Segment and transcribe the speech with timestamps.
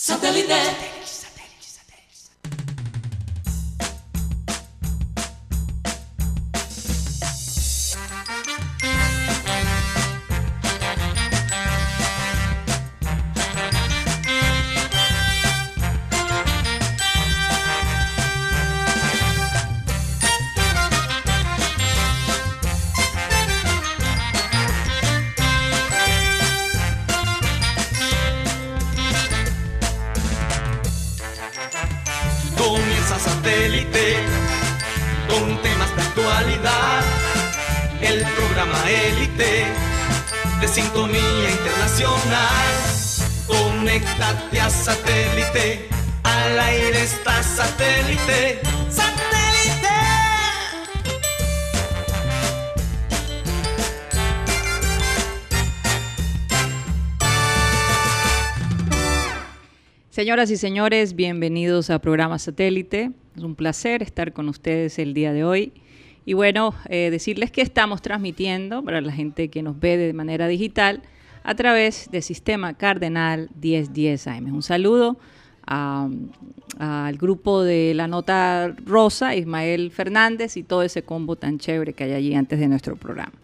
[0.00, 0.97] Satellite.
[60.18, 63.12] Señoras y señores, bienvenidos a Programa Satélite.
[63.36, 65.72] Es un placer estar con ustedes el día de hoy.
[66.24, 70.48] Y bueno, eh, decirles que estamos transmitiendo para la gente que nos ve de manera
[70.48, 71.02] digital
[71.44, 74.52] a través del sistema Cardenal 1010 AM.
[74.52, 75.18] Un saludo
[75.66, 82.02] al grupo de la nota rosa, Ismael Fernández y todo ese combo tan chévere que
[82.02, 83.34] hay allí antes de nuestro programa.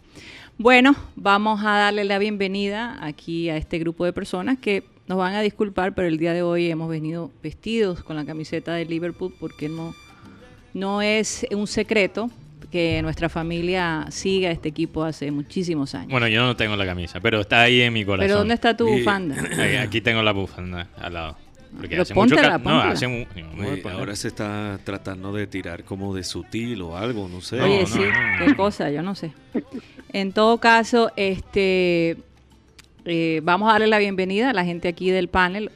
[0.57, 5.35] Bueno, vamos a darle la bienvenida aquí a este grupo de personas que nos van
[5.35, 9.33] a disculpar, pero el día de hoy hemos venido vestidos con la camiseta de Liverpool
[9.39, 9.93] porque no,
[10.73, 12.29] no es un secreto
[12.71, 16.09] que nuestra familia siga este equipo hace muchísimos años.
[16.11, 18.27] Bueno, yo no tengo la camisa, pero está ahí en mi corazón.
[18.27, 19.35] pero ¿dónde está tu Y- bufanda?
[19.51, 21.37] Aquí- Aquí tengo la bufanda al lado.
[21.71, 23.25] Porque Pero hace mucho ca- No, hace mu-
[23.59, 27.59] Oye, ahora se está tratando de tirar como de sutil o algo, no sé.
[27.61, 28.45] Oye, no, sí, no.
[28.45, 29.33] qué cosa, yo no sé.
[30.13, 32.15] En todo caso, este,
[33.05, 35.71] eh, vamos a darle la bienvenida a la gente aquí del panel.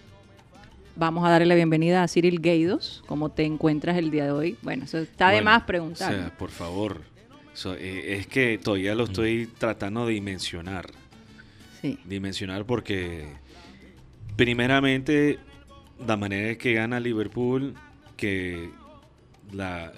[0.95, 3.03] Vamos a darle la bienvenida a Cyril Gaidos.
[3.07, 4.57] ¿Cómo te encuentras el día de hoy?
[4.61, 6.13] Bueno, eso está de más preguntar.
[6.13, 7.01] O sea, por favor.
[7.53, 10.89] So, eh, es que todavía lo estoy tratando de dimensionar.
[11.81, 11.97] sí.
[12.05, 13.27] Dimensionar porque,
[14.35, 15.39] primeramente,
[16.05, 17.75] la manera que gana Liverpool,
[18.17, 18.69] que
[19.53, 19.93] la.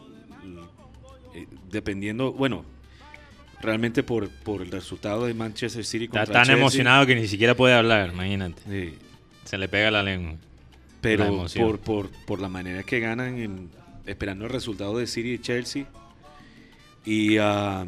[1.33, 2.65] eh, dependiendo, bueno,
[3.61, 7.27] realmente por, por el resultado de Manchester City Está contra tan Chelsea, emocionado que ni
[7.27, 8.61] siquiera puede hablar, imagínate.
[8.67, 8.95] sí,
[9.45, 10.35] Se le pega la lengua.
[11.01, 13.69] Pero por, por, por la manera que ganan, en-
[14.05, 15.85] esperando el resultado de City y Chelsea,
[17.05, 17.87] y um,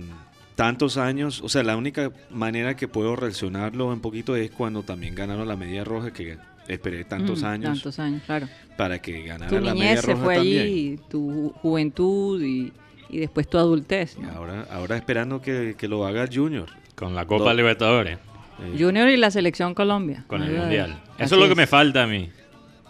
[0.55, 5.13] tantos años, o sea, la única manera que puedo relacionarlo un poquito es cuando también
[5.15, 8.47] ganaron la media roja, que esperé tantos Mm, años Tantos años, claro.
[8.77, 10.61] para que ganara Tu la media niñez se roja fue también.
[10.63, 12.71] allí, tu ju- juventud y,
[13.13, 14.17] y después tu adultez.
[14.35, 16.67] Ahora, ahora esperando que, que lo haga Junior.
[16.95, 18.17] Con la Copa Do- Libertadores,
[18.61, 20.23] Eh, Junior y la selección Colombia.
[20.27, 20.51] con el.
[20.57, 21.01] Mundial.
[21.15, 22.29] Así Eso es lo que me falta a mí.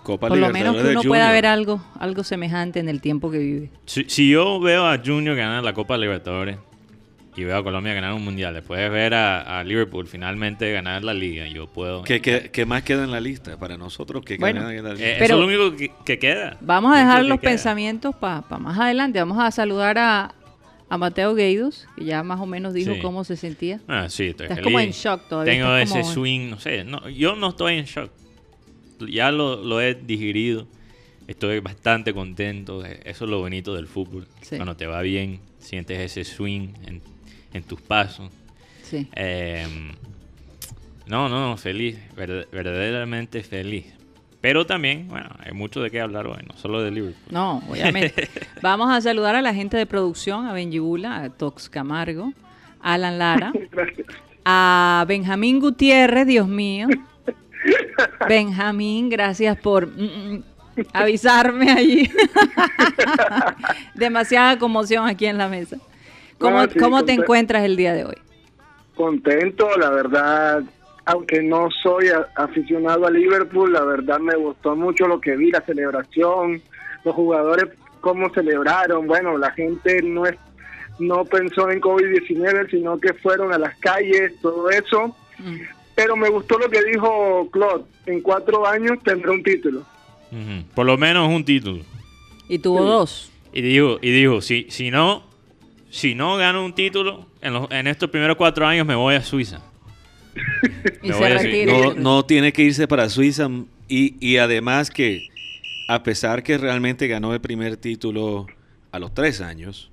[0.03, 1.31] Copa Por lo menos que uno pueda Junior.
[1.31, 3.69] ver algo, algo semejante en el tiempo que vive.
[3.85, 6.57] Si, si yo veo a Junior ganar la Copa Libertadores
[7.35, 11.03] y veo a Colombia ganar un Mundial, después de ver a, a Liverpool finalmente ganar
[11.03, 12.03] la Liga, yo puedo...
[12.03, 14.23] ¿Qué, qué, qué más queda en la lista para nosotros?
[14.23, 15.05] que Bueno, ganan en la Eh, lista?
[15.19, 16.57] Pero- eso es lo único que, que queda.
[16.61, 17.51] Vamos a dejar lo los que queda.
[17.51, 19.17] pensamientos para más adelante.
[19.19, 20.33] Vamos a saludar a,
[20.89, 22.99] a Mateo Gueidos, que ya más o menos dijo Sí.
[23.01, 23.79] cómo se sentía.
[23.87, 24.63] Ah, sí, estoy Estás feliz.
[24.65, 26.83] como en shock todavía, Tengo estás ese como- swing, no sé.
[26.83, 28.11] No, yo no estoy en shock.
[29.09, 30.67] Ya lo, lo he digerido.
[31.27, 32.85] Estoy bastante contento.
[32.85, 34.27] Eso es lo bonito del fútbol.
[34.41, 34.55] Sí.
[34.57, 37.01] Cuando te va bien, sientes ese swing en,
[37.53, 38.29] en tus pasos.
[38.83, 39.07] Sí.
[39.15, 39.67] Eh,
[41.07, 41.97] no, no, feliz.
[42.15, 43.85] verd- verdaderamente feliz.
[44.41, 47.23] Pero también, bueno, hay mucho de qué hablar hoy, no solo de Liverpool.
[47.31, 48.29] No, obviamente.
[48.61, 52.33] Vamos a saludar a la gente de producción, a Benjibula, a Tox Camargo,
[52.81, 53.53] a Alan Lara,
[54.45, 56.87] a Benjamín Gutiérrez, Dios mío.
[58.27, 60.43] Benjamín, gracias por mm, mm,
[60.91, 62.11] avisarme allí.
[63.95, 65.77] Demasiada conmoción aquí en la mesa.
[66.43, 68.15] ¿Cómo, No, sí, cómo te encuentras el día de hoy?
[68.95, 70.61] contento, la verdad,
[71.05, 75.61] aunque no soy aficionado a Liverpool, la verdad me gustó mucho lo que vi, la
[75.61, 76.61] celebración,
[77.03, 77.65] los jugadores
[78.01, 80.35] cómo celebraron, bueno, la gente no es
[80.99, 85.55] no pensó en COVID-19, sino que fueron a las calles, todo eso, Mm.
[85.95, 89.83] pero me gustó lo que dijo Claude, en cuatro años tendrá un título.
[90.75, 91.83] Por lo menos un título.
[92.47, 93.31] Y tuvo dos.
[93.51, 95.23] Y dijo, y dijo, si, si no,
[95.93, 99.21] si no gano un título, en, los- en estos primeros cuatro años me voy a
[99.21, 99.61] Suiza.
[101.03, 101.71] Y se retira.
[101.73, 103.49] no, no tiene que irse para Suiza
[103.87, 105.27] y, y además que
[105.87, 108.47] a pesar que realmente ganó el primer título
[108.91, 109.91] a los tres años,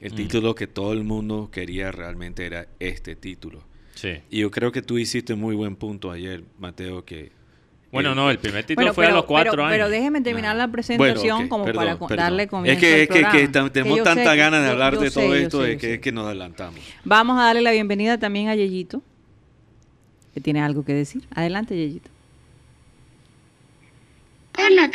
[0.00, 0.16] el Mm.
[0.16, 3.62] título que todo el mundo quería realmente era este título.
[3.94, 4.14] Sí.
[4.30, 7.30] Y yo creo que tú hiciste muy buen punto ayer, Mateo, que
[7.90, 9.72] Bueno, no, el primer título Bueno, fue a los cuatro pero, años.
[9.72, 12.16] pero déjeme terminar la presentación Bueno, como perdón, para perdón.
[12.16, 15.20] darle comienzo Es que, al es que, tenemos tanta sé, ganas de hablar de sé,
[15.20, 16.80] todo esto sé, de yo que, nos adelantamos.
[17.04, 19.02] Vamos a darle la bienvenida también a Yeyito,
[20.34, 21.22] que tiene algo que decir.
[21.34, 22.10] Adelante, Yeyito.
[24.58, 24.90] Hola,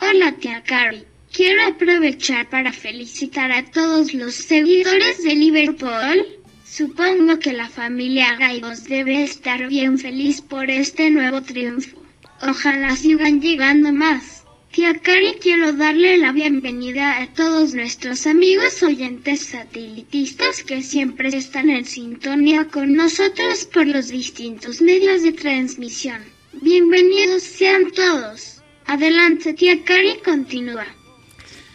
[0.00, 1.04] hola tía Carrie.
[1.30, 6.26] Quiero aprovechar para felicitar a todos los seguidores de Liverpool.
[6.64, 12.07] Supongo que la familia Gaibos debe estar bien feliz por este nuevo triunfo.
[12.42, 14.44] Ojalá sigan llegando más.
[14.70, 21.68] Tía Carrie, quiero darle la bienvenida a todos nuestros amigos oyentes satelitistas que siempre están
[21.68, 26.22] en sintonía con nosotros por los distintos medios de transmisión.
[26.52, 28.62] Bienvenidos sean todos.
[28.86, 30.86] Adelante, tía Carrie, continúa.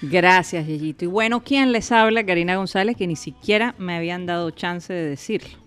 [0.02, 1.06] Gracias, Yeyito.
[1.06, 2.26] Y bueno, ¿quién les habla?
[2.26, 5.63] Karina González, que ni siquiera me habían dado chance de decirlo.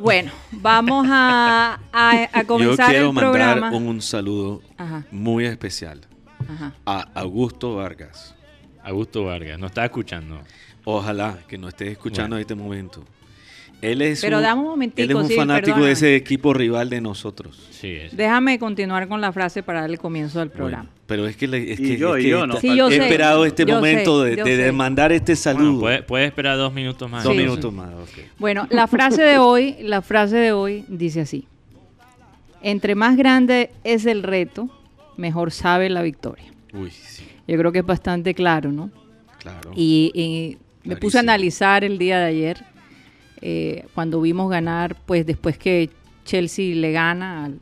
[0.00, 3.70] Bueno, vamos a, a- a Yo comenzar quiero el mandar programa.
[3.76, 6.00] un saludo Ajá, muy especial
[6.48, 6.72] ajá.
[6.86, 8.34] a Augusto Vargas.
[8.82, 10.40] Augusto Vargas, no estaba escuchando.
[10.84, 12.36] Ojalá que no estés escuchando Bueno.
[12.36, 13.04] en este momento.
[13.82, 15.86] Él es Pero un, dame un momentico, él es un sí, fanático perdóname.
[15.86, 17.58] de ese equipo rival de nosotros.
[17.70, 18.14] Sí, es.
[18.16, 20.82] Déjame continuar con la frase para darle comienzo al programa.
[20.84, 22.88] Bueno, pero es que, le- es Y que, yo, es que yo, no Sí, yo
[22.88, 24.72] he sé, esperado este momento sé, de, de- de sé.
[24.72, 25.64] mandar este saludo.
[25.72, 27.24] Bueno, puede, puede esperar dos minutos más.
[27.24, 27.76] Dos minutos sí.
[27.76, 27.90] más.
[27.94, 28.24] ok.
[28.38, 31.46] Bueno, la frase de hoy, la frase de hoy dice así:
[32.62, 34.68] Entre más grande es el reto,
[35.16, 36.44] mejor sabe la victoria.
[36.74, 38.90] Uy, sí, Yo creo que es bastante claro, ¿no?
[39.38, 39.72] claro.
[39.74, 42.64] Y, y me puse a analizar el día de ayer,
[43.42, 45.90] eh, cuando vimos ganar, pues después que
[46.24, 47.58] Chelsea le gana al-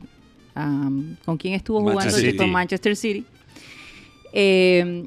[0.55, 0.89] a-
[1.25, 2.01] ¿Con quién estuvo jugando?
[2.01, 2.51] Manchester Con City.
[2.51, 3.25] Manchester City.
[4.33, 5.05] Eh,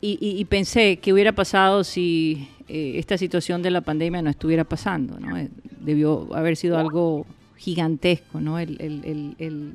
[0.00, 4.30] y, y- y pensé qué hubiera pasado si eh, esta situación de la pandemia no
[4.30, 5.36] estuviera pasando, ¿no?
[5.36, 5.48] Eh,
[5.80, 7.26] Debió haber sido algo
[7.56, 8.58] gigantesco, ¿no?
[8.58, 9.72] El, el- el- el-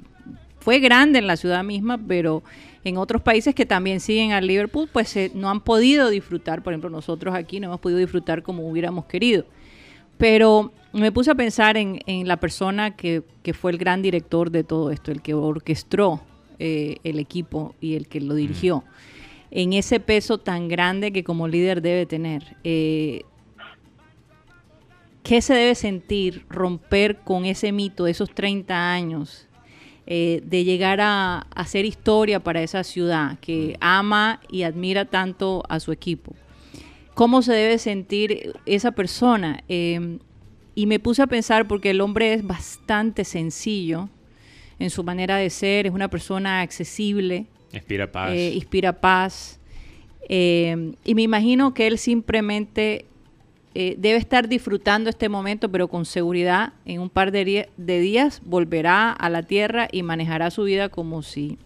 [0.59, 2.43] fue grande en la ciudad misma, pero
[2.83, 6.73] en otros países que también siguen al Liverpool, pues eh, no han podido disfrutar, por
[6.73, 9.45] ejemplo, nosotros aquí no hemos podido disfrutar como hubiéramos querido.
[10.21, 14.51] Pero me puse a pensar en, en la persona que, que fue el gran director
[14.51, 16.21] de todo esto, el que orquestó
[16.59, 18.83] eh, el equipo y el que lo dirigió,
[19.49, 22.55] en ese peso tan grande que como líder debe tener.
[22.63, 23.23] Eh,
[25.23, 29.47] ¿Qué se debe sentir romper con ese mito de esos 30 años?
[30.07, 35.63] eh, de llegar a, a hacer historia para esa ciudad que ama y admira tanto
[35.69, 36.35] a su equipo.
[37.13, 39.63] ¿Cómo se debe sentir esa persona?
[39.67, 40.19] Eh,
[40.75, 44.09] y me puse a pensar porque el hombre es bastante sencillo
[44.79, 48.31] en su manera de ser, es una persona accesible, Inspira paz.
[48.31, 49.59] eh, inspira paz.
[50.29, 53.05] eh, y me imagino que él simplemente
[53.75, 59.11] eh, debe estar disfrutando este momento, pero con seguridad, en un par de días volverá
[59.11, 61.57] a la tierra y manejará su vida como si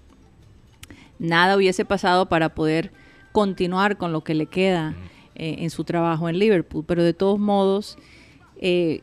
[1.19, 2.91] nada hubiese pasado para poder
[3.31, 4.93] continuar con lo que le queda
[5.35, 6.85] eh, en su trabajo en Liverpool.
[6.87, 7.97] Pero de todos modos,
[8.61, 9.01] eh,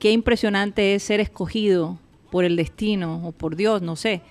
[0.00, 1.98] qué impresionante es ser escogido
[2.30, 4.22] por el destino o por Dios, no sé,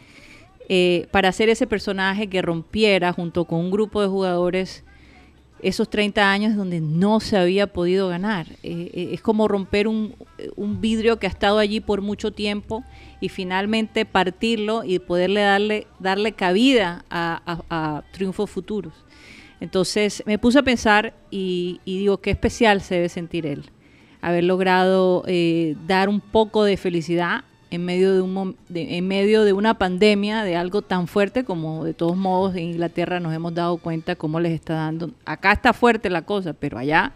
[0.68, 4.84] eh, para ser ese personaje que rompiera junto con un grupo de jugadores
[5.62, 8.46] esos 30 años donde no se había podido ganar.
[8.62, 10.14] Es como romper un,
[10.56, 12.84] un vidrio que ha estado allí por mucho tiempo
[13.22, 18.94] y finalmente partirlo y poderle darle, darle cabida a triunfos futuros.
[19.60, 23.66] Entonces me puse a pensar y, y digo, qué especial se debe sentir él.
[24.22, 29.44] Haber logrado eh, dar un poco de felicidad en medio de, un, de- en medio
[29.44, 33.54] de una pandemia, de algo tan fuerte como de todos modos en Inglaterra nos hemos
[33.54, 35.12] dado cuenta cómo les está dando.
[35.26, 37.12] Acá está fuerte la cosa, pero allá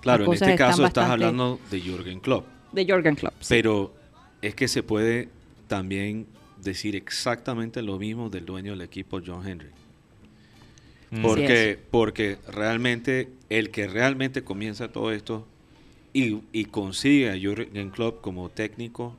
[0.00, 2.46] Claro, en este caso estás bastante- hablando de Jürgen Klopp.
[2.72, 3.34] de Jorgen Klopp.
[3.40, 3.46] sí.
[3.54, 3.94] Pero
[4.42, 5.28] es que se puede
[5.66, 6.26] también
[6.62, 9.68] decir exactamente lo mismo del dueño del equipo, John Henry.
[11.10, 11.22] Mm.
[11.22, 15.46] Porque, porque realmente el que realmente comienza todo esto
[16.12, 19.16] y, y consigue a Jürgen Klopp como técnico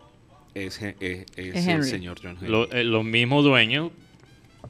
[0.53, 2.47] es, es- es Es el señor John Henry.
[2.51, 3.91] Lo- eh, los mismos dueños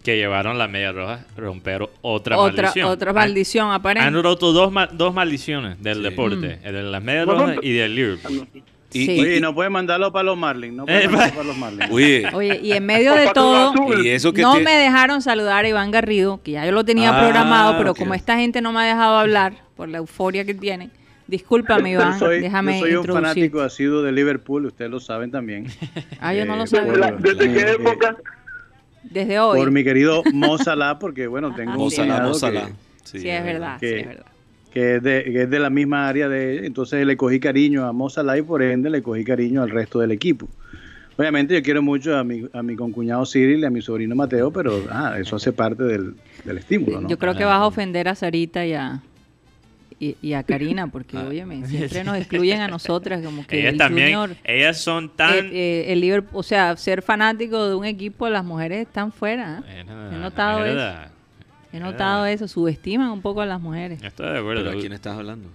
[0.04, 2.88] que llevaron la media roja romper otra, otra, maldición.
[2.90, 4.22] otra Han- maldición Han, aparente.
[4.22, 6.04] roto dos, ma- dos maldiciones del Sí.
[6.04, 8.48] deporte, el de las medias rojas y del Liverpool.
[8.92, 9.12] Y- Sí.
[9.12, 10.74] y- Oye, no puede mandarlo para los Marlins.
[10.76, 11.92] No puede Eh, mandarlo para los Marlins.
[11.92, 14.06] Oye, Oye, y en medio de todo, Cruz Azul.
[14.06, 16.84] y eso que no te- me dejaron saludar a Iván Garrido, que ya yo lo
[16.84, 20.44] tenía Ah, programado, pero como esta gente no me ha dejado hablar por la euforia
[20.44, 20.90] que tiene,
[21.28, 25.30] discúlpame Iván, Yo soy, déjame yo soy un fanático asiduo de Liverpool, ustedes lo saben
[25.30, 25.68] también.
[26.20, 27.12] Ah, yo no lo Eh, sabía.
[27.20, 28.16] ¿Desde, qué eh, época?
[29.04, 29.58] Desde hoy.
[29.60, 32.02] Por mi querido Mo Salah, porque bueno, tengo Ajá, un sí.
[32.02, 32.66] Mozala.
[32.68, 34.26] que, Sí, sí, es verdad, sí, que- es verdad.
[34.74, 37.92] Que es de, que es de la misma área de entonces le cogí cariño a
[37.94, 40.48] Mo Salah y por ende le cogí cariño al resto del equipo.
[41.18, 44.52] Obviamente yo quiero mucho a mi, a mi concuñado Cyril y a mi sobrino Mateo,
[44.52, 46.14] pero ah, eso hace parte del,
[46.46, 47.10] del estímulo, ¿no?
[47.10, 49.02] Yo creo que vas a ofender a Sarita y a,
[50.00, 51.26] y, y a Karina, porque, Ah.
[51.28, 55.34] óyeme, siempre nos excluyen a nosotras, como que Ellas el también, Junior, ellas son tan...
[55.34, 59.62] eh, eh, el Liverpool, o sea, ser fanático de un equipo, las mujeres están fuera.
[59.68, 59.82] ¿eh?
[59.82, 61.12] Era- He notado eso.
[61.72, 64.02] He notado eso, subestiman un poco a las mujeres.
[64.02, 64.64] Estoy de acuerdo.
[64.66, 65.50] ¿Pero a quién estás hablando?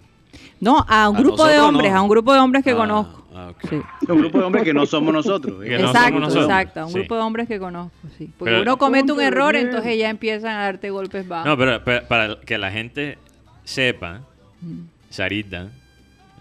[0.60, 1.98] No, a un A grupo de hombres, no.
[1.98, 3.26] a un grupo de hombres que Ah, conozco.
[3.34, 3.70] ah, ok.
[3.70, 3.76] Sí.
[4.08, 5.62] Un grupo de hombres que no somos nosotros.
[5.62, 6.44] Que no exacto, somos nosotros.
[6.44, 6.98] exacto, a un Sí.
[6.98, 8.30] grupo de hombres que conozco, sí.
[8.38, 9.66] Porque Pero- uno comete un error, bien.
[9.66, 11.46] entonces ya empiezan a darte golpes bajos.
[11.46, 13.18] No, pero, pero para que la gente
[13.64, 14.22] sepa,
[14.60, 14.80] Mm.
[15.10, 15.68] Sarita,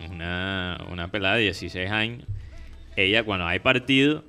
[0.10, 2.24] una, una pelada de 16 años,
[2.96, 4.24] ella cuando hay partido,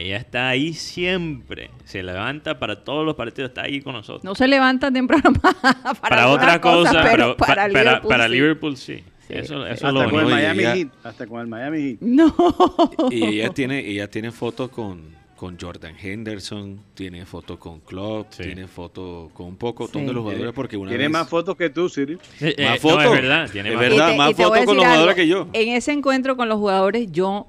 [0.00, 1.70] ella está ahí siempre.
[1.84, 4.24] Se levanta para todos los partidos, está ahí con nosotros.
[4.24, 8.32] No se levanta temprano para, para otra cosa, pero, pa- para, Liverpool, para sí.
[8.32, 8.96] Liverpool sí.
[8.96, 9.34] Sí.
[9.36, 10.88] Eso, eso es Hasta lo con el Miami ella- Heat.
[11.04, 11.98] Hasta con el Miami Heat.
[12.00, 12.34] No.
[13.10, 15.02] Y ella tiene, ella tiene fotos con,
[15.36, 18.42] con Jordan Henderson, tiene fotos con Klopp, Sí.
[18.42, 20.00] tiene fotos con un poco Sí.
[20.00, 22.18] de los jugadores porque una Tiene vez- más fotos que tú, Cyril.
[22.40, 23.04] Eh, eh, Más no, fotos.
[23.04, 23.96] es verdad, tiene Es más verdad.
[23.98, 24.10] fotos.
[24.10, 25.48] Te- más fotos con los jugadores que yo.
[25.52, 27.46] En ese encuentro con los jugadores, yo,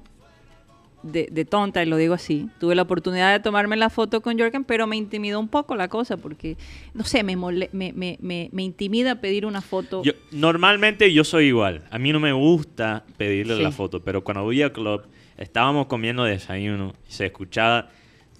[1.02, 4.38] de, de tonta, y lo digo así, tuve la oportunidad de tomarme la foto con
[4.38, 6.56] Jorgen, pero me intimidó un poco la cosa, porque,
[6.94, 10.02] no sé, me, mole- me, me, me, me intimida pedir una foto.
[10.04, 11.82] Yo- normalmente yo soy igual.
[11.90, 13.62] A mí no me gusta pedirle Sí.
[13.62, 15.02] la foto, pero cuando voy al club,
[15.38, 17.90] estábamos comiendo desayuno y se escuchaba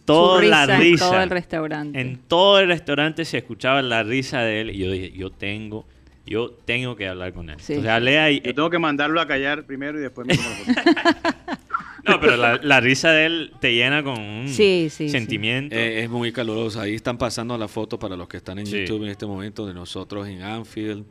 [0.04, 1.04] toda la risa risa.
[1.06, 2.00] en todo el restaurante.
[2.00, 5.86] En todo el restaurante se escuchaba la risa de él y yo dije, yo tengo,
[6.26, 7.56] yo tengo que hablar con él.
[7.60, 7.74] Sí.
[7.74, 8.40] Entonces hablé ahí.
[8.44, 11.58] Yo tengo que mandarlo a callar primero y después me tomo la foto.
[12.06, 15.08] No, pero la, la risa de él te llena con un Sí, sí, sí.
[15.08, 15.74] sentimiento.
[15.76, 16.82] Eh, es muy calurosa.
[16.82, 18.80] Ahí están pasando la foto para los que están en Sí.
[18.80, 21.04] YouTube en este momento de nosotros en Anfield.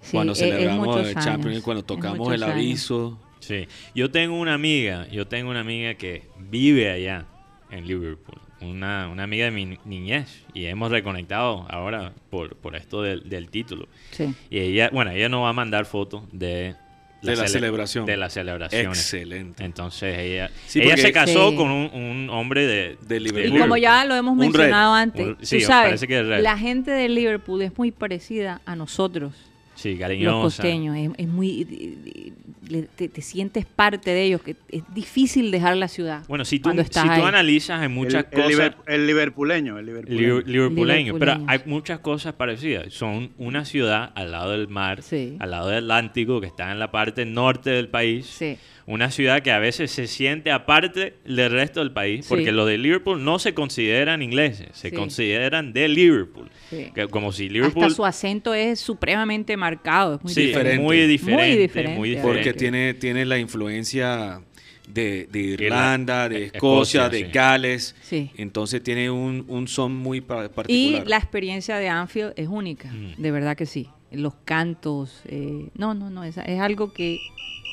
[0.00, 2.54] Sí, cuando es celebramos el Champions League, cuando tocamos el años.
[2.54, 3.20] aviso.
[3.40, 7.26] Sí, yo tengo una amiga, yo tengo una amiga que vive allá
[7.70, 12.76] en Liverpool, una, una amiga de mi ni- niñez y hemos reconectado ahora por, por
[12.76, 13.88] esto del, del título.
[14.10, 14.34] Sí.
[14.50, 16.76] Y ella, bueno, ella nos va a mandar fotos de
[17.22, 18.06] De la cele- celebración.
[18.06, 18.98] De las celebraciones.
[18.98, 19.64] Excelente.
[19.64, 21.56] Entonces ella, Sí, ella se casó Sí.
[21.56, 23.56] con un, un hombre de, De Liverpool.
[23.56, 25.02] Y como ya lo hemos Un mencionado red.
[25.02, 26.42] antes, Un- tú sí, sabes, parece que es red.
[26.42, 29.34] la gente de Liverpool es muy parecida a nosotros,
[29.74, 30.40] Sí, los cariñosa.
[30.42, 30.96] costeños.
[30.96, 32.32] Es, es muy,
[32.70, 36.22] le- te, te sientes parte de ellos, que es difícil dejar la ciudad.
[36.28, 37.20] Bueno, si tú, si tú ahí.
[37.22, 38.58] analizas, hay muchas el, el cosas...
[38.70, 40.20] liber- el liverpuleño, el liverpuleño.
[40.40, 42.92] Liver- Liverpuleño, pero hay muchas cosas parecidas.
[42.92, 45.36] Son una ciudad al lado del mar, Sí.
[45.40, 48.26] al lado del Atlántico, que está en la parte norte del país.
[48.26, 48.56] Sí.
[48.90, 52.28] Una ciudad que a veces se siente aparte del resto del país, Sí.
[52.28, 54.96] porque los de Liverpool no se consideran ingleses, se Sí.
[54.96, 56.50] consideran de Liverpool.
[56.68, 56.88] Sí.
[56.94, 57.84] Que- como si Liverpool...
[57.84, 60.82] Hasta su acento es supremamente marcado, es muy sí, diferente.
[60.82, 61.42] muy diferente.
[61.44, 62.22] Muy Muy diferente, diferente.
[62.22, 64.40] Porque tiene, tiene la influencia
[64.88, 67.32] de, de Irla- Irlanda, de eh, Escocia, Escocia, de sí.
[67.32, 67.96] Gales.
[68.02, 68.30] Sí.
[68.38, 71.06] Entonces tiene un, un son muy pa- Y particular.
[71.06, 73.14] la experiencia de Anfield es única, Mm.
[73.22, 73.88] de verdad que sí.
[74.10, 77.18] Los cantos, eh, no, no, no, es, es algo que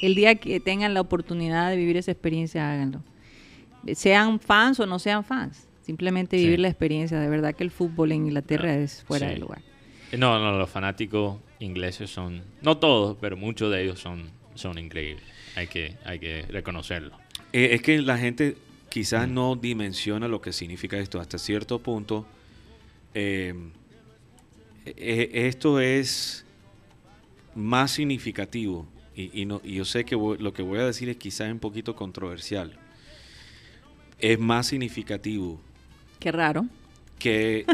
[0.01, 3.01] el día que tengan la oportunidad de vivir esa experiencia, háganlo.
[3.93, 6.43] Sean fans o no sean fans, simplemente Sí.
[6.43, 7.19] vivir la experiencia.
[7.19, 9.33] De verdad que el fútbol en Inglaterra es fuera Sí.
[9.35, 9.61] de lugar.
[10.17, 15.23] No, no, los fanáticos ingleses son, no todos, pero muchos de ellos son, son increíbles.
[15.55, 17.17] Hay que, hay que reconocerlo.
[17.51, 18.57] Eh, es que la gente
[18.89, 21.19] quizás no dimensiona lo que significa esto.
[21.19, 22.25] Hasta cierto punto,
[23.13, 23.53] eh,
[24.85, 26.45] eh, esto es
[27.55, 28.85] más significativo.
[29.17, 31.51] Y, y no, y yo sé que voy- lo que voy a decir es quizás
[31.51, 32.77] un poquito controversial.
[34.19, 35.59] Es más significativo
[36.19, 36.67] Qué raro.
[37.19, 37.65] que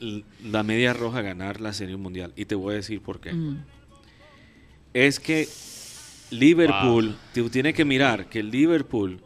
[0.44, 2.32] la media roja ganar la serie mundial.
[2.36, 3.32] Y te voy a decir por qué.
[3.32, 3.64] Mm.
[4.94, 5.48] Es que
[6.30, 9.20] Liverpool, tú tienes que mirar que el Liverpool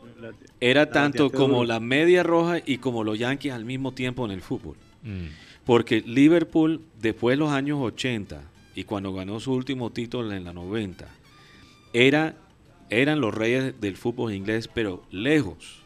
[0.60, 4.42] era tanto como la media roja y como los Yankees al mismo tiempo en el
[4.42, 4.76] fútbol.
[5.02, 5.26] Mm.
[5.64, 8.42] Porque Liverpool, después de los años 80
[8.74, 11.06] y cuando ganó su último título en la 90,
[11.92, 12.36] era,
[12.88, 15.80] eran los reyes del fútbol inglés, pero lejos.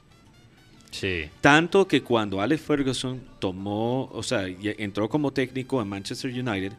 [0.90, 1.24] Sí.
[1.40, 6.72] Tanto que cuando Alex Ferguson tomó, o sea, entró como técnico en Manchester United,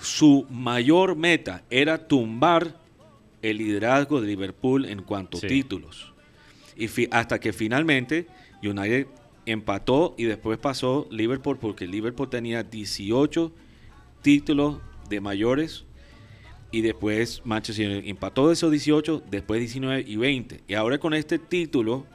[0.00, 2.76] su mayor meta era tumbar
[3.42, 5.48] el liderazgo de Liverpool en cuanto a Sí.
[5.48, 6.12] títulos.
[6.76, 8.26] Y fi- hasta que finalmente
[8.62, 9.06] United
[9.44, 13.52] empató y después pasó Liverpool porque Liverpool tenía 18
[14.22, 15.84] títulos de mayores
[16.70, 20.60] y después Manchester empató esos 18, después 19 y 20.
[20.68, 22.06] Y ahora con este título,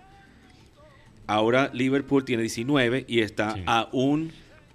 [1.28, 3.62] ahora Liverpool tiene 19 y está Sí.
[3.66, 4.32] a un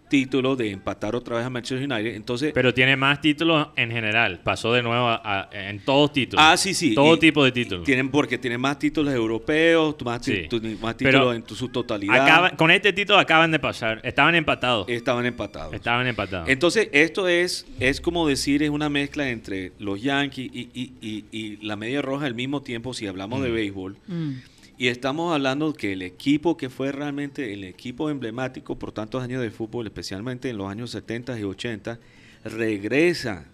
[0.08, 2.14] título de empatar otra vez a Manchester United.
[2.16, 4.40] Entonces, Pero tiene más títulos en general.
[4.42, 6.44] Pasó de nuevo a- a- en todos títulos.
[6.46, 6.94] ah, sí, sí.
[6.94, 7.84] Todo y- tipo de títulos.
[7.84, 10.48] Tienen porque tienen más títulos europeos, más, ti- Sí.
[10.48, 12.22] tu- más Pero títulos en tu- su totalidad.
[12.22, 14.00] Acaba- con este título acaban de pasar.
[14.02, 14.88] Estaban empatados.
[14.88, 15.72] Estaban empatados.
[15.74, 16.48] Estaban empatados.
[16.48, 21.24] Entonces, esto es, es como decir, es una mezcla entre los Yankees y, y- y-
[21.32, 23.54] y la media roja al mismo tiempo, si hablamos de Mm.
[23.54, 23.96] béisbol.
[24.06, 24.30] Mm.
[24.78, 29.42] Y estamos hablando que el equipo que fue realmente el equipo emblemático por tantos años
[29.42, 31.98] de fútbol, especialmente en los años 70 y 80,
[32.44, 33.44] regresa,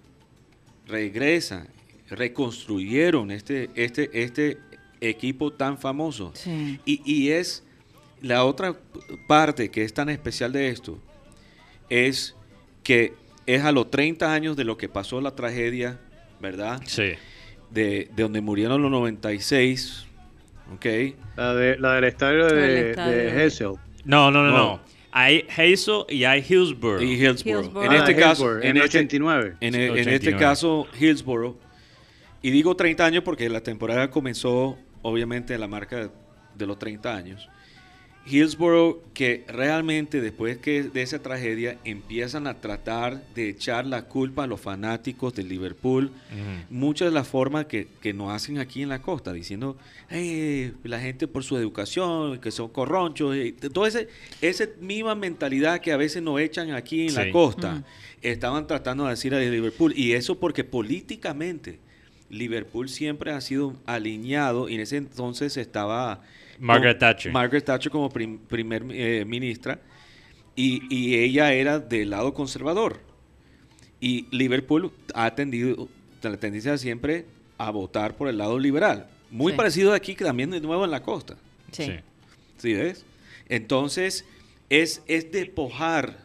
[0.87, 1.66] regresa,
[2.11, 4.59] reconstruyeron este, este, este
[5.00, 6.31] equipo tan famoso.
[6.35, 6.78] Sí.
[6.85, 7.64] Y, y es
[8.21, 8.76] la otra
[9.26, 10.99] parte que es tan especial de esto,
[11.88, 12.35] es
[12.83, 13.14] que
[13.47, 15.99] es a los 30 años de lo que pasó la tragedia,
[16.38, 16.83] ¿verdad?
[16.85, 17.12] Sí.
[17.71, 20.07] De, de donde murieron los 96,
[20.73, 20.87] ¿ok?
[21.37, 23.16] La, de, la del estadio de, estadio.
[23.16, 23.73] de Hessel.
[24.04, 24.56] No, no, no, No.
[24.59, 24.80] no.
[25.16, 27.00] Hay Hazel y hay Hillsborough.
[27.00, 27.62] Y Hillsborough.
[27.66, 27.85] Hillsborough.
[27.87, 29.54] En Ah, este caso, Hillsborough, en, en el este, 89.
[29.61, 30.14] en, e- en 89.
[30.16, 31.56] este caso, Hillsborough.
[32.42, 36.11] Y digo 30 años porque la temporada comenzó, obviamente, a la marca
[36.54, 37.49] de los 30 años.
[38.26, 44.45] Hillsborough, que realmente después que de esa tragedia empiezan a tratar de echar la culpa
[44.45, 46.11] a los fanáticos del Liverpool,
[46.71, 49.76] muchas de las formas que, que nos hacen aquí en la costa, diciendo,
[50.11, 54.09] "Eh, la gente por su educación, que son corronchos, y toda ese,
[54.40, 57.85] esa misma mentalidad que a veces nos echan aquí en la costa,
[58.23, 61.78] estaban tratando de decir a Liverpool, y eso porque políticamente
[62.31, 66.23] Liverpool siempre ha sido alineado, y en ese entonces estaba
[66.58, 67.32] Margaret Thatcher.
[67.32, 69.80] Margaret Thatcher como prim- primer eh, ministra,
[70.56, 73.00] y, y ella era del lado conservador.
[74.00, 75.88] Y Liverpool ha tendido,
[76.23, 77.26] la tendencia siempre
[77.58, 79.08] a votar por el lado liberal.
[79.30, 79.56] Muy Sí.
[79.56, 81.37] parecido aquí que también de nuevo en la costa.
[81.73, 81.84] Sí.
[81.84, 81.92] Sí.
[82.58, 83.04] ¿Sí ves?
[83.49, 84.25] Entonces,
[84.70, 86.18] es, es despojar,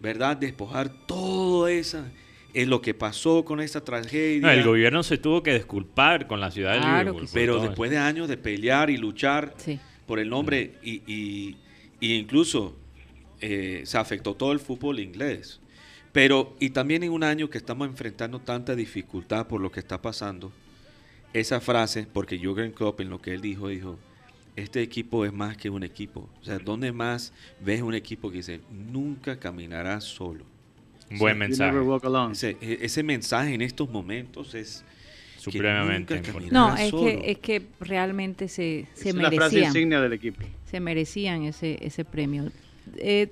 [0.00, 0.36] ¿verdad?
[0.36, 2.04] Despojar todo eso,
[2.54, 4.40] es lo que pasó con esta tragedia.
[4.42, 7.26] No, el gobierno se tuvo que disculpar con la ciudad de Liverpool.
[7.28, 7.32] sí.
[7.34, 9.78] Pero después de años de pelear y luchar Sí.
[10.06, 11.56] por el nombre y, y-
[12.00, 12.76] y incluso
[13.40, 15.60] eh, se afectó todo el fútbol inglés.
[16.12, 20.00] Pero, y también en un año que estamos enfrentando tanta dificultad por lo que está
[20.02, 20.52] pasando,
[21.32, 23.98] esa frase, porque Jürgen Klopp en lo que él dijo, dijo,
[24.54, 26.28] este equipo es más que un equipo.
[26.42, 27.32] O sea, ¿dónde más
[27.64, 30.44] ves un equipo que dice, nunca caminarás solo?
[31.18, 31.70] Buen mensaje.
[31.72, 32.32] never walk alone.
[32.32, 34.84] Ese, e- ese mensaje en estos momentos es...
[35.38, 36.50] Supremamente importante.
[36.54, 37.02] No, es solo.
[37.04, 39.64] que, es que realmente se, se es la frase merecían.
[39.66, 40.40] insignia del equipo.
[40.66, 42.44] se merecían ese, ese premio.
[42.96, 43.26] Eh,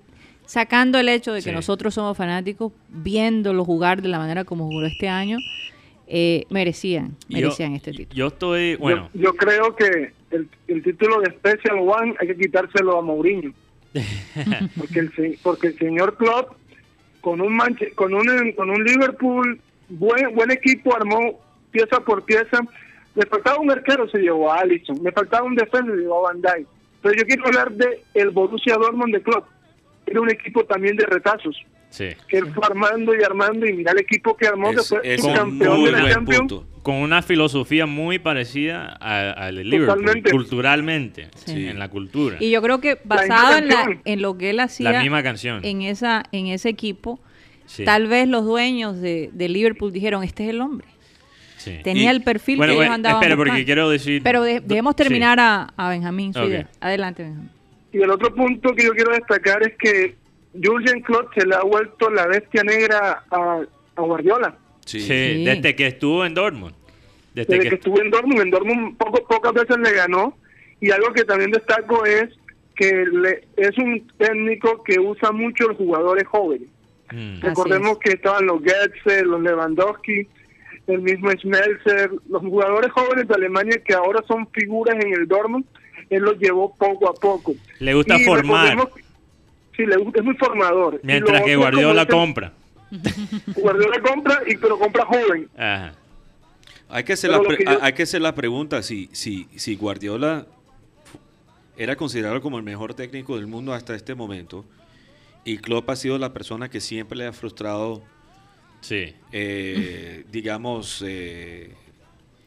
[0.45, 1.55] sacando el hecho de que Sí.
[1.55, 5.39] nosotros somos fanáticos, viéndolo jugar de la manera como jugó este año,
[6.09, 8.17] eh, merecían, Yo- merecían este título.
[8.17, 12.99] Yo estoy, bueno, yo, creo que el, el título de Special One hay que quitárselo
[12.99, 13.53] a Mourinho.
[14.77, 16.55] porque, el, porque el señor Klopp,
[17.21, 21.39] con un, Manche- con un, con un Liverpool, buen, buen equipo, armó
[21.71, 22.61] pieza por pieza.
[23.15, 24.99] Le faltaba un arquero, se llevó a Alisson.
[25.03, 26.67] Le faltaba un defensa, se llevó a Van Dijk.
[27.03, 29.47] Pero yo quiero hablar de el Borussia Dortmund de Klopp.
[30.07, 31.57] Era un equipo también de retazos.
[31.91, 32.09] sí.
[32.29, 33.67] Que él fue armando y armando.
[33.67, 36.01] Y mira el equipo que armó, que Es, fue es un campeón muy de la
[36.03, 36.41] buen Champions.
[36.53, 36.67] punto.
[36.83, 40.31] Con una filosofía muy parecida a- al de Liverpool, Totalmente.
[40.31, 41.67] culturalmente, Sí.
[41.69, 42.37] en la cultura.
[42.41, 45.65] Y yo creo que basado en, la- en lo que él hacía la misma canción.
[45.65, 47.21] en, esa, en ese equipo,
[47.67, 50.87] Sí, tal vez los dueños de, de Liverpool dijeron, este es el hombre.
[51.59, 51.79] sí.
[51.85, 54.23] Tenía Y- el perfil Bueno, que ellos andaban espera, porque quiero decir...
[54.23, 55.03] Pero de- debemos Sí.
[55.03, 56.47] terminar a, a Benjamín su Ok.
[56.49, 56.69] idea.
[56.81, 57.51] Adelante, Benjamín.
[57.93, 60.17] Y el otro punto que yo quiero destacar es que
[60.55, 63.61] Jurgen Klopp se le ha vuelto la bestia negra a,
[63.97, 64.57] a Guardiola.
[64.85, 65.45] Sí.
[65.45, 66.75] Desde que estuvo en Dortmund.
[67.35, 70.37] Desde, Desde que, que estuvo en Dortmund, en Dortmund poco, pocas veces le ganó.
[70.81, 72.29] Y algo que también destaco es
[72.75, 76.69] que le- es un técnico que usa mucho los jugadores jóvenes.
[77.13, 77.41] Mm.
[77.41, 77.99] Recordemos es.
[77.99, 80.27] que estaban los Goetze, los Lewandowski,
[80.87, 85.65] el mismo Schmelzer, los jugadores jóvenes de Alemania que ahora son figuras en el Dortmund,
[86.09, 87.55] él los llevó poco a poco.
[87.79, 88.77] Le gusta Y formar.
[89.77, 91.01] Sí, le gusta, es muy formador.
[91.03, 92.53] Mientras que Guardiola compra.
[93.57, 95.49] Guardiola compra, y pero compra joven.
[95.57, 95.95] Ajá.
[96.89, 99.47] Hay que hacer, la, lo pre- que yo- hay que hacer la pregunta si, si,
[99.57, 100.47] si Guardiola
[101.77, 104.65] era considerado como el mejor técnico del mundo hasta este momento
[105.45, 108.03] y Klopp ha sido la persona que siempre le ha frustrado,
[108.81, 109.15] Sí.
[109.33, 111.75] eh, digamos, eh,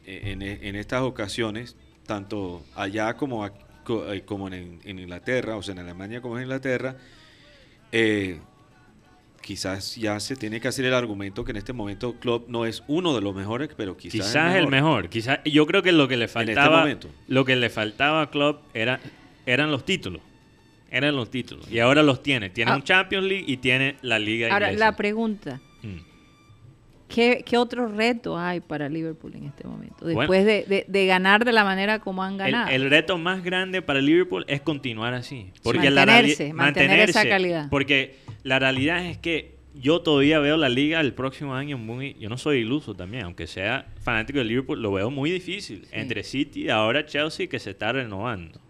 [0.06, 1.74] en, en estas ocasiones,
[2.06, 6.96] tanto allá como, eh, como en, en Inglaterra, o sea, en Alemania como en Inglaterra,
[7.92, 8.38] eh,
[9.44, 12.82] quizás ya se tiene que hacer el argumento que en este momento Klopp no es
[12.88, 15.08] uno de los mejores, pero quizás, Quizás el mejor.
[15.08, 17.08] Quizás, yo creo que lo que le este faltaba, momento.
[17.28, 19.00] lo que le faltaba a Klopp era,
[19.46, 20.20] eran los títulos
[20.90, 21.68] Eran los títulos.
[21.70, 22.50] Y ahora los tiene.
[22.50, 22.76] Tiene Ah.
[22.76, 24.84] un Champions League y tiene la liga Ahora, inglesa.
[24.86, 25.96] la pregunta, Mm.
[27.08, 29.96] ¿qué, qué otro reto hay para Liverpool en este momento?
[30.02, 30.20] Bueno.
[30.20, 32.68] Después de, de- de ganar de la manera como han El, ganado.
[32.70, 35.50] el reto más grande para Liverpool es continuar así.
[35.62, 37.68] Porque la Mantenerse, mantener esa calidad.
[37.70, 42.14] Porque la realidad es que yo todavía veo la liga el próximo año muy...
[42.20, 45.88] Yo no soy iluso también, aunque sea fanático de Liverpool, lo veo muy difícil.
[45.90, 48.60] Entre City y ahora Chelsea que se está renovando.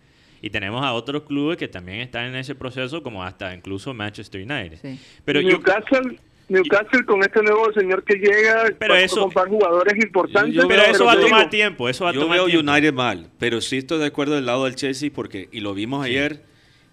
[0.41, 4.41] Y tenemos a otros clubes que también están en ese proceso, como hasta incluso Manchester
[4.43, 4.79] United.
[4.81, 4.99] Sí.
[5.25, 9.49] Pero yo, Newcastle, Newcastle con este nuevo señor que llega, Pero va a eso- comprar
[9.49, 10.55] jugadores importantes.
[10.55, 12.71] Yo- pero eso va a tomar digo, tiempo, eso va a Yo tomar veo tiempo.
[12.73, 16.05] United mal, pero sí estoy de acuerdo del lado del Chelsea porque, y lo vimos
[16.07, 16.11] Sí.
[16.13, 16.43] ayer,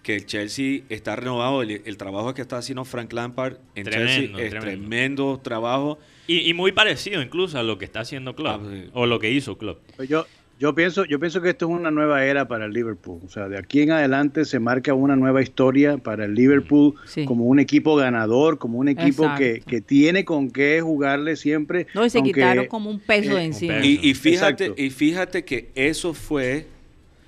[0.02, 4.06] que el Chelsea está renovado, el, el trabajo que está haciendo Frank Lampard en Tremendo,
[4.38, 4.60] Chelsea es tremendo.
[4.88, 5.98] tremendo trabajo.
[6.26, 8.90] Y, y muy parecido incluso a lo que está haciendo Klopp, Ah, sí.
[8.94, 9.78] o lo que hizo Klopp.
[9.96, 10.26] Pues Yo,
[10.58, 13.20] yo, pienso, yo pienso que esto es una nueva era para el Liverpool.
[13.24, 17.24] O sea, de aquí en adelante se marca una nueva historia para el Liverpool Sí.
[17.24, 21.86] como un equipo ganador, como un equipo que, que tiene con qué jugarle siempre.
[21.94, 23.74] No, y se aunque- quitaron como un peso de eh, encima.
[23.74, 23.86] peso.
[23.86, 24.82] Y, y fíjate, Exacto.
[24.82, 26.66] y fíjate que eso fue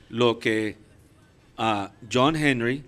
[0.09, 0.77] lo que
[1.57, 2.83] ah, John Henry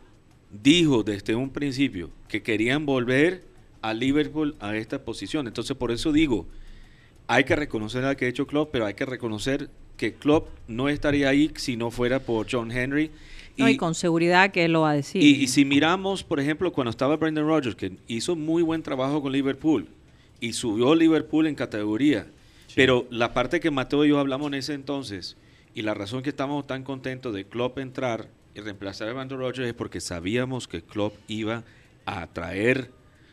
[0.50, 3.44] dijo desde un principio, que querían volver
[3.82, 5.46] a Liverpool a esta posición.
[5.46, 6.46] Entonces, por eso digo,
[7.26, 10.88] hay que reconocer al que ha hecho Klopp, pero hay que reconocer que Klopp no
[10.88, 13.10] estaría ahí si no fuera por John Henry.
[13.56, 15.22] No, y con seguridad que él lo va a decir.
[15.22, 19.22] Y, y si miramos, por ejemplo, cuando estaba Brendan Rodgers, que hizo muy buen trabajo
[19.22, 19.88] con Liverpool
[20.40, 22.26] y subió Liverpool en categoría,
[22.74, 25.36] pero la parte que Mateo y yo hablamos en ese entonces
[25.74, 29.68] y la razón que estamos tan contentos de Klopp entrar y reemplazar a Brendan Rodgers
[29.68, 31.62] es porque sabíamos que Klopp iba
[32.06, 32.90] a atraer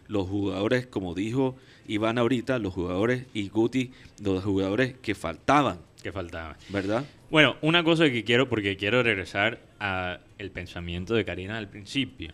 [0.08, 1.56] los jugadores, como dijo
[1.88, 6.58] Iván ahorita, los jugadores y Guti, los jugadores que faltaban, que faltaba.
[6.70, 7.06] ¿verdad?
[7.32, 12.32] Bueno, una cosa que quiero, porque quiero regresar a el pensamiento de Karina al principio.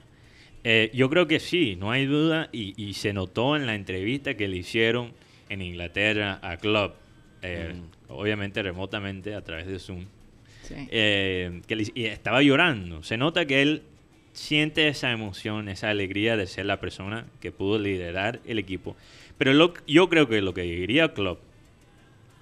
[0.63, 4.34] Eh, yo creo que sí, no hay duda, y, y se notó en la entrevista
[4.34, 5.13] que le hicieron
[5.47, 6.95] en Inglaterra a Klopp,
[7.43, 7.73] eh,
[8.08, 10.06] obviamente remotamente a través de Zoom,
[10.69, 10.88] Sí.
[10.91, 13.03] eh, que le- y estaba llorando.
[13.03, 13.82] Se nota que él
[14.34, 18.95] siente esa emoción, esa alegría de ser la persona que pudo liderar el equipo.
[19.38, 21.39] Pero lo- yo creo que lo que diría Klopp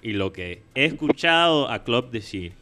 [0.02, 2.52] y lo que he escuchado a Klopp decir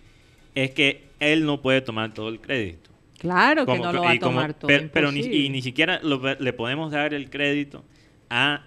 [0.55, 2.91] es que él no puede tomar todo el crédito.
[3.19, 4.69] Claro que no lo va a como- tomar todo.
[4.69, 7.85] Pero, pero ni, y ni siquiera lo- le podemos dar el crédito
[8.31, 8.65] a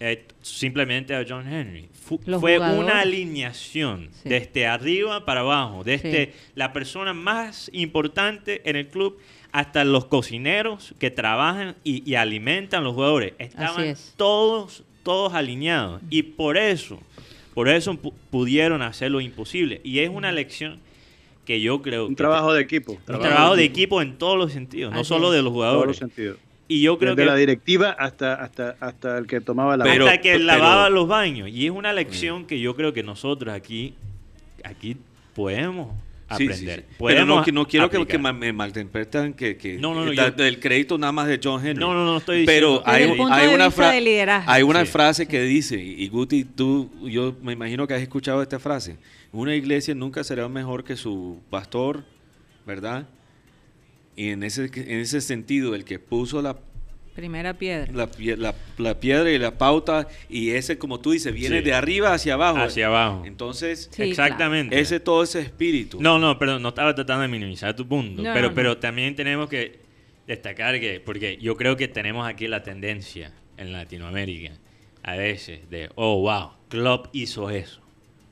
[0.00, 1.88] eh, simplemente a John Henry.
[1.92, 2.84] Fu- Los fue jugadores.
[2.84, 4.28] una alineación Sí.
[4.28, 6.32] desde arriba para abajo, desde Sí.
[6.54, 9.18] la persona más importante en el club
[9.50, 13.32] hasta los cocineros que trabajan y, y alimentan los jugadores.
[13.38, 14.14] Estaban es.
[14.16, 16.00] todos, todos alineados.
[16.10, 17.00] Y por eso,
[17.54, 19.80] por eso pu- pudieron hacer lo imposible.
[19.84, 20.80] Y es una lección
[21.44, 22.92] que yo creo Un que trabajo de equipo.
[22.92, 25.36] un trabajo de equipo en todos los sentidos, no solo es.
[25.38, 25.96] de los En todos los jugadores.
[25.96, 26.38] sentidos.
[26.70, 30.06] Y yo creo Desde que la directiva hasta, hasta, hasta el que tomaba la Pero-
[30.06, 31.48] hasta que pero- lavaba los baños.
[31.48, 33.94] Y es una lección que yo creo que nosotros aquí,
[34.62, 34.96] aquí
[35.34, 35.88] podemos
[36.36, 36.80] Sí, sí, aprender.
[36.86, 36.96] sí.
[37.06, 38.06] Pero no, quiero que, aplicar.
[38.06, 41.26] que ma- me malinterpretan que, que No, no, no, da- yo- del crédito nada más
[41.26, 41.80] de John Henry.
[41.80, 44.00] No, no, no estoy Pero diciendo- hay, el punto hay de una, vista fra- de
[44.02, 44.50] liderazgo.
[44.52, 44.92] hay una Sí.
[44.92, 48.98] frase que dice, y Guti, tú, yo me imagino que has escuchado esta frase,
[49.32, 52.04] una iglesia nunca será mejor que su pastor,
[52.66, 53.06] ¿verdad?
[54.18, 56.58] Y en ese, en ese sentido, el que puso la
[57.14, 57.92] Primera piedra.
[57.92, 61.64] la, la- la piedra y la pauta, y ese, como tú dices, viene Sí.
[61.64, 62.58] de arriba hacia abajo.
[62.58, 63.22] Hacia abajo.
[63.26, 64.78] Entonces, Sí, Exactamente.
[64.80, 66.00] ese todo ese espíritu.
[66.00, 68.22] No, no, perdón, no estaba tratando de minimizar tu punto.
[68.22, 68.54] No, pero, no.
[68.54, 69.78] pero también tenemos que
[70.26, 74.52] destacar que, porque yo creo que tenemos aquí la tendencia en Latinoamérica,
[75.04, 77.80] a veces, de, oh, wow, Klopp hizo eso.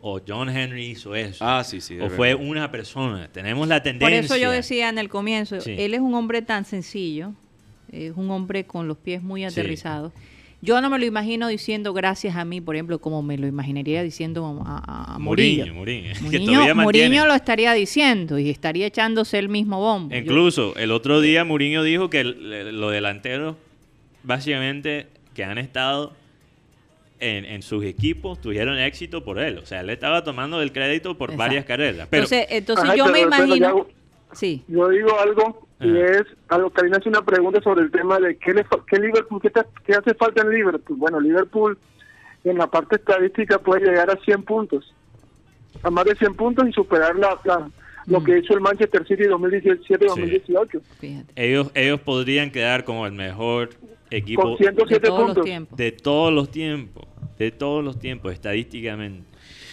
[0.01, 1.45] O John Henry hizo eso.
[1.47, 1.99] Ah, sí, sí.
[1.99, 2.47] o fue verdad.
[2.49, 3.29] una persona.
[3.33, 4.21] Tenemos la Por tendencia.
[4.21, 5.75] eso yo decía en el comienzo, Sí.
[5.79, 7.33] él es un hombre tan sencillo,
[7.91, 9.47] es un hombre con los pies muy Sí.
[9.47, 10.13] aterrizados.
[10.63, 14.03] Yo no me lo imagino diciendo gracias a mí, por ejemplo, como me lo imaginaría
[14.03, 15.19] diciendo a, a-.
[15.19, 16.15] Mourinho, Mourinho.
[16.15, 17.09] que Mourinho, todavía mantiene.
[17.09, 20.15] Mourinho lo estaría diciendo y estaría echándose el mismo bombo.
[20.15, 23.57] Yo- Incluso el otro día Mourinho dijo que los delanteros,
[24.25, 26.13] básicamente, que han estado
[27.21, 29.59] en, en sus equipos, tuvieron éxito por él.
[29.59, 31.39] O sea, él estaba tomando el crédito por Exacto.
[31.49, 32.09] varias carreras.
[32.11, 33.69] Pero, entonces, entonces Ajá, yo me pero- pero imagino...
[33.79, 33.89] yo-
[34.33, 36.07] Sí, Yo digo algo y Ajá.
[36.21, 39.41] es, algo, Karina hace una pregunta sobre el tema de qué, le, fa- qué Liverpool,
[39.41, 40.97] qué, te- qué hace falta en Liverpool.
[40.99, 41.79] Bueno, Liverpool
[42.45, 44.93] en la parte estadística puede llegar a 100 puntos,
[45.83, 47.71] a más de 100 puntos y superar la, la-
[48.07, 48.25] lo Mm.
[48.25, 50.81] que hizo el Manchester City 2017-2018.
[51.01, 51.33] fíjate.
[51.37, 53.71] ellos, ellos podrían quedar como el mejor
[54.11, 55.45] equipo Con 107 De todos los puntos.
[55.45, 55.77] tiempos.
[55.79, 57.05] de todos los tiempos.
[57.39, 59.23] De todos los tiempos, estadísticamente.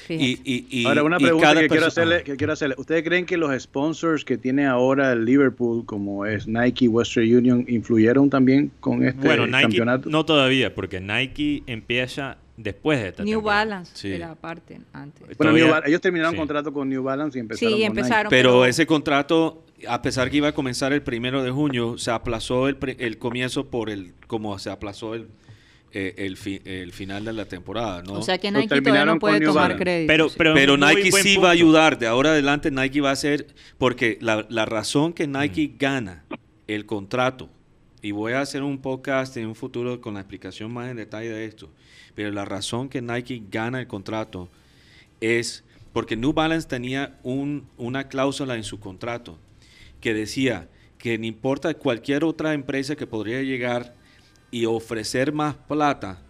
[0.10, 2.76] Y, y- y- Ahora, una y pregunta cada que quiero, hacerle, que quiero hacerle.
[2.78, 7.64] ¿Ustedes creen que los sponsors que tiene ahora el Liverpool, como es Nike, Western Union,
[7.70, 10.10] influyeron también con este bueno, Nike campeonato?
[10.10, 13.64] no todavía, porque Nike empieza después de esta New temporada.
[13.66, 14.12] Balance Sí.
[14.12, 15.22] era aparte antes.
[15.38, 16.38] Bueno, todavía- New ellos terminaron sí.
[16.38, 18.00] contrato con New Balance y empezaron Sí, con Nike.
[18.02, 18.30] empezaron.
[18.30, 22.68] Pero ese contrato, a pesar que iba a comenzar el primero de junio, se aplazó
[22.68, 25.28] el, pri- el comienzo por el, como se aplazó el,
[25.96, 28.14] eh, el, fi- el final de la temporada, ¿no?
[28.14, 29.84] O sea que Nike todavía no puede tomar Balance.
[29.84, 30.08] crédito.
[30.12, 30.36] Pero, sí.
[30.56, 31.42] pero, Nike sí punto.
[31.42, 32.00] va a ayudar.
[32.00, 35.78] De ahora adelante Nike va a hacer, porque la, la razón que Nike Mm.
[35.78, 36.24] gana
[36.68, 37.50] el contrato,
[38.02, 41.30] y voy a hacer un podcast en un futuro con la explicación más en detalle
[41.30, 41.70] de esto,
[42.16, 44.50] pero la razón que Nike gana el contrato
[45.22, 49.38] es porque New Balance tenía un- una cláusula en su contrato
[50.02, 53.96] que decía que no importa cualquier otra empresa que podría llegar
[54.52, 56.22] y ofrecer más plata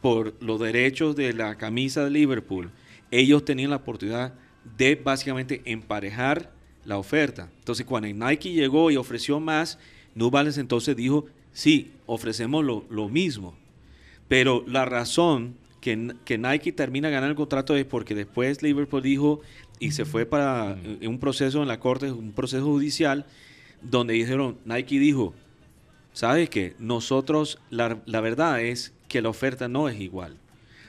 [0.00, 2.70] por los derechos de la camisa de Liverpool,
[3.10, 4.34] ellos tenían la oportunidad
[4.76, 6.52] de básicamente emparejar
[6.84, 7.50] la oferta.
[7.58, 9.78] Entonces, cuando Nike llegó y ofreció más,
[10.14, 13.56] New Balance entonces dijo, sí, ofrecemos lo mismo.
[14.28, 19.40] Pero la razón que, Nike termina ganando el contrato es porque después Liverpool dijo
[19.80, 23.26] y se fue para un proceso en la corte, un proceso judicial,
[23.80, 25.34] donde dijeron, Nike dijo,
[26.12, 26.74] ¿sabes qué?
[26.78, 30.36] Nosotros, la, la verdad es que la oferta no es igual.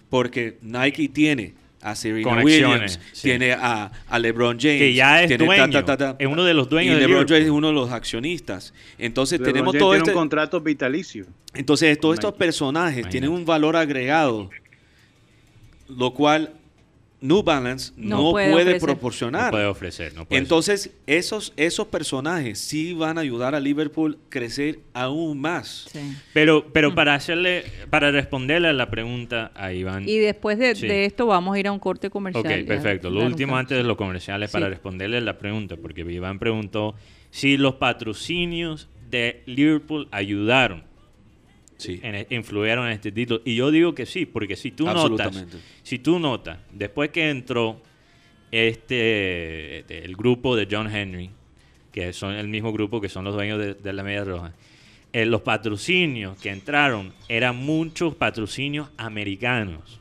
[0.09, 3.21] Porque Nike tiene a Serena Conexiones, Williams, sí.
[3.29, 4.79] tiene a, a LeBron James.
[4.79, 5.79] Que ya es tiene dueño,
[6.19, 7.27] es uno de los dueños Y de LeBron.
[7.27, 8.73] James es uno de los accionistas.
[8.97, 10.11] Entonces LeBron tenemos James todo tiene este...
[10.11, 11.25] un contrato vitalicio.
[11.53, 13.11] Entonces, todos estos personajes Imagínate.
[13.11, 14.49] tienen un valor agregado,
[15.87, 16.53] lo cual
[17.21, 19.45] New Balance No no, puede proporcionar.
[19.45, 20.13] No puede ofrecer.
[20.13, 25.39] No puede Entonces, esos, esos personajes sí van a ayudar a Liverpool a crecer aún
[25.39, 25.87] más.
[25.91, 25.99] Sí.
[26.33, 30.07] Pero, pero para hacerle, para responderle a la pregunta a Iván.
[30.07, 30.87] Y después de, Sí.
[30.87, 32.45] de esto vamos a ir a un corte comercial.
[32.45, 33.09] Ok, perfecto.
[33.09, 36.95] Lo último antes de los comerciales para responderle la pregunta, porque Iván preguntó
[37.31, 40.83] si los patrocinios de Liverpool ayudaron,
[41.79, 41.99] Sí.
[42.03, 43.41] en, influyeron en este título.
[43.45, 45.45] Y yo digo que sí, porque si tú notas,
[45.81, 47.81] si tú notas, después que entró
[48.51, 51.29] este, este, el grupo de John Henry,
[51.91, 54.53] que son el mismo grupo que son los dueños de, de la Media Roja,
[55.11, 59.99] eh, los patrocinios que entraron eran muchos patrocinios americanos.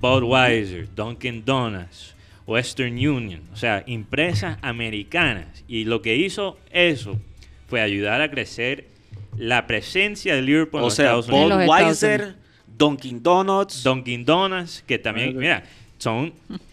[0.00, 2.14] Budweiser, Dunkin' Donuts,
[2.46, 5.64] Western Union, o sea, empresas americanas.
[5.66, 7.18] Y lo que hizo eso
[7.66, 8.88] fue ayudar a crecer
[9.38, 11.60] la presencia de Liverpool en O los sea, Estados Unidos.
[11.62, 12.34] Estados Budweiser,
[12.78, 15.64] Dunkin' Donuts, Dunkin' Donuts, que también, mira,
[15.98, 16.32] son,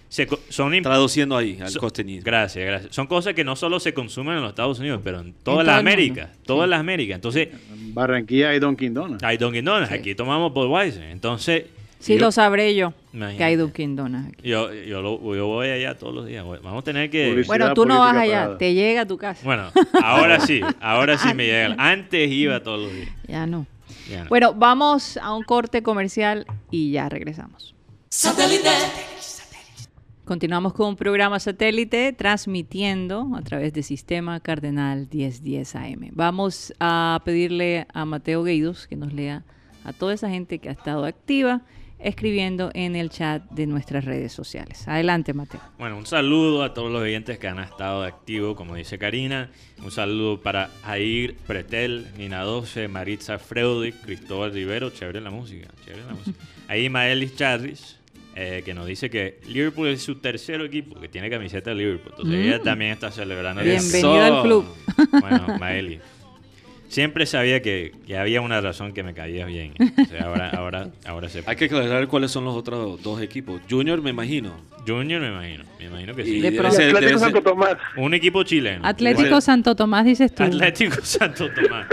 [0.10, 2.22] se son traduciendo ahí al so- contenido.
[2.26, 2.94] Gracias, gracias.
[2.96, 5.72] Son cosas que no solo se consumen en los Estados Unidos, pero en el mundo.
[5.72, 7.16] Américas, todas las Américas.
[7.16, 9.24] Entonces, En Barranquilla hay Dunkin' Donuts.
[9.24, 9.96] hay Dunkin' Donuts, Sí.
[9.96, 11.04] aquí tomamos Budweiser.
[11.04, 11.66] Entonces,
[12.04, 12.94] Sí, yo, lo sabré yo.
[13.14, 13.38] Imagínate.
[13.38, 14.50] Que hay Dunkin' Donuts aquí.
[14.50, 16.44] yo, yo, lo- yo voy allá todos los días.
[16.46, 17.30] Vamos a tener que...
[17.30, 17.48] Publicidad.
[17.48, 19.42] Bueno, tú no vas allá, te llega a tu casa.
[19.46, 19.72] Bueno,
[20.04, 21.76] ahora sí, ahora sí me llega.
[21.78, 23.10] Antes iba todos los días.
[23.28, 23.66] Ya no.
[24.10, 24.30] Ya no.
[24.30, 27.74] Bueno, vamos a un corte comercial y ya regresamos.
[30.26, 36.10] Continuamos con un programa satélite transmitiendo a través de Sistema Cardenal 1010 AM.
[36.14, 39.44] Vamos a pedirle a Mateo Gueidos que nos lea
[39.84, 41.62] a toda esa gente que ha estado activa
[42.04, 44.88] escribiendo en el chat de nuestras redes sociales.
[44.88, 45.62] Adelante, Mateo.
[45.78, 49.50] Bueno, un saludo a todos los oyentes que han estado activos, como dice Karina.
[49.84, 54.90] Un saludo para Air Pretel, Nina 12, Maritza Freudic, Cristóbal Rivero.
[54.90, 56.38] Chévere la música, chévere la música.
[56.68, 58.00] Ahí Maelis Charris,
[58.36, 62.14] eh, que nos dice que Liverpool es su tercer equipo, que tiene camiseta de Liverpool.
[62.18, 63.62] Entonces ella también está celebrando.
[63.62, 64.66] el Bienvenido al club.
[65.12, 66.00] Bueno, Maeli.
[66.94, 69.74] Siempre sabía que, que había una razón que me caía bien.
[70.00, 73.60] O sea, ahora, ahora, ahora se Hay que aclarar cuáles son los otros dos equipos.
[73.68, 74.54] Junior, me imagino.
[74.88, 76.36] Junior me imagino, me imagino que Y sí.
[76.36, 76.76] De debe pronto.
[76.76, 77.78] ser- Atlético debe ser- Santo Tomás.
[77.98, 78.86] Un equipo chileno.
[78.86, 80.44] Atlético Santo Tomás, dices tú.
[80.44, 81.88] Atlético Santo Tomás.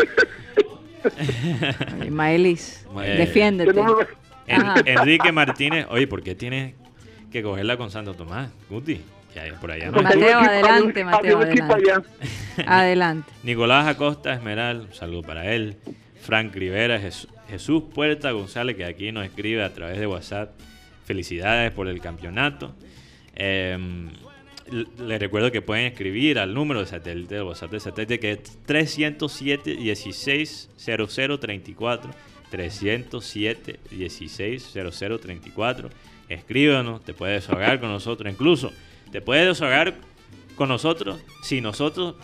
[2.01, 3.81] Oye, Maelis, Eh, defiéndete.
[4.47, 4.63] En-.
[4.87, 6.75] Enrique Martínez, oye, ¿por qué tienes
[7.33, 8.51] que cogerla con Santo Tomás?
[8.69, 9.01] Guti,
[9.33, 10.03] que hay por allá no.
[10.03, 11.93] Mateo, adelante, Mateo, adelante.
[12.67, 13.33] Adelante.
[13.43, 15.77] Nicolás Acosta Esmeral, un saludo para él.
[16.21, 20.51] Frank Rivera, Jes- Jesús Puerta González, que aquí nos escribe a través de WhatsApp.
[21.05, 22.75] Felicidades por el campeonato.
[23.35, 23.77] Eh,
[24.71, 28.33] l- les recuerdo que pueden escribir al número de satélite, de WhatsApp de satélite, que
[28.33, 32.11] es 307 16 0034.
[32.51, 35.89] 307 16 0034.
[36.29, 38.31] Escríbanos, te puedes desahogar con nosotros.
[38.31, 38.73] Incluso
[39.13, 39.95] te puedes desahogar
[40.57, 42.15] con nosotros si nosotros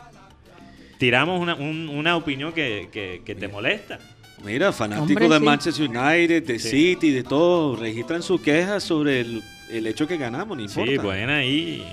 [0.99, 3.99] tiramos una, un- una opinión que, que- que te molesta.
[4.45, 5.45] Mira, fanáticos Hombre, de sí.
[5.45, 6.69] Manchester United, de Sí.
[6.71, 10.93] City, de todo, registran sus quejas sobre el el hecho que ganamos, no importa.
[10.93, 11.85] Sí, pueden ahí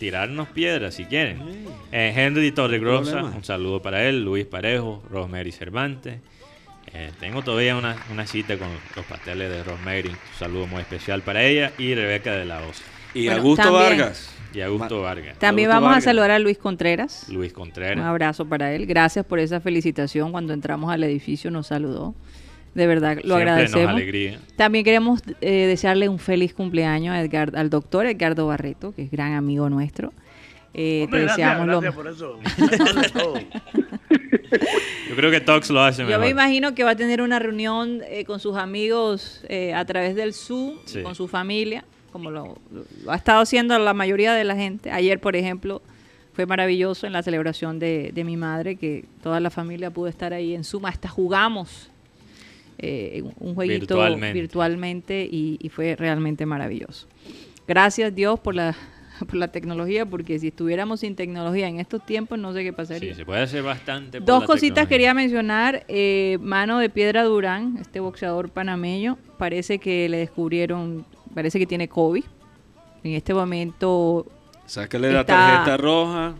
[0.00, 1.40] tirarnos piedras si quieren.
[1.92, 4.24] Eh, Henry Torregrosa, un saludo para él.
[4.24, 6.18] Luis Parejo, Rosemary Cervantes.
[6.92, 10.08] Eh, tengo todavía una, una cita con los pasteles de Rosemary.
[10.08, 12.82] Un saludo muy especial para ella y Rebeca de la Osa.
[13.14, 14.30] Y Bueno, Augusto también- Vargas.
[14.54, 15.38] Y Augusto Vargas.
[15.38, 17.28] También Augusto vamos a saludar a Luis Contreras.
[17.28, 18.04] Luis Un Contreras.
[18.04, 18.86] abrazo para él.
[18.86, 20.32] Gracias por esa felicitación.
[20.32, 22.14] Cuando entramos al edificio nos saludó.
[22.74, 23.90] De verdad, lo Siempre nos agradecemos.
[23.94, 24.38] alegría.
[24.56, 29.10] También queremos eh, desearle un feliz cumpleaños a Edgar- al doctor Edgardo Barreto, que es
[29.10, 30.12] gran amigo nuestro.
[30.72, 32.38] Eh, Hombre, te gracias, deseamos lo gracias por eso.
[35.08, 36.20] Yo creo que Tox lo hace Yo mejor.
[36.22, 40.14] me imagino que va a tener una reunión eh, con sus amigos eh, a través
[40.14, 41.02] del Zoom, Sí.
[41.02, 42.58] con su familia, como lo,
[43.04, 44.90] lo ha estado haciendo la mayoría de la gente.
[44.90, 45.80] Ayer, por ejemplo,
[46.32, 50.32] fue maravilloso en la celebración de, de mi madre, que toda la familia pudo estar
[50.32, 51.90] ahí en Zoom, hasta jugamos
[52.78, 54.40] eh, un jueguito Virtualmente.
[54.40, 57.06] virtualmente, y, y fue realmente maravilloso.
[57.68, 58.74] Gracias Dios por la,
[59.20, 63.12] por la tecnología, porque si estuviéramos sin tecnología en estos tiempos, no sé qué pasaría.
[63.12, 64.18] Sí, se puede hacer bastante.
[64.18, 64.88] por Dos la cositas tecnología.
[64.88, 65.84] quería mencionar.
[65.88, 71.88] Eh, Mano de Piedra Durán, este boxeador panameño, parece que le descubrieron, parece que tiene
[71.88, 72.24] COVID.
[73.04, 74.26] En este momento
[74.66, 76.34] Sácale la Está- tarjeta roja.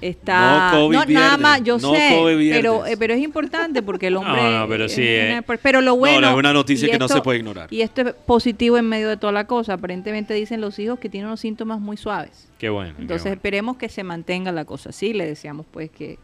[0.00, 0.72] está...
[0.72, 4.08] No COVID nada viernes, más, yo no sé, COVID pero, eh, pero es importante porque
[4.08, 4.42] el hombre...
[4.42, 5.42] No, no, pero sí, una- eh.
[5.62, 6.20] pero lo bueno...
[6.20, 7.68] no, es una noticia que no se puede ignorar.
[7.72, 9.74] Y esto es positivo en medio de toda la cosa.
[9.74, 12.50] Aparentemente dicen los hijos que tienen unos síntomas muy suaves.
[12.58, 12.94] Qué bueno.
[12.96, 13.34] qué Entonces bueno.
[13.36, 15.12] esperemos que se mantenga la cosa así.
[15.14, 16.18] Le deseamos pues que,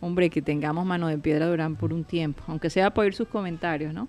[0.00, 3.28] hombre, que tengamos mano de piedra Durán por un tiempo, aunque sea por oír sus
[3.28, 4.08] comentarios, ¿no?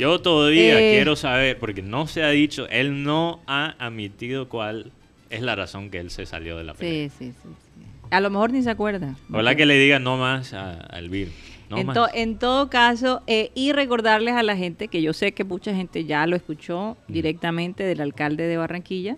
[0.00, 4.92] Yo todavía Eh, quiero saber, porque no se ha dicho, él no ha admitido cuál
[5.30, 7.08] es la razón que él se salió de la pelea.
[7.10, 7.82] Sí, sí, sí, sí.
[8.10, 9.14] A lo mejor ni se acuerda.
[9.30, 11.32] Ojalá que le diga no más a- al virus.
[11.68, 15.30] No en, to- en todo caso, eh, y recordarles a la gente que yo sé
[15.32, 19.16] que mucha gente ya lo escuchó directamente del alcalde de Barranquilla,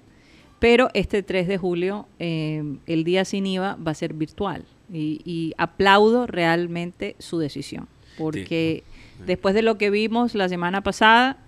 [0.58, 4.64] pero este 3 de julio, eh, el día sin IVA va a ser virtual.
[4.92, 8.82] Y, y aplaudo realmente su decisión, porque
[9.26, 11.38] después de lo que vimos la semana pasada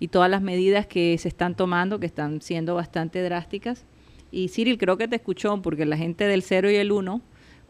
[0.00, 3.84] y todas las medidas que se están tomando, que están siendo bastante drásticas,
[4.30, 7.22] y Cyril creo que te escuchó, porque la gente del 0 y el 1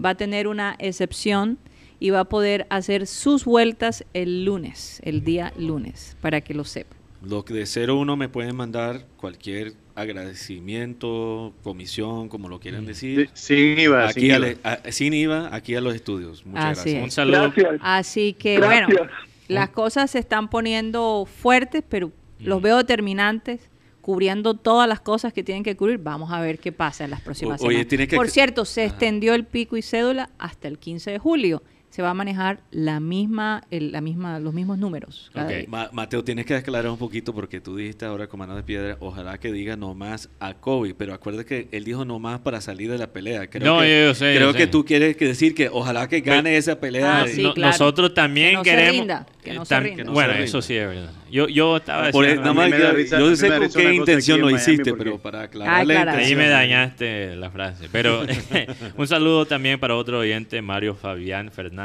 [0.04, 1.58] va a tener una excepción
[2.00, 6.64] y va a poder hacer sus vueltas el lunes, el día lunes, para que lo
[6.64, 6.98] sepan.
[7.22, 13.30] Los de 01 me pueden mandar cualquier agradecimiento, comisión, como lo quieran decir.
[13.32, 14.58] Sin IVA, sin Aquí a IVA.
[14.84, 16.44] a- sin IVA, aquí a los estudios.
[16.44, 17.04] Muchas Así gracias.
[17.04, 17.52] Un saludo.
[17.56, 17.80] Gracias.
[17.82, 18.86] Así que Gracias.
[18.88, 19.10] bueno,
[19.48, 25.42] las cosas se están poniendo fuertes, pero los veo determinantes, cubriendo todas las cosas que
[25.42, 25.98] tienen que cubrir.
[25.98, 27.86] Vamos a ver qué pasa en las próximas O- semanas.
[27.86, 28.90] que- Por cierto, se Ajá.
[28.90, 31.62] extendió el pico y cédula hasta el 15 de julio.
[31.90, 35.30] Se va a manejar la misma, el- la misma, los mismos números.
[35.66, 38.98] Ma- Mateo, tienes que aclarar un poquito porque tú dijiste ahora con mano de piedra,
[39.00, 42.60] ojalá que diga no más a COVID, pero acuérdate que él dijo no más para
[42.60, 43.48] salir de la pelea.
[43.48, 44.58] Creo No, que, yo sé, yo Creo sé.
[44.58, 47.20] que tú quieres que decir que ojalá que gane Pero- esa pelea.
[47.20, 47.72] Ah, de- sí, No- claro.
[47.72, 48.92] Nosotros también Que no se queremos.
[48.98, 49.96] rinda, que no eh, se rinda.
[49.96, 51.10] Que no bueno, se eso sí es verdad.
[51.30, 54.50] Yo, yo estaba Por diciendo- nada más, yo, risa- yo sé con qué intención lo
[54.50, 56.12] hiciste, porque- pero para aclarar Ah.
[56.18, 57.88] Ahí me dañaste la frase.
[57.90, 58.20] Pero
[58.98, 61.75] un saludo también para otro oyente, Mario Fabián Fernández.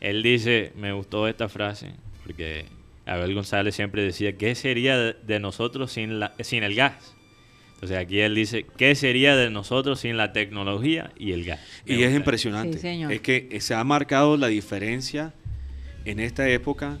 [0.00, 1.92] Él dice, me gustó esta frase,
[2.24, 2.66] porque
[3.06, 7.14] Abel González siempre decía, ¿qué sería de, nosotros sin, la, sin el gas?
[7.74, 11.60] Entonces aquí él dice, ¿qué sería de nosotros sin la tecnología y el gas?
[11.86, 12.74] Me Y es impresionante.
[12.74, 13.12] Sí, señor.
[13.12, 15.32] Es que se ha marcado la diferencia
[16.04, 16.98] en esta época,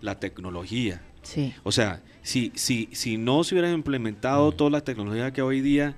[0.00, 1.02] la tecnología.
[1.22, 1.52] Sí.
[1.64, 5.96] O sea, si, si, si no se hubiera implementado toda la tecnología que hoy día,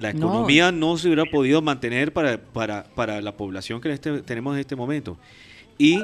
[0.00, 0.18] la No.
[0.28, 4.54] economía no, se hubiera podido mantener para, para, para la población que en este- tenemos
[4.54, 5.16] en este momento.
[5.78, 5.98] Y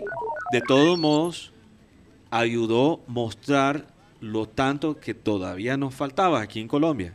[0.52, 1.52] de todos modos,
[2.30, 3.86] ayudó a mostrar
[4.20, 7.12] lo tanto que todavía nos faltaba aquí en Colombia.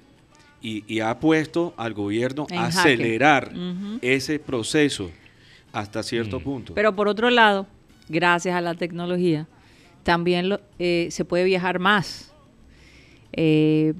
[0.61, 2.79] Y, y ha puesto al gobierno En a jaque.
[2.79, 3.51] acelerar
[4.01, 5.09] ese proceso
[5.71, 6.43] hasta cierto Mm.
[6.43, 6.73] punto.
[6.73, 7.67] Pero por otro lado,
[8.09, 9.47] gracias a la tecnología,
[10.03, 12.33] también lo- eh, se puede viajar más.
[13.33, 13.93] Eh,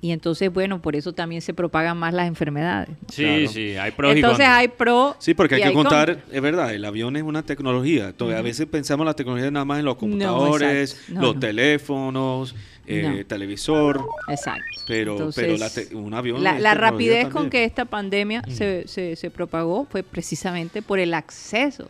[0.00, 2.88] y entonces, bueno, por eso también se propagan más las enfermedades.
[3.10, 3.48] Sí, Claro.
[3.48, 4.58] sí, hay pros y Entonces contras.
[4.58, 5.16] hay pro.
[5.18, 6.36] Sí, porque hay y que contar, contra.
[6.36, 8.08] es verdad, el avión es una tecnología.
[8.08, 11.12] Entonces, A veces pensamos la tecnología nada más en los No, computadores, exacto.
[11.14, 11.40] No, los no.
[11.40, 12.54] teléfonos,
[12.86, 13.26] eh, No.
[13.26, 14.62] televisor, Exacto.
[14.86, 17.50] pero, Entonces, pero la te- un avión la, es la rapidez con también.
[17.50, 21.88] que esta pandemia se, se- se propagó fue precisamente por el acceso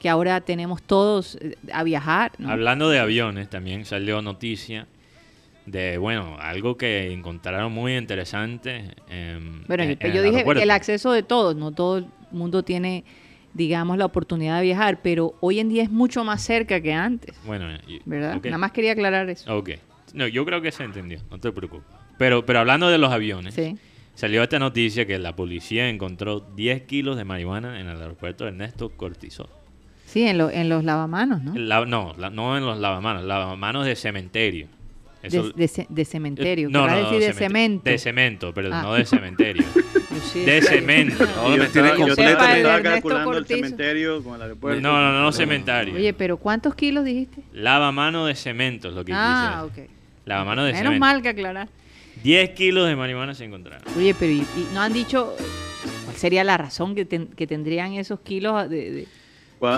[0.00, 2.32] que ahora tenemos todos eh, a viajar.
[2.38, 2.50] ¿no?
[2.50, 4.86] Hablando de aviones, también salió noticia
[5.66, 8.94] de, bueno, algo que encontraron muy interesante.
[9.08, 10.62] en- Bueno, en- yo- en yo el dije aeropuerto.
[10.62, 13.04] el acceso de todos, no todo el mundo tiene,
[13.54, 17.34] digamos, la oportunidad de viajar, pero hoy en día es mucho más cerca que antes,
[17.44, 17.66] Bueno,
[18.04, 18.40] ¿verdad?
[18.44, 19.54] Nada más quería aclarar eso.
[19.56, 19.70] Ok.
[20.14, 21.86] No, yo creo que se entendió, no te preocupes.
[22.18, 23.76] Pero, pero hablando de los aviones, Sí.
[24.14, 28.90] salió esta noticia que la policía encontró 10 kilos de marihuana en el aeropuerto Ernesto
[28.90, 29.48] Cortizó.
[30.06, 31.54] Sí, en, lo- en los lavamanos, ¿no?
[31.56, 34.68] La- no, la- no en los lavamanos, lavamanos de cementerio.
[35.26, 36.68] Eso- de, de ce- de cementerio.
[36.68, 37.90] Eh, no, no, no, decir de cemento.
[37.90, 38.82] De cemento, pero Ah.
[38.82, 39.64] no de cementerio.
[40.34, 41.24] De cemento.
[41.36, 44.80] No, yo me estaba, yo calculando el cementerio con el aeropuerto.
[44.80, 45.94] No, no, no, no cementario.
[45.94, 47.42] Oye, pero ¿cuántos kilos dijiste?
[47.52, 49.88] Lavamano de cemento es lo que Ah, quise ok.
[49.88, 49.96] decir.
[50.24, 51.00] Lavamano de Menos cemento.
[51.00, 51.68] mal que aclarar.
[52.22, 53.82] 10 kilos de marihuana se encontraron.
[53.96, 55.34] Oye, pero y, y no han dicho
[56.06, 58.90] cuál sería la razón que, ten- que tendrían esos kilos de...
[58.90, 59.08] de- ¿Cuá-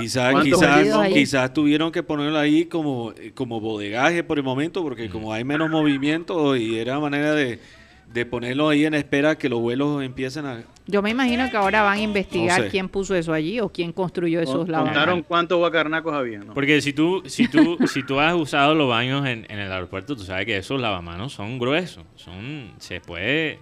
[0.01, 5.33] Quizás quizás quizás tuvieron que ponerlo ahí como, como bodegaje por el momento, porque como
[5.33, 7.59] hay menos movimiento y era manera de,
[8.12, 10.62] de ponerlo ahí en espera que los vuelos empiecen a...
[10.87, 12.70] Yo me imagino que ahora van a investigar No sé.
[12.70, 14.97] quién puso eso allí o quién construyó esos Con- lavamanos.
[14.97, 16.39] ¿Contaron cuántos guacarnacos había?
[16.39, 16.55] ¿no?
[16.55, 20.16] Porque si tú, si tú, si tú has usado los baños en, en el aeropuerto,
[20.16, 22.05] tú sabes que esos lavamanos son gruesos.
[22.16, 23.59] Son, se puede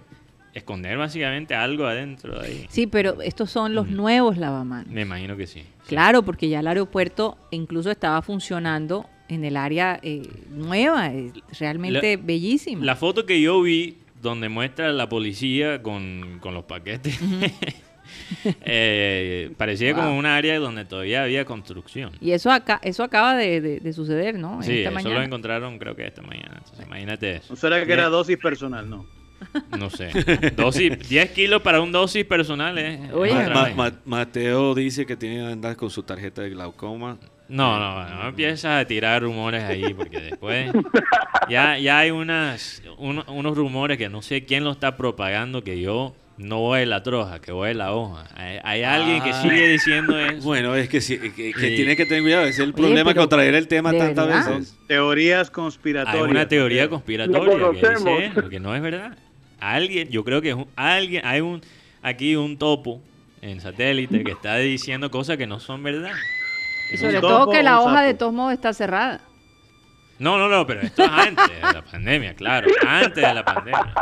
[0.57, 2.65] esconder básicamente algo adentro de ahí.
[2.69, 4.91] Sí, pero estos son los nuevos lavamanos.
[4.91, 5.61] Me imagino que sí.
[5.61, 5.65] sí.
[5.87, 12.17] Claro, porque ya el aeropuerto incluso estaba funcionando en el área eh, nueva, eh, realmente
[12.17, 12.85] bellísima.
[12.85, 17.19] La foto que yo vi donde muestra la policía con, con los paquetes,
[18.61, 20.03] eh, parecía Wow.
[20.03, 22.11] como un área donde todavía había construcción.
[22.21, 24.61] Y eso acá, eso acaba de, de- de suceder, ¿no?
[24.63, 25.15] Sí, esta eso mañana.
[25.15, 26.55] lo encontraron creo que esta mañana.
[26.57, 27.47] Entonces, imagínate eso.
[27.51, 28.89] ¿No será que era dosis personal?
[28.89, 29.05] No.
[29.77, 30.09] No sé.
[30.55, 32.77] Dosis, 10 kilos para un dosis personal
[33.13, 33.33] Oye.
[33.33, 33.69] Ma- Ma-.
[33.75, 37.17] Ma- Mateo dice que tiene que andar con su tarjeta de glaucoma.
[37.49, 40.69] No, no, no empiezas a tirar rumores ahí porque después
[41.49, 45.79] ya, ya hay unas, uno- unos rumores que no sé quién lo está propagando que
[45.79, 48.25] yo no voy en la troja, que voy en la hoja.
[48.35, 49.41] Hay, hay alguien que Ah.
[49.41, 50.43] sigue diciendo eso.
[50.43, 51.75] Bueno, es que, sí, que, que Sí.
[51.77, 52.43] tiene que tener cuidado.
[52.43, 54.57] Ese es el problema pero con traer el tema ¿de tantas verdad?
[54.57, 54.77] veces.
[54.87, 56.27] Teorías hay conspiratorias.
[56.29, 59.17] una teoría conspiratoria que dice que no es verdad.
[59.59, 61.61] Alguien, yo creo que es un- alguien, hay un
[62.01, 63.01] aquí un topo
[63.41, 66.11] en satélite que está diciendo cosas que no son verdad.
[66.93, 69.21] Y sobre ¿Un todo que la hoja de todos modos está cerrada.
[70.19, 73.93] No, no, no, pero esto es antes de la pandemia, claro, antes de la pandemia.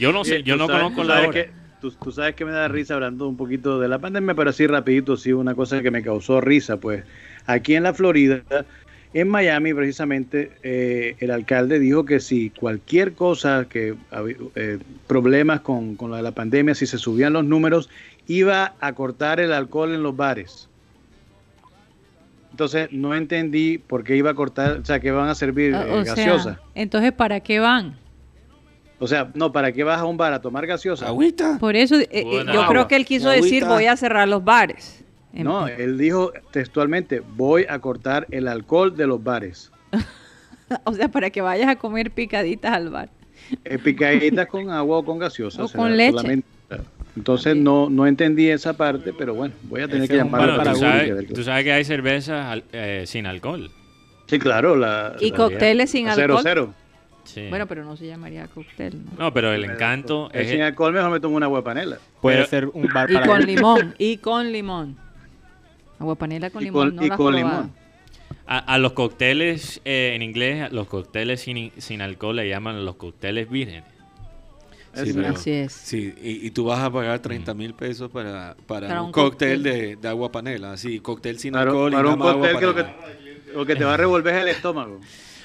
[0.00, 1.30] Yo no sé, yo no sabes- conozco la hora.
[1.30, 4.50] que- tú, tú sabes que me da risa hablando un poquito de la pandemia, pero
[4.50, 7.04] así rapidito, sí, una cosa que me causó risa, pues
[7.46, 8.42] aquí en la Florida,
[9.14, 13.94] en Miami precisamente, eh, el alcalde dijo que si cualquier cosa, que
[14.56, 17.88] eh, problemas con, con la, la pandemia, si se subían los números,
[18.26, 20.68] iba a cortar el alcohol en los bares.
[22.50, 26.00] Entonces no entendí por qué iba a cortar, o sea, que van a servir O-
[26.00, 26.60] eh, sea, gaseosa.
[26.74, 27.96] entonces, ¿para qué van?
[29.00, 31.06] O sea, no, ¿para qué vas a un bar a tomar gaseosa?
[31.06, 31.58] Agüita.
[31.58, 32.68] Por eso, eh, eh, yo agua.
[32.68, 33.44] creo que él quiso Agüita.
[33.44, 35.03] decir, voy a cerrar los bares.
[35.34, 39.70] Em, No, él dijo textualmente, voy a cortar el alcohol de los bares.
[40.84, 43.10] O sea, para que vayas a comer picaditas al bar.
[43.64, 45.60] Eh, picaditas con agua o con gaseosa.
[45.62, 46.12] O o sea, con leche.
[46.16, 46.48] solamente-
[47.16, 50.58] Entonces no, no entendí esa parte, pero bueno, voy a tener Ese que llamarlo Bueno,
[50.58, 53.70] para tú y sabes, tú sabes que hay cervezas al- eh, sin alcohol.
[54.26, 56.40] Sí, claro, la, Y la- cócteles sin cero alcohol.
[56.42, 56.74] cero.
[57.24, 57.46] Sí.
[57.50, 58.96] Bueno, pero no se llamaría cóctel.
[59.04, 59.24] ¿no?
[59.26, 61.98] no, pero el encanto es sin alcohol mejor me tomo una agua de panela.
[62.22, 63.46] Puede Pero- ser un bar Y para con él.
[63.46, 64.96] limón, y con limón.
[66.04, 67.72] Aguapanela con Y limón, con- no y lo has con limón.
[68.46, 72.96] a, a los cócteles eh, en inglés, los cócteles sin, sin alcohol le llaman los
[72.96, 73.84] cócteles vírgenes.
[74.94, 75.72] Sí, pero- Así es.
[75.72, 79.12] Sí, y, y tú vas a pagar 30 mil pesos para, para, Para un, un
[79.12, 79.62] cóctel, cóctel.
[79.64, 80.72] de, de agua panela.
[80.72, 82.86] Así, cóctel sin Para, alcohol y para nada un cóctel que lo que,
[83.54, 85.00] lo que te va a revolver es el estómago.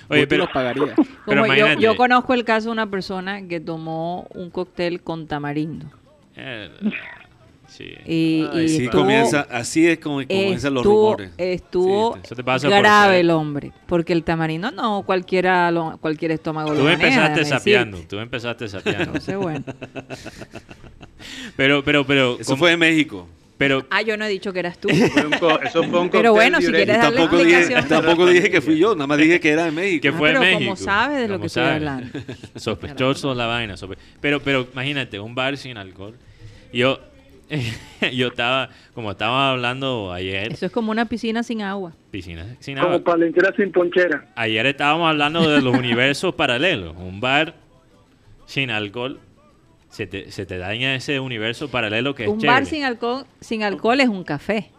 [0.07, 0.93] Oye, pero, los pagaría.
[0.95, 1.81] pero Como yo, imagínate.
[1.81, 5.87] yo conozco el caso de una persona que tomó un cóctel con tamarindo.
[6.35, 6.69] eh,
[7.79, 7.93] sí.
[8.05, 11.31] Y, Ay, y Así, estuvo- comienza, así es como comienzan los rumores.
[11.37, 16.83] Estuvo Sí, grave el hombre, porque el tamarindo no cualquiera lo- cualquier estómago lo Tú
[16.83, 19.03] maneja, empezaste sapeando, tú empezaste sapeando.
[19.05, 19.63] Entonces, bueno.
[21.55, 23.27] Pero, pero, pero, Eso ¿cómo- fue en México.
[23.57, 24.87] pero, Ah, yo no he dicho que eras tú.
[25.63, 27.89] Eso fue un Pero bueno, si quieres darle Tampoco dije, explicación.
[28.03, 30.01] tampoco dije que fui yo, nada más dije que era en México.
[30.01, 30.59] que Ah, fue en pero México.
[30.59, 32.07] como sabe de lo que estoy hablando.
[32.55, 33.75] Sospechoso la vaina.
[33.75, 36.15] sospe- Pero, pero imagínate, un bar sin alcohol.
[36.71, 36.99] Yo,
[38.13, 41.93] yo estaba, como estaba hablando ayer, Eso es como una piscina sin agua.
[42.11, 43.03] piscina sin Como agua.
[43.03, 44.27] palentera sin ponchera.
[44.35, 46.95] Ayer estábamos hablando de los universos paralelos.
[46.97, 47.55] Un bar
[48.45, 49.19] sin alcohol.
[49.89, 52.65] Se te, se te daña ese universo paralelo que es Un bar chévere.
[52.67, 54.69] sin alcohol, sin alcohol es un café.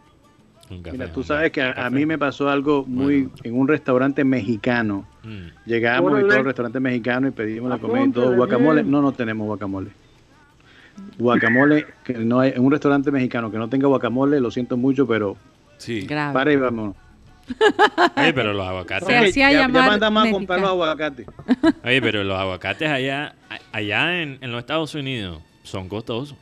[0.71, 3.67] Un café, Mira, tú un sabes que a, mí me pasó algo muy en un
[3.67, 5.05] restaurante mexicano.
[5.25, 5.47] Mm.
[5.67, 8.37] Llegamos y todo el restaurante mexicano y pedimos la comida y todo.
[8.37, 8.93] Guacamole, bien.
[8.93, 9.91] no, no tenemos guacamole.
[11.19, 15.07] Guacamole, que no hay, en un restaurante mexicano que no tenga guacamole, lo siento mucho,
[15.07, 15.37] pero
[15.79, 16.03] Sí.
[16.03, 16.33] Grave.
[16.35, 16.97] para y vámonos.
[18.17, 19.09] Oye, pero los aguacates.
[19.09, 21.27] Se hacía ya, a comprar los aguacates.
[21.85, 23.35] Oye, pero los aguacates allá,
[23.73, 26.37] allá en, en los Estados Unidos son costosos.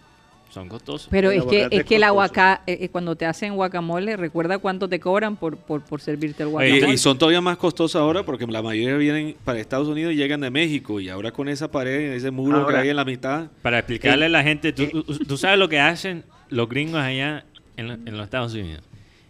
[0.50, 1.08] Son costosos.
[1.10, 4.88] Pero El es que, es es que el aguacate, cuando te hacen guacamole, recuerda cuánto
[4.88, 6.90] te cobran por, por, por servirte el Y, guacamole.
[6.94, 10.40] y son todavía más costosos ahora porque la mayoría vienen para Estados Unidos y llegan
[10.40, 11.00] de México.
[11.00, 13.48] Y ahora con esa pared, ese muro Ahora- que hay en la mitad.
[13.62, 17.44] Para explicarle a la gente, ¿tú, tú- tú sabes lo que hacen los gringos allá
[17.76, 18.82] en, en los Estados Unidos.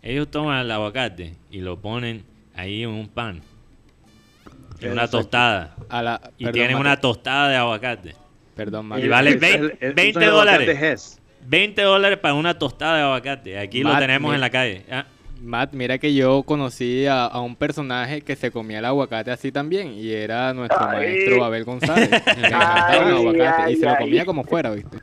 [0.02, 2.22] Ellos toman el aguacate y lo ponen
[2.54, 3.40] ahí en un pan,
[4.80, 5.74] en una tostada.
[5.88, 8.14] A la, Y perdón, tienen una tostada de aguacate.
[8.58, 10.82] Perdón, Y vale El- 20 el- el- 20 son el aguacate dólares.
[10.82, 11.20] Hess.
[11.46, 13.58] 20 dólares para una tostada de aguacate.
[13.58, 14.82] Aquí lo tenemos en la calle.
[14.90, 15.06] Ah,
[15.40, 19.52] Matt, mira que yo conocí a, a un personaje que se comía el aguacate así
[19.52, 20.96] también y era nuestro Ay.
[20.96, 22.10] maestro AbelGonzález.
[22.36, 24.98] Le encantaba el Ay, aguacate y se lo comía como fuera, ¿viste?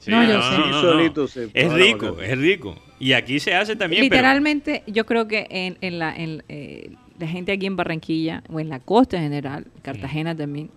[0.00, 0.56] sí, No, yo sé.
[0.56, 2.76] Sí, solito se Es rico, es rico.
[2.98, 4.02] Y aquí se hace también.
[4.08, 6.90] pero- Literalmente, yo creo que en, en la, en, eh,
[7.20, 10.68] la gente aquí en Barranquilla, o en la costa en general, Cartagena también,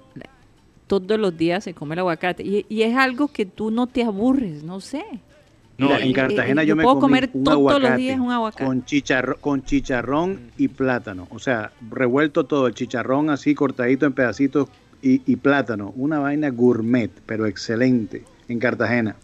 [0.90, 2.44] todos los días se come el aguacate.
[2.44, 5.06] Y, y es algo que tú no te aburres, no sé.
[5.78, 8.32] No, en Cartagena eh, yo me puedo comí comer un todos los aguacate días un
[8.32, 8.66] aguacate.
[8.66, 14.12] con chicharrón, con chicharrón y plátano, o sea, revuelto todo, el chicharrón así cortadito en
[14.12, 14.68] pedacitos
[15.02, 19.16] y, y plátano, una vaina gourmet, pero excelente en Cartagena.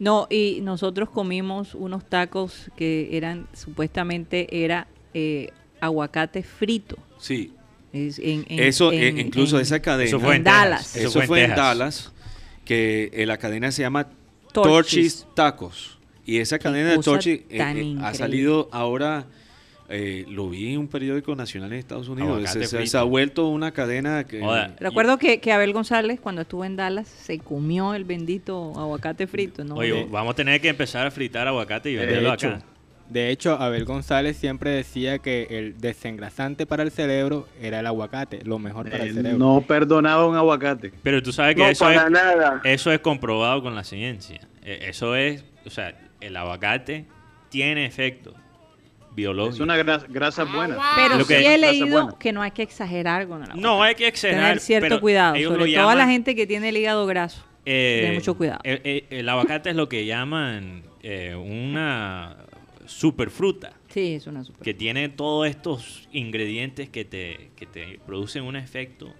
[0.00, 5.50] No, y nosotros comimos unos tacos que eran, supuestamente era eh,
[5.80, 6.96] aguacate frito.
[7.18, 7.52] Sí.
[7.92, 10.08] Es en- en- Eso, en- eh, incluso en- esa cadena.
[10.08, 10.44] Eso fue en en.
[10.44, 10.96] Dallas.
[10.96, 11.56] Eso, fue en en.
[11.56, 12.12] Dallas,
[12.64, 14.08] que eh, la cadena se llama
[14.52, 15.24] Torchy's.
[15.24, 15.98] Torchy's Tacos.
[16.24, 19.26] Y esa cadena de cosa Torchy's eh, eh, ha salido ahora,
[19.88, 22.48] eh, lo vi en un periódico nacional en Estados Unidos.
[22.48, 22.90] Se, se- frito.
[22.90, 24.40] se ha vuelto una cadena que...
[24.78, 29.64] Recuerdo que, que Abel González, cuando estuvo en Dallas, se comió el bendito aguacate frito.
[29.64, 29.74] ¿no?
[29.74, 32.64] Oye, vamos a tener que empezar a fritar aguacate y De venderlo hecho, acá.
[33.08, 38.40] De hecho, Abel González siempre decía que el desengrasante para el cerebro era el aguacate,
[38.44, 39.38] lo mejor para el Eh, cerebro.
[39.38, 40.92] no perdonaba un aguacate.
[41.02, 42.60] Pero tú sabes que No, eso, es, nada.
[42.64, 44.40] eso es comprobado con la ciencia.
[44.64, 47.04] Eh, Eso es, o sea, el aguacate
[47.50, 48.34] tiene efecto
[49.14, 49.56] biológico.
[49.56, 50.78] Es una grasa, grasa buena.
[50.96, 52.18] Pero Lo sí que- he leído buena.
[52.18, 53.60] que no hay que exagerar con el aguacate.
[53.60, 54.44] No hay que exagerar.
[54.44, 57.44] Tener cierto pero cuidado, sobre todo a la gente que tiene el hígado graso.
[57.66, 58.60] eh, Tener mucho cuidado.
[58.64, 62.36] El, el- el aguacate es lo que llaman eh, una
[62.92, 63.72] superfruta.
[63.88, 64.62] Sí, es una super.
[64.62, 69.12] que tiene todos estos ingredientes que te, que te producen un efecto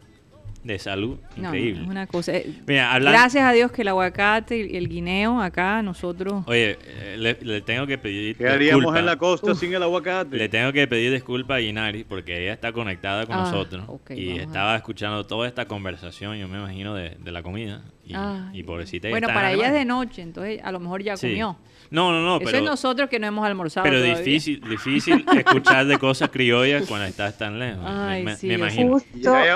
[0.65, 1.83] de salud No, increíble.
[1.83, 2.37] es una cosa.
[2.37, 6.45] eh, Mira, Gracias a Dios que el aguacate y el guineo acá nosotros.
[6.47, 9.01] Oye, eh, le, le tengo que pedir ¿Qué haríamos disculpa.
[9.01, 10.37] en la costa sin el aguacate?
[10.37, 14.39] Le tengo que pedir disculpas a Inari porque ella está conectada con Ah, nosotros y
[14.39, 17.83] estaba escuchando toda esta conversación, yo me imagino, de, de la comida.
[18.07, 18.61] Y, Ay.
[18.61, 19.09] y pobrecita.
[19.11, 21.27] bueno, para ella es de noche, entonces a lo mejor ya Sí.
[21.29, 21.57] comió.
[21.93, 23.85] No, no, no, Eso pero, es nosotros que no hemos almorzado.
[23.85, 24.17] pero todavía.
[24.19, 27.85] difícil, difícil escuchar de cosas criollas cuando estás tan lejos.
[27.87, 28.99] Ay, me, sí, me imagino.
[29.15, 29.49] Y no hay-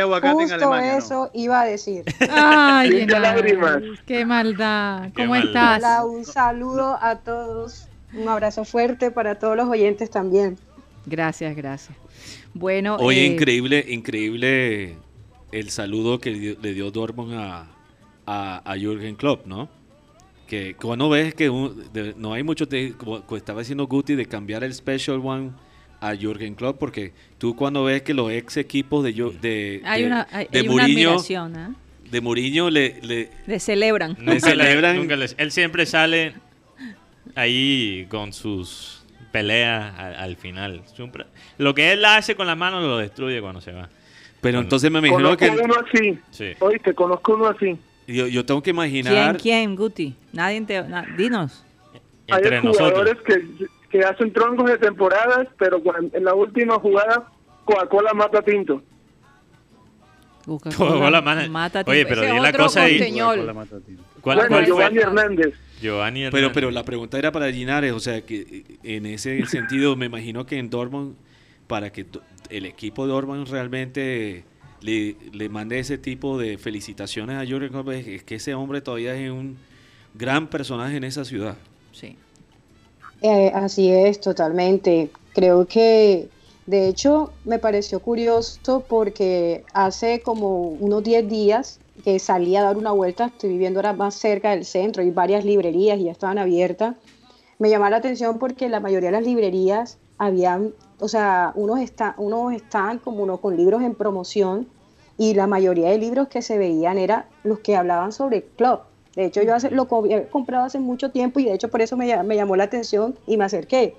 [0.00, 2.04] en justo eso iba a decir.
[2.30, 3.82] Ay, lágrimas.
[4.06, 5.10] Qué maldad.
[5.14, 5.76] Qué ¿Cómo maldad.
[5.76, 5.78] estás?
[5.78, 7.88] Hola, un saludo a todos.
[8.14, 10.58] Un abrazo fuerte para todos los oyentes también.
[11.04, 11.96] Gracias, gracias.
[12.54, 14.96] Bueno, Oye, eh, increíble, increíble
[15.50, 17.66] el saludo que le dio Dortmund a,
[18.26, 19.68] a, a Jürgen Klopp, ¿no?
[20.46, 24.14] Que cuando ves que un- de- no hay mucho, de, como, como estaba diciendo Guti,
[24.14, 25.50] de cambiar el Special One
[26.00, 30.04] a Jürgen Klopp, porque tú cuando ves que los ex equipos de, Yo- de, hay
[30.04, 31.74] una, hay, de hay Mourinho, admiración, ¿ah?
[32.10, 34.16] de Mourinho le, le, Le celebran.
[34.20, 34.96] Le celebran.
[34.96, 36.34] nunca les- él siempre sale
[37.34, 40.82] ahí con sus peleas al, al final.
[40.94, 41.24] Siempre-
[41.58, 43.88] Lo que él hace con las manos lo destruye cuando se va.
[44.40, 46.18] pero entonces me imagino Conozco que uno así.
[46.30, 46.52] Sí.
[46.58, 47.76] Oíste, conozco uno así.
[48.12, 50.14] Yo, yo tengo que ¿Quién, imaginar quién, Guti?
[50.32, 50.82] Nadie te...
[50.82, 51.64] na- dinos.
[52.26, 52.90] Entre Hay nosotros.
[52.92, 57.28] jugadores que, que hacen troncos de temporadas, pero cuando- en la última jugada
[57.64, 58.82] Coca-Cola mata a Tinto.
[60.46, 62.98] Coca-Cola mata- mata Oye, tipo- pero di la cosa ahí.
[64.20, 65.02] ¿Cuál, bueno, cuál Giovanni fue?
[65.04, 65.54] Hernández.
[65.80, 66.52] Giovanni Pero, Hernández.
[66.54, 68.64] pero la pregunta era para Linares, o sea, que eh,
[68.96, 71.16] en ese sentido me imagino que en Dortmund,
[71.66, 72.06] para que
[72.50, 74.44] el equipo de Dortmund realmente
[74.82, 78.80] le, le mande ese tipo de felicitaciones a Jürgen Klopp, es es que ese hombre
[78.80, 79.56] todavía es un
[80.14, 81.56] gran personaje en esa ciudad.
[81.92, 82.16] Sí.
[83.22, 85.10] Eh, así es, totalmente.
[85.32, 86.28] Creo que,
[86.66, 92.76] de hecho, me pareció curioso porque hace como unos 10 días que salí a dar
[92.76, 96.38] una vuelta, estoy viviendo ahora más cerca del centro, hay varias librerías y ya estaban
[96.38, 96.96] abiertas.
[97.58, 102.14] Me llamó la atención porque la mayoría de las librerías habían, o sea, unos, está,
[102.18, 104.68] unos están como uno con libros en promoción
[105.18, 108.80] y la mayoría de libros que se veían eran los que hablaban sobre club.
[109.14, 111.96] De hecho, yo hace- lo había comprado hace mucho tiempo y de hecho por eso
[111.96, 113.94] me, me llamó la atención y me acerqué.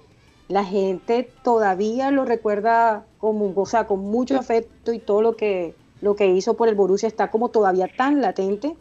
[0.50, 5.74] la gente todavía lo recuerda como, o sea, con mucho afecto y todo lo que,
[6.02, 8.76] lo que hizo por el Borussia está como todavía tan latente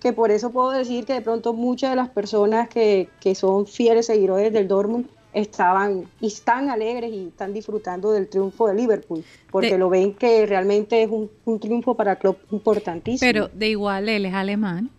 [0.00, 3.66] que por eso puedo decir que de pronto muchas de las personas que, que son
[3.66, 9.22] fieles seguidores del Dortmund estaban y están alegres y están disfrutando del triunfo de Liverpool,
[9.50, 13.30] porque De- lo ven que realmente es un, un triunfo para el club importantísimo.
[13.30, 14.90] Pero de igual él es alemán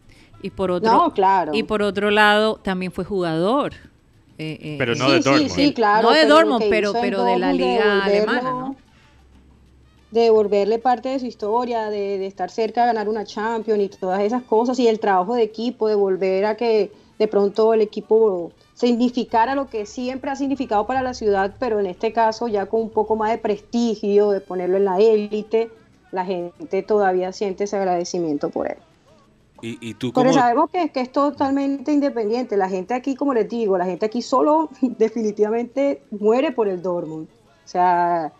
[0.42, 1.52] y por otro No, claro.
[1.54, 3.74] y por otro lado también fue jugador.
[4.38, 5.50] Eh, eh, Pero no de Dortmund.
[5.50, 6.08] Sí, sí, claro.
[6.10, 8.76] No de pero Dortmund, pero- pero de la liga alemana, ¿no?
[10.12, 13.90] De devolverle parte de su historia, de, de estar cerca de ganar una Champions y
[13.90, 17.82] todas esas cosas, y el trabajo de equipo, de volver a que de pronto el
[17.82, 22.68] equipo significara lo que siempre ha significado para la ciudad, pero en este caso ya
[22.68, 25.70] con un poco más de prestigio, de ponerlo en la élite,
[26.14, 28.78] la gente todavía siente ese agradecimiento por él.
[29.62, 32.56] Y, y tú Pero sabemos que, que es totalmente independiente.
[32.56, 37.28] La gente aquí, como les digo, la gente aquí solo definitivamente muere por el Dortmund.
[37.66, 38.32] O sea,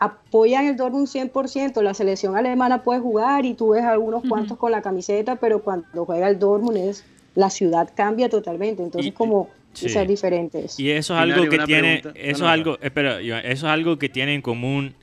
[0.00, 1.80] apoyan el Dortmund 100%.
[1.80, 6.04] La selección alemana puede jugar y tú ves algunos cuantos con la camiseta, pero cuando
[6.04, 7.04] juega el Dortmund es
[7.36, 8.82] la ciudad cambia totalmente.
[8.82, 9.48] Entonces, Y- como
[9.80, 9.88] sí.
[9.90, 10.78] ser diferentes.
[10.80, 12.20] Y eso es algo que tiene, pregunta.
[12.20, 14.94] eso es No, algo, espera, eso es algo que tiene en común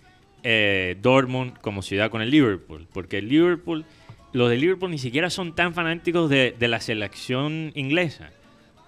[0.43, 3.86] eh, Dortmund como ciudad con el Liverpool, porque el Liverpool,
[4.34, 8.32] los de Liverpool ni siquiera son tan fanáticos de, de la selección inglesa.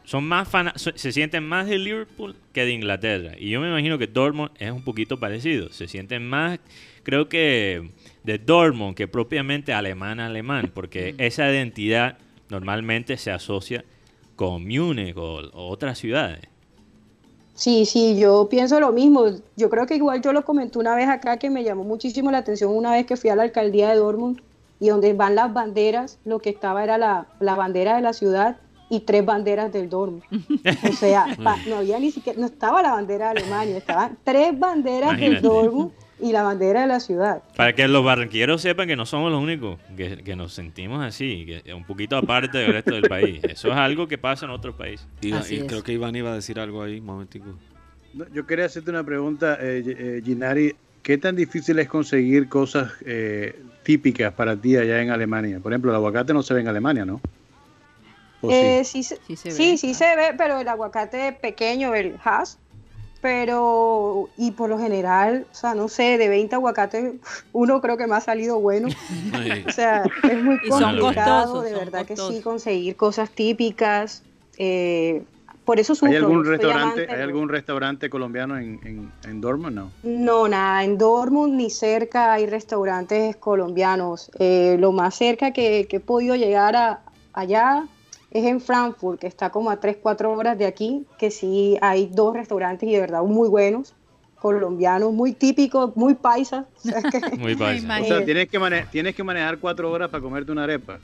[0.03, 3.31] Son más so- se sienten más de Liverpool que de Inglaterra.
[3.39, 5.71] Y yo me imagino que Dortmund es un poquito parecido.
[5.71, 6.59] Se sienten más,
[7.01, 7.89] creo que
[8.23, 12.19] de Dortmund que propiamente alemán alemán, porque esa identidad
[12.49, 13.83] normalmente se asocia
[14.35, 16.41] con Múnich o, o otras ciudades.
[17.53, 19.25] Sí, sí, yo pienso lo mismo.
[19.55, 22.39] Yo creo que igual yo lo comenté una vez acá que me llamó muchísimo la
[22.39, 24.41] atención una vez que fui a la alcaldía de Dortmund
[24.79, 28.57] y donde van las banderas, lo que estaba era la, la bandera de la ciudad
[28.89, 30.23] y tres banderas del Dortmund.
[30.89, 34.59] O sea, pa- no había ni siquiera, no estaba la bandera de Alemania, estaban tres
[34.59, 35.41] banderas del.
[35.41, 37.43] Dortmund y la bandera de la ciudad.
[37.55, 41.45] Para que los barranquilleros sepan que no somos los únicos que, que nos sentimos así,
[41.45, 43.43] que es un poquito aparte del resto del país.
[43.45, 45.05] Eso es algo que pasa en otros países.
[45.21, 47.45] Y creo que Iván iba a decir algo ahí, un momentico.
[48.13, 50.75] No, Yo quería hacerte una pregunta, eh, eh, Ginari.
[51.03, 55.59] ¿Qué tan difícil es conseguir cosas eh, típicas para ti allá en Alemania?
[55.59, 57.21] Por ejemplo, el aguacate no se ve en Alemania, ¿no?
[58.41, 58.55] ¿O sí?
[58.55, 62.15] Eh, sí, se- Sí se sí, ve, sí se ve, pero el aguacate pequeño, el
[62.23, 62.57] Hass,
[63.25, 67.13] pero, y por lo general, o sea, no sé, de 20 aguacates,
[67.53, 68.87] uno creo que me ha salido bueno.
[69.67, 74.21] O sea, es muy complicado, de verdad que sí, conseguir cosas típicas.
[74.59, 75.23] eh,
[75.63, 76.11] por eso sufro.
[76.11, 79.75] ¿Hay algún restaurante, amante ¿hay algún restaurante colombiano en, en, en Dortmund?
[79.75, 79.91] No.
[80.03, 84.29] No, nada, en Dortmund ni cerca hay restaurantes colombianos.
[84.37, 86.99] Eh, lo más cerca que, que he podido llegar a,
[87.33, 87.87] allá
[88.39, 92.07] es en Frankfurt, que está como a 3, 4 horas de aquí, que sí hay
[92.11, 93.93] dos restaurantes y de verdad muy buenos,
[94.39, 96.65] colombianos, muy típicos, muy paisas.
[96.77, 97.87] o sea que- Muy paisa.
[97.95, 98.21] Ay, O sea, Eh.
[98.25, 100.99] tienes que, mane- tienes que manejar cuatro horas para comerte una arepa.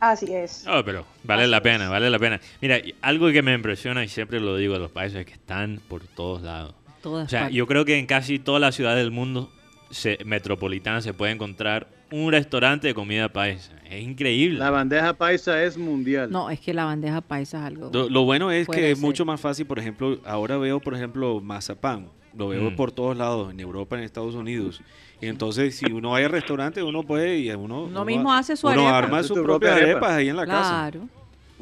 [0.00, 0.64] así es.
[0.66, 1.62] No, pero vale Así la es.
[1.62, 2.40] pena, vale la pena.
[2.60, 5.80] Mira, algo que me impresiona y siempre lo digo a los países es que están
[5.88, 6.74] por todos lados.
[7.02, 7.56] Todas O sea, partes.
[7.56, 9.50] yo creo que en casi todas las ciudades del mundo
[9.90, 13.72] se- metropolitanas se puede encontrar un restaurante de comida paisa.
[13.92, 14.58] Es increíble.
[14.58, 16.30] La bandeja paisa es mundial.
[16.30, 17.90] No, es que la bandeja paisa es algo.
[17.92, 19.06] Lo, lo bueno es que es ser.
[19.06, 22.08] mucho más fácil, por ejemplo, ahora veo, por ejemplo, mazapán.
[22.34, 22.76] Lo veo Mm.
[22.76, 24.80] por todos lados, en Europa, en Estados Unidos.
[25.20, 27.84] Y entonces, si uno va al restaurante, uno puede y uno...
[27.84, 28.98] Uno mismo hace su uno arepa.
[28.98, 30.16] arma Hace sus propias arepa.
[30.16, 30.88] ahí en la casa.
[30.90, 31.08] Claro.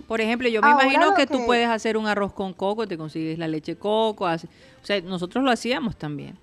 [0.06, 2.96] Por ejemplo, yo me Ahora imagino que, tú puedes hacer un arroz con coco, te
[2.96, 4.26] consigues la leche coco.
[4.28, 4.46] hace-
[4.82, 6.36] O sea, nosotros lo hacíamos también.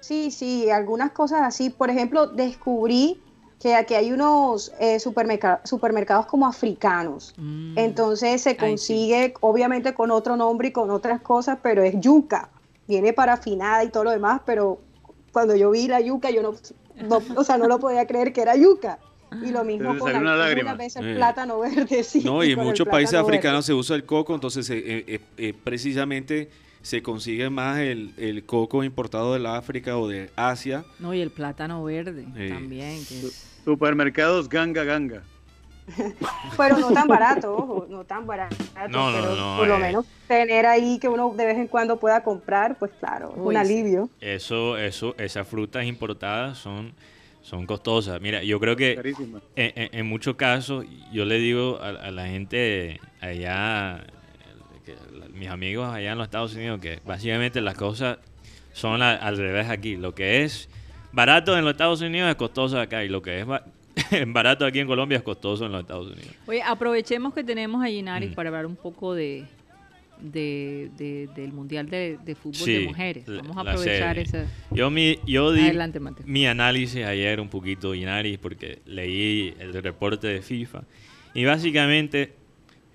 [0.00, 1.68] Sí, sí, algunas cosas así.
[1.70, 3.18] Por ejemplo, descubrí
[3.62, 7.32] que aquí hay unos eh, supermerca- supermercados como africanos.
[7.36, 7.78] Mm.
[7.78, 8.60] Entonces se Ay, sí.
[8.60, 12.48] consigue, obviamente, con otro nombre y con otras cosas, pero es yuca.
[12.88, 14.80] Viene parafinada y todo lo demás, pero
[15.32, 16.54] cuando yo vi la yuca, yo no,
[17.08, 18.98] no- o sea, no lo podía creer que era yuca.
[19.42, 20.74] Y lo mismo con una algunas lágrima.
[20.74, 21.14] veces Eh.
[21.14, 22.20] plátano verde, sí.
[22.22, 23.36] No, y en muchos países plátano verde.
[23.38, 26.50] africanos se usa el coco, entonces eh, eh, eh, precisamente
[26.82, 30.84] se consigue más el, el coco importado del África o de Asia.
[30.98, 32.48] No, y el plátano verde Sí.
[32.52, 33.04] también.
[33.06, 35.22] que es- Supermercados ganga ganga.
[36.56, 38.54] Pero no tan barato, ojo, no tan barato.
[38.88, 39.80] No, no, pero no, por lo eh.
[39.80, 43.54] menos tener ahí que uno de vez en cuando pueda comprar, pues claro, es Uy,
[43.54, 44.08] un alivio.
[44.20, 46.92] Eso, eso, esas frutas importadas son,
[47.42, 48.20] son costosas.
[48.20, 48.92] Mira, yo creo que
[49.56, 54.04] en, en- en muchos casos, yo le digo a, a la gente allá,
[54.86, 58.18] que la- mis amigos allá en los Estados Unidos, que básicamente las cosas
[58.72, 59.96] son a- al revés aquí.
[59.96, 60.68] Lo que es
[61.12, 63.64] barato en los Estados Unidos es costoso acá y lo que es ba-
[64.28, 66.34] barato aquí en Colombia es costoso en los Estados Unidos.
[66.46, 68.34] Oye, aprovechemos que tenemos a Ginaris Mm.
[68.34, 69.44] para hablar un poco de,
[70.20, 73.24] de, de- del Mundial de, de Fútbol Sí, de Mujeres.
[73.26, 74.46] Vamos a aprovechar esa...
[74.70, 80.26] Yo, mi, yo di Adelante, mi análisis ayer un poquito, Inari, porque leí el reporte
[80.28, 80.82] de FIFA.
[81.34, 82.32] Y básicamente,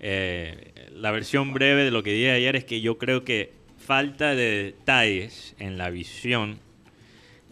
[0.00, 4.34] eh, la versión breve de lo que dije ayer es que yo creo que falta
[4.34, 6.58] de detalles en la visión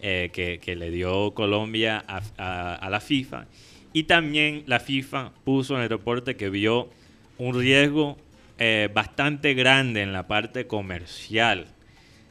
[0.08, 3.46] eh, que, le dio Colombia a, la FIFA.
[3.92, 6.90] Y también la FIFA puso en el reporte que vio
[7.38, 8.16] un riesgo
[8.56, 11.66] eh, bastante grande en la parte comercial.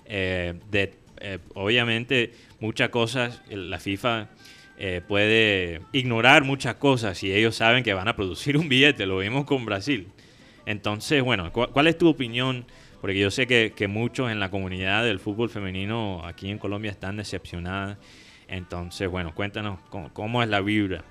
[0.05, 0.93] Eh, de,
[1.53, 4.29] obviamente, muchas cosas, la FIFA
[5.09, 9.05] puede ignorar muchas cosas si ellos saben que van a producir un billete.
[9.05, 10.07] Lo vimos con Brasil.
[10.65, 12.65] Entonces, bueno, ¿cu- ¿cuál es tu opinión?
[13.05, 16.89] Porque yo sé que, que muchos en la comunidad del fútbol femenino aquí en Colombia
[16.89, 17.99] están decepcionadas.
[18.47, 21.03] Entonces, bueno, cuéntanos cómo, cómo es la vibra.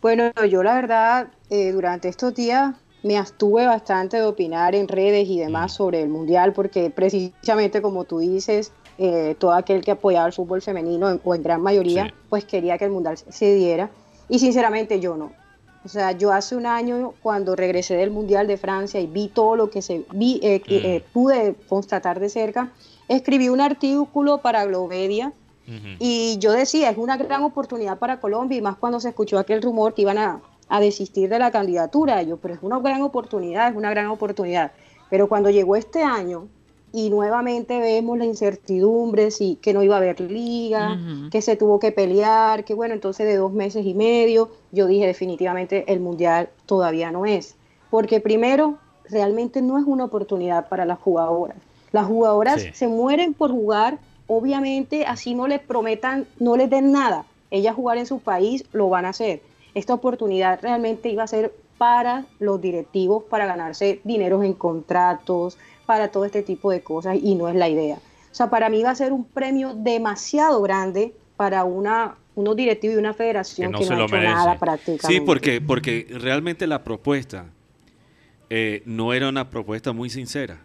[0.00, 5.28] Bueno, yo la verdad, eh, durante estos días me abstuve bastante de opinar en redes
[5.28, 10.26] y demás sobre el Mundial, porque precisamente como tú dices, eh, todo aquel que apoyaba
[10.26, 12.12] el fútbol femenino, en- o en gran mayoría, Sí.
[12.30, 13.90] pues quería que el Mundial se diera.
[14.30, 15.32] Y sinceramente yo no.
[15.86, 19.54] O sea, yo hace un año, cuando regresé del Mundial de Francia y vi todo
[19.54, 20.72] lo que se vi, eh, Mm.
[20.84, 22.72] eh, pude constatar de cerca,
[23.06, 25.32] escribí un artículo para Globedia
[26.00, 29.62] y yo decía, es una gran oportunidad para Colombia y más cuando se escuchó aquel
[29.62, 32.20] rumor que iban a, a desistir de la candidatura.
[32.22, 34.72] Yo, pero es una gran oportunidad, es una gran oportunidad.
[35.08, 36.48] Pero cuando llegó este año
[36.96, 40.98] y nuevamente vemos la incertidumbre, si, que no iba a haber liga,
[41.30, 45.06] que se tuvo que pelear, que bueno, entonces de dos meses y medio, yo dije
[45.06, 47.54] definitivamente el Mundial todavía no es.
[47.90, 48.78] Porque primero,
[49.10, 51.58] realmente no es una oportunidad para las jugadoras.
[51.92, 52.68] Las jugadoras Sí.
[52.72, 57.26] se mueren por jugar, obviamente así no les prometan, no les den nada.
[57.50, 59.42] Ellas jugar en su país lo van a hacer.
[59.74, 66.08] Esta oportunidad realmente iba a ser para los directivos, para ganarse dineros en contratos, para
[66.08, 67.96] todo este tipo de cosas y no es la idea.
[67.96, 72.96] O sea, para mí va a ser un premio demasiado grande para una, unos directivos
[72.96, 74.32] y una federación Que no que no, se ha lo hecho merece.
[74.34, 75.06] nada prácticamente.
[75.06, 77.46] Sí, porque, porque realmente la propuesta
[78.50, 80.58] eh, no era una propuesta muy sincera.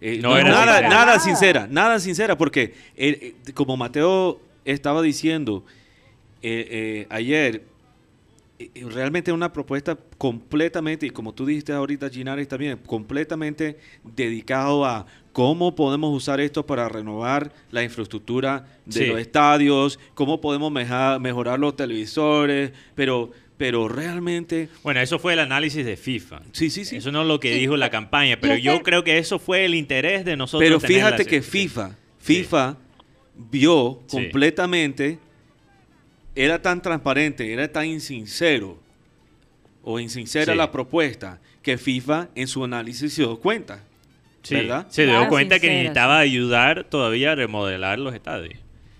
[0.00, 0.88] Eh, No era nada, sincera.
[0.88, 5.64] nada sincera, nada sincera, porque eh, como Mateo estaba diciendo
[6.42, 7.62] eh, eh, ayer,
[8.90, 15.74] realmente una propuesta completamente, y como tú dijiste ahorita, Ginares también, completamente dedicado a cómo
[15.74, 19.06] podemos usar esto para renovar la infraestructura de Sí.
[19.06, 24.70] los estadios, cómo podemos meja- mejorar los televisores, pero, pero realmente...
[24.82, 26.40] Bueno, eso fue el análisis de FIFA.
[26.52, 26.96] Sí, sí, sí.
[26.96, 27.60] Eso no es lo que Sí.
[27.60, 30.66] dijo la campaña, pero es yo creo que eso fue el interés de nosotros.
[30.66, 31.42] Pero tener fíjate la- que.
[31.42, 32.76] FIFA, FIFA
[33.50, 34.16] vio Sí.
[34.16, 35.18] completamente,
[36.36, 38.76] era tan transparente, era tan insincero
[39.82, 40.58] o insincera Sí.
[40.58, 43.80] la propuesta que FIFA en su análisis se dio cuenta.
[44.42, 44.86] Sí, ¿verdad?
[44.90, 48.54] Se dio Claro, cuenta que necesitaba ayudar todavía a remodelar los estadios.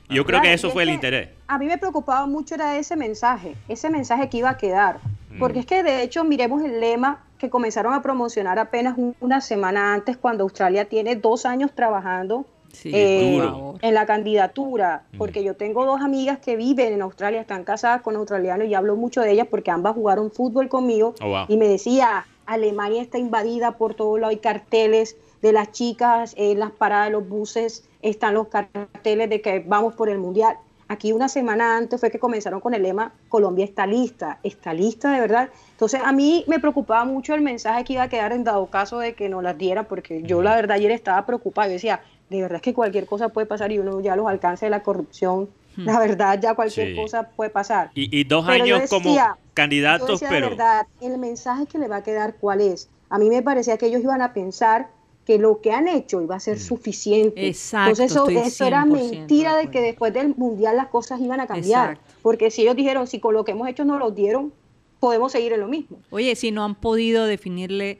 [0.08, 1.28] Yo creo Claro, que eso es fue el interés.
[1.46, 4.98] A mí me preocupaba mucho era ese mensaje, ese mensaje que iba a quedar.
[5.30, 5.38] Mm.
[5.38, 9.40] Porque es que de hecho miremos el lema que comenzaron a promocionar apenas un- una
[9.40, 12.46] semana antes cuando Australia tiene dos años trabajando
[12.76, 13.42] Sí, eh,
[13.80, 15.04] en la candidatura.
[15.12, 15.18] Mm.
[15.18, 18.96] Porque yo tengo dos amigas que viven en Australia, están casadas con australianos y hablo
[18.96, 21.14] mucho de ellas porque ambas jugaron fútbol conmigo.
[21.22, 21.44] Oh, wow.
[21.48, 26.58] Y me decía, Alemania está invadida por todo lado, hay carteles de las chicas, en
[26.58, 30.56] las paradas de los buses están los carteles de que vamos por el Mundial.
[30.88, 35.12] Aquí una semana antes fue que comenzaron con el lema Colombia está lista, está lista
[35.12, 35.48] de verdad.
[35.72, 39.00] Entonces a mí me preocupaba mucho el mensaje que iba a quedar en dado caso
[39.00, 42.42] de que no las diera, porque yo la verdad ayer estaba preocupada, yo decía, de
[42.42, 45.48] verdad es que cualquier cosa puede pasar y uno ya los alcances de la corrupción,
[45.76, 46.96] la verdad ya cualquier Sí.
[46.96, 47.90] cosa puede pasar.
[47.94, 50.48] Y, y dos Pero años como decía- yo candidatos, decía, de pero...
[50.50, 52.88] verdad, el mensaje que le va a quedar, ¿cuál es?
[53.10, 54.88] A mí me parecía que ellos iban a pensar
[55.26, 57.46] que lo que han hecho iba a ser suficiente.
[57.48, 61.20] Exacto, Entonces eso, eso era 100% mentira de de que después del mundial las cosas
[61.20, 61.90] iban a cambiar.
[61.94, 62.14] Exacto.
[62.22, 64.52] Porque si ellos dijeron, si con lo que hemos hecho no los dieron,
[65.00, 65.98] podemos seguir en lo mismo.
[66.10, 67.98] Oye, si no han podido definirle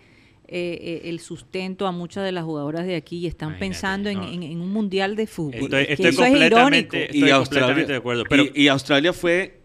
[0.48, 4.10] eh, eh, el sustento a muchas de las jugadoras de aquí y están Imagínate, pensando
[4.10, 4.28] en, no.
[4.28, 5.54] en- en un mundial de fútbol.
[5.74, 6.26] Estoy, eso es estoy
[7.12, 8.24] y completamente de acuerdo.
[8.28, 9.60] Pero y, y Australia fue,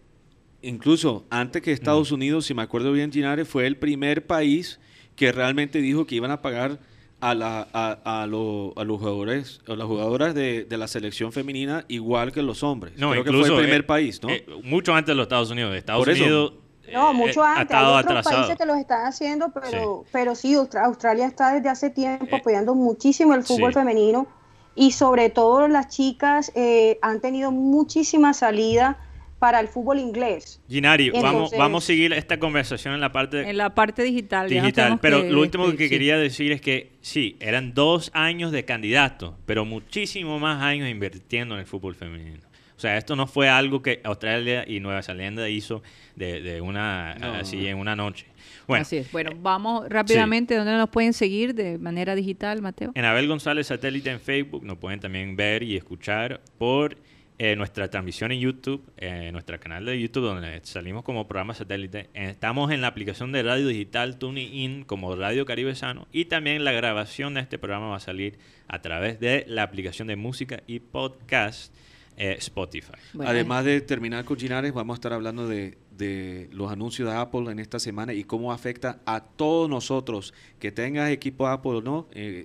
[0.62, 4.80] incluso antes que Estados Unidos, si me acuerdo bien, Ginares, fue el primer país
[5.16, 6.80] que realmente dijo que iban a pagar
[7.20, 11.32] a, la, a, a, lo- a los jugadores, a las jugadoras de, de la selección
[11.32, 12.94] femenina igual que los hombres.
[12.96, 14.30] no, Creo que fue el primer eh, país, ¿no?
[14.30, 15.74] eh, mucho antes de los Estados Unidos.
[15.76, 16.61] Estados Por eso.
[16.84, 17.76] Unidos No, eh, mucho eh, antes.
[17.76, 18.36] Hay otros atrasado.
[18.38, 20.08] países que los están haciendo, pero Sí.
[20.12, 23.78] pero sí Austra- Australia está desde hace tiempo Eh, apoyando muchísimo el fútbol sí.
[23.80, 24.26] femenino
[24.74, 28.98] y sobre todo las chicas eh, han tenido muchísima salida
[29.38, 30.60] para el fútbol inglés.
[30.68, 34.48] Ginari, vamos, vamos a seguir esta conversación en la parte en la parte digital.
[34.48, 39.36] Digital, pero lo último que, quería decir es que sí, eran dos años de candidato,
[39.44, 42.40] pero muchísimo más años invirtiendo en el fútbol femenino.
[42.82, 45.84] O sea, esto no fue algo que Australia y Nueva Zelanda hizo
[46.16, 48.26] de, una así en una noche.
[48.66, 49.12] Bueno, así es.
[49.12, 50.56] Bueno, vamos rápidamente.
[50.56, 52.90] ¿Dónde nos pueden seguir de manera digital, Mateo?
[52.96, 54.64] En Abel González Satélite en Facebook.
[54.64, 56.96] Nos pueden también ver y escuchar por
[57.38, 62.10] eh, nuestra transmisión en YouTube, eh, nuestro canal de YouTube, donde salimos como programa satélite.
[62.14, 66.64] Eh, estamos en la aplicación de radio digital TuneIn como Radio Caribe Sano y también
[66.64, 70.64] la grabación de este programa va a salir a través de la aplicación de música
[70.66, 71.72] y podcast
[72.16, 72.92] Spotify.
[73.20, 77.50] Además de terminar con Ginares, vamos a estar hablando de de los anuncios de Apple
[77.50, 82.08] en esta semana y cómo afecta a todos nosotros, que tengas equipo Apple o no,
[82.12, 82.44] eh,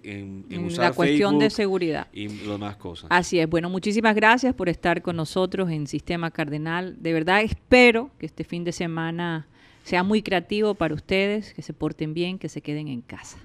[0.49, 2.07] en, usar La cuestión de seguridad.
[2.13, 3.07] Y demás cosas.
[3.09, 3.49] Así es.
[3.49, 7.01] Bueno, muchísimas gracias por estar con nosotros en Sistema Cardenal.
[7.01, 9.47] De verdad espero que este fin de semana
[9.83, 13.37] sea muy creativo para ustedes, que se porten bien, que se queden en casa.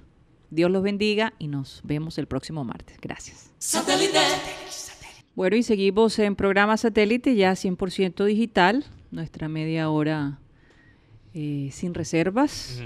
[0.49, 2.97] Dios los bendiga y nos vemos el próximo martes.
[3.01, 3.49] Gracias.
[5.35, 10.39] Bueno, y seguimos en programa satélite ya 100% digital nuestra media hora
[11.33, 12.81] eh, sin reservas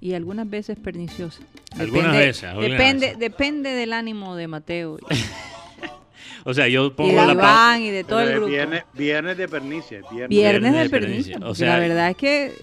[0.00, 1.42] y algunas veces perniciosa.
[1.78, 2.50] Algunas veces.
[2.58, 4.98] depende, depende del ánimo de Mateo.
[6.44, 8.46] o sea, yo pongo la Iván y de todo el grupo.
[8.94, 10.00] Viernes, de pernicia.
[10.28, 11.38] Viernes, de, pernicia.
[11.42, 12.54] O sea, la verdad es que eh,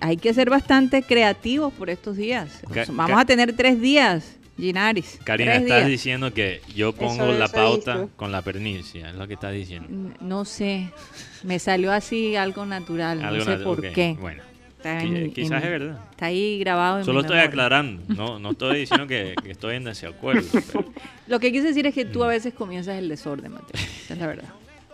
[0.00, 2.60] hay que ser bastante creativos por estos días.
[2.92, 5.18] Vamos a tener tres días Ginaris.
[5.24, 9.52] Karina, estás diciendo que yo pongo la pauta con la pernicia, es lo que estás
[9.52, 10.14] diciendo.
[10.20, 10.90] No sé,
[11.44, 14.16] me salió así algo natural, no sé por qué.
[14.20, 14.42] Bueno,
[15.34, 15.98] quizás es verdad.
[16.10, 20.48] Está ahí grabado en Solo estoy aclarando, no, no estoy diciendo que, estoy en desacuerdo.
[21.28, 22.30] Lo que quise decir es que tú a mm.
[22.30, 23.80] veces comienzas el desorden, Mateo.
[24.04, 24.48] Esa es la verdad.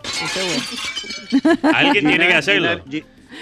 [1.73, 2.83] Alguien tiene que hacerlo.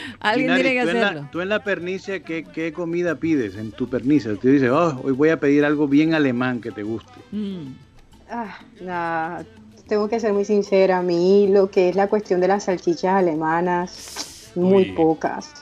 [0.19, 1.27] Alguien tiene que hacerlo.
[1.31, 4.35] tú en la pernicia, ¿qué, comida pides en tu pernicia?
[4.35, 7.13] Tú dices, oh, hoy voy a pedir algo bien alemán que te guste.
[7.31, 7.73] Mm.
[8.29, 9.43] Ah,
[9.87, 10.99] tengo que ser muy sincera.
[10.99, 15.53] A mí lo que es la cuestión de las salchichas alemanas, muy pocas.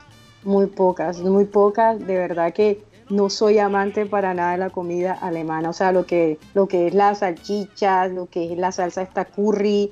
[0.44, 1.98] Muy pocas, muy pocas.
[1.98, 5.68] De verdad que no soy amante para nada de la comida alemana.
[5.68, 9.24] O sea, lo que, lo que es las salchichas, lo que es la salsa esta
[9.26, 9.90] curry,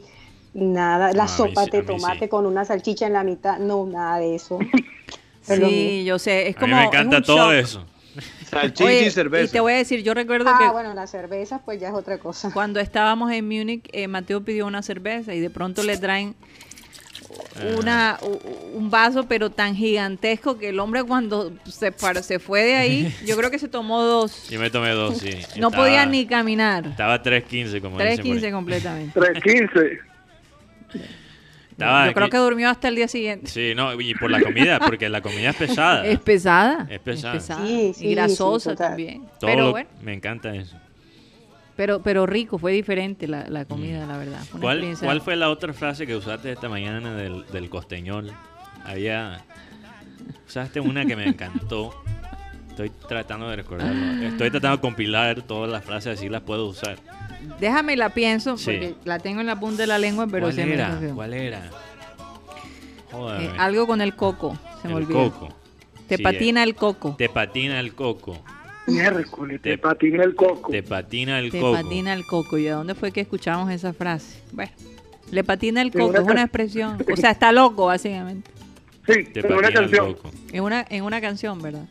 [0.53, 4.59] Nada, la sopa de tomate con una salchicha en la mitad, no, nada de eso.
[5.43, 6.75] sí, yo sé, es como.
[6.75, 7.87] A mí me encanta todo eso.
[8.45, 9.45] Salchicha y cerveza.
[9.45, 10.65] Y te voy a decir, yo recuerdo que.
[10.65, 12.51] Ah, bueno, la cerveza, pues ya es otra cosa.
[12.55, 16.35] Cuando estábamos en Múnich, eh, Mateo pidió una cerveza y de pronto le traen
[17.79, 18.19] una,
[18.75, 21.93] un vaso, pero tan gigantesco que el hombre cuando se,
[22.23, 24.49] se fue de ahí, yo creo que se tomó dos.
[24.49, 25.39] Yo me tomé dos, sí.
[25.57, 26.87] no podía ni caminar.
[26.87, 29.21] Estaba 3.15 como 3.15 completamente.
[29.21, 30.10] 3.15.
[31.81, 33.51] Yo creo que durmió hasta el día siguiente.
[33.51, 36.07] Sí, no, y por la comida, porque la comida es pesada.
[36.07, 36.87] Es pesada.
[36.91, 37.69] Es pesada.
[37.69, 39.25] y grasosa también.
[39.41, 39.89] pero bueno.
[40.03, 40.77] Me encanta eso.
[41.77, 44.09] Pero, pero rico, fue diferente la, comida, mm.
[44.09, 44.43] la verdad.
[44.61, 48.31] ¿Cuál, fue la otra frase que usaste esta mañana del, del costeñol?
[48.85, 49.45] Había.
[50.47, 51.95] Usaste una que me encantó.
[52.69, 54.27] Estoy tratando de recordarlo.
[54.27, 56.99] Estoy tratando de compilar todas las frases, así las puedo usar.
[57.59, 60.73] Déjame la pienso, porque la tengo en la punta de la lengua, pero ¿Cuál se
[60.73, 61.01] era?
[61.15, 61.71] ¿Cuál era?
[63.13, 65.49] Eh, algo con el coco, se me el coco.
[66.07, 67.15] Te patina el coco.
[67.17, 68.43] Te patina el coco.
[69.63, 70.71] te, patina el coco.
[70.71, 71.77] Te patina el coco.
[71.77, 72.59] Te patina el coco.
[72.59, 74.41] ¿Y de dónde fue que escuchamos esa frase?
[74.53, 74.73] Bueno,
[75.31, 76.99] le patina el coco, es una expresión.
[77.13, 78.51] O sea, está loco, básicamente.
[79.07, 80.17] Sí, te en una canción.
[80.53, 81.87] En una, en una canción, ¿verdad?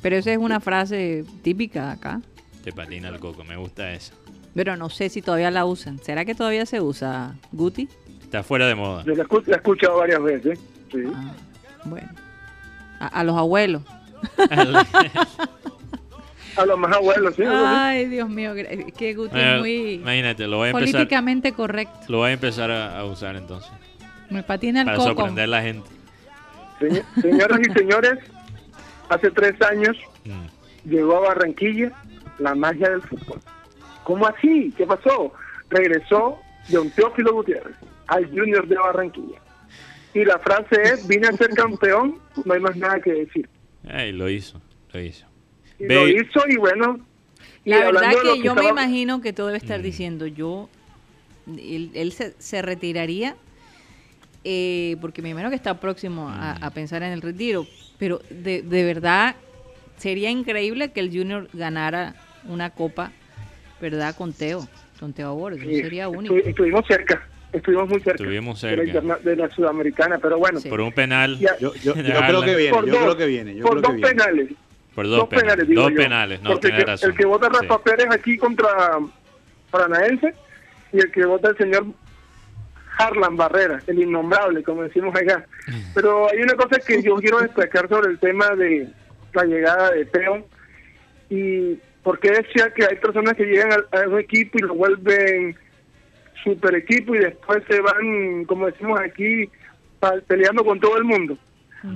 [0.00, 2.20] Pero esa es una frase típica de acá.
[2.64, 4.12] Te patina el coco, me gusta eso.
[4.54, 5.98] Pero no sé si todavía la usan.
[5.98, 7.88] ¿Será que todavía se usa, Guti?
[8.22, 9.02] Está fuera de moda.
[9.04, 10.58] Yo la, he escuchado varias veces.
[10.90, 11.04] Sí.
[11.14, 11.32] Ah,
[11.84, 12.08] bueno.
[13.00, 13.82] A, los abuelos.
[16.56, 17.42] a los más abuelos, sí.
[17.46, 18.54] Ay, Dios mío,
[18.96, 21.98] que Guti es muy imagínate, lo voy a empezar, políticamente correcto.
[22.08, 23.70] Lo voy a empezar a, usar entonces.
[24.30, 25.88] Me patina el Para sorprender a la gente.
[27.20, 28.18] señoras y señores,
[29.08, 30.88] hace tres años mm.
[30.88, 31.92] llegó a Barranquilla
[32.38, 33.40] la magia del fútbol.
[34.12, 34.70] ¿Cómo así?
[34.76, 35.32] ¿Qué pasó?
[35.70, 36.38] Regresó
[36.70, 37.74] John Teófilo Gutiérrez
[38.08, 39.40] al Junior de Barranquilla.
[40.12, 43.48] Y la frase es, vine a ser campeón, no hay más nada que decir.
[43.88, 44.60] Ay, lo hizo,
[44.92, 45.26] lo hizo.
[45.78, 47.00] lo hizo y bueno...
[47.64, 49.82] la verdad que, yo me imagino que todo debe estar mm.
[49.82, 50.68] diciendo, yo,
[51.46, 53.34] él, se, retiraría,
[54.44, 56.74] eh, porque me imagino que está próximo a, mm.
[56.74, 57.66] pensar en el retiro,
[57.98, 59.36] pero de, de verdad
[59.96, 63.10] sería increíble que el Junior ganara una copa
[63.82, 64.14] ¿verdad?
[64.16, 64.66] Con Teo,
[64.98, 66.34] con Teo Borges, sería único.
[66.36, 69.16] Estuvimos cerca, estuvimos muy cerca, Estuvimos de, la cerca.
[69.18, 71.36] de la sudamericana, pero bueno, Por un penal.
[71.38, 71.58] Ya.
[71.58, 73.82] Yo, yo, yo creo que viene, por yo dos, creo que viene, yo por creo
[73.82, 74.14] que dos viene.
[74.16, 74.48] penales.
[74.94, 75.68] Por dos, penales.
[75.68, 75.96] digo Dos yo.
[75.96, 76.42] penales.
[76.42, 77.10] No, Porque tiene el que- razón.
[77.10, 77.66] El que vota Sí.
[77.66, 78.68] Rafa Pérez aquí contra
[79.70, 80.34] Paranaense
[80.92, 81.86] y el que vota el señor
[82.98, 85.44] Harlan Barrera, el innombrable, como decimos acá.
[85.94, 88.86] Pero hay una cosa que yo quiero destacar sobre el tema de
[89.34, 90.46] la llegada de Teo
[91.30, 94.74] y por qué decía que hay personas que llegan a, a un equipo y lo
[94.74, 95.56] vuelven
[96.42, 99.48] super equipo y después se van, como decimos aquí,
[100.26, 101.38] peleando con todo el mundo.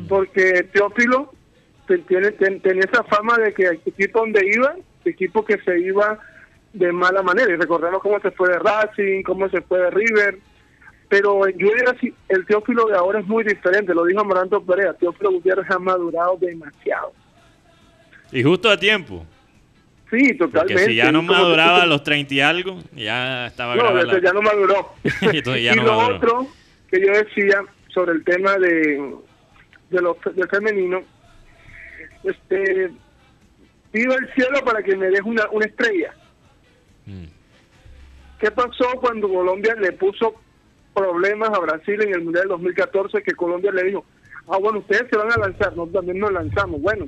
[0.09, 1.33] Porque Teófilo
[1.87, 5.79] te- tiene, ten- tenía esa fama de que el equipo donde iba, equipo que se
[5.81, 6.19] iba
[6.73, 7.53] de mala manera.
[7.53, 10.39] Y recordemos cómo se fue de Racing, cómo se fue de River.
[11.09, 14.93] Pero yo diría si el Teófilo de ahora es muy diferente, lo dijo Amaranto Perea.
[14.95, 17.13] Teófilo Gutiérrez ha madurado demasiado.
[18.33, 19.25] Y justo a tiempo.
[20.17, 20.75] Sí, totalmente.
[20.75, 24.13] Porque si ya no maduraba a los 30 y algo, ya estaba No, grave eso
[24.13, 24.93] la- ya no maduró.
[25.21, 26.17] Entonces ya y no lo maduró.
[26.17, 26.47] otro
[26.91, 27.63] que yo decía
[27.93, 29.15] sobre el tema de,
[29.91, 31.01] de lo del femenino,
[32.25, 32.91] este,
[33.93, 36.15] pido al cielo para que me deje una, una estrella.
[37.07, 37.25] Mm.
[38.41, 40.35] ¿Qué pasó cuando Colombia le puso
[40.95, 43.23] problemas a Brasil en el Mundial del 2014?
[43.23, 44.05] Que Colombia le dijo,
[44.49, 46.81] ah, bueno, ustedes se van a lanzar, nosotros también nos lanzamos.
[46.81, 47.07] Bueno,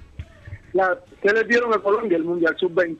[0.72, 2.98] la, ¿qué les dieron a Colombia el Mundial Sub-20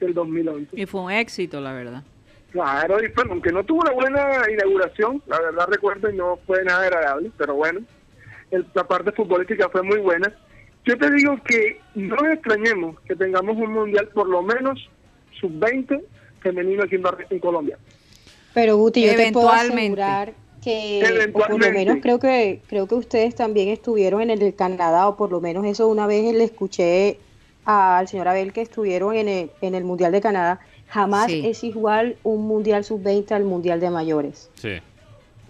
[0.00, 0.80] del 2011?
[0.80, 2.02] Y fue un éxito, la verdad.
[2.50, 6.64] Claro, y bueno, aunque no tuvo una buena inauguración, la verdad recuerdo y no fue
[6.64, 7.80] nada agradable, pero bueno,
[8.50, 10.32] el- la parte futbolística fue muy buena.
[10.84, 14.80] Yo te digo que no nos extrañemos que tengamos un mundial por lo menos
[15.40, 16.02] sub-20
[16.40, 16.96] femenino aquí
[17.30, 17.78] en, Colombia.
[18.54, 20.02] Pero Guti, yo te puedo Eventualmente.
[20.02, 24.54] asegurar que, o por lo menos creo que creo que ustedes también estuvieron en el
[24.54, 27.18] Canadá, o por lo menos eso una vez le escuché
[27.64, 30.60] al señor Abel que estuvieron en el, en el Mundial de Canadá.
[30.88, 31.42] Jamás Sí.
[31.46, 34.50] es igual un Mundial sub-20 al Mundial de mayores.
[34.54, 34.72] Sí.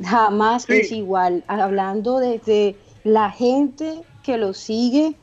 [0.05, 0.73] Jamás Sí.
[0.75, 1.45] es igual.
[1.47, 5.15] Hablando desde la gente que lo sigue,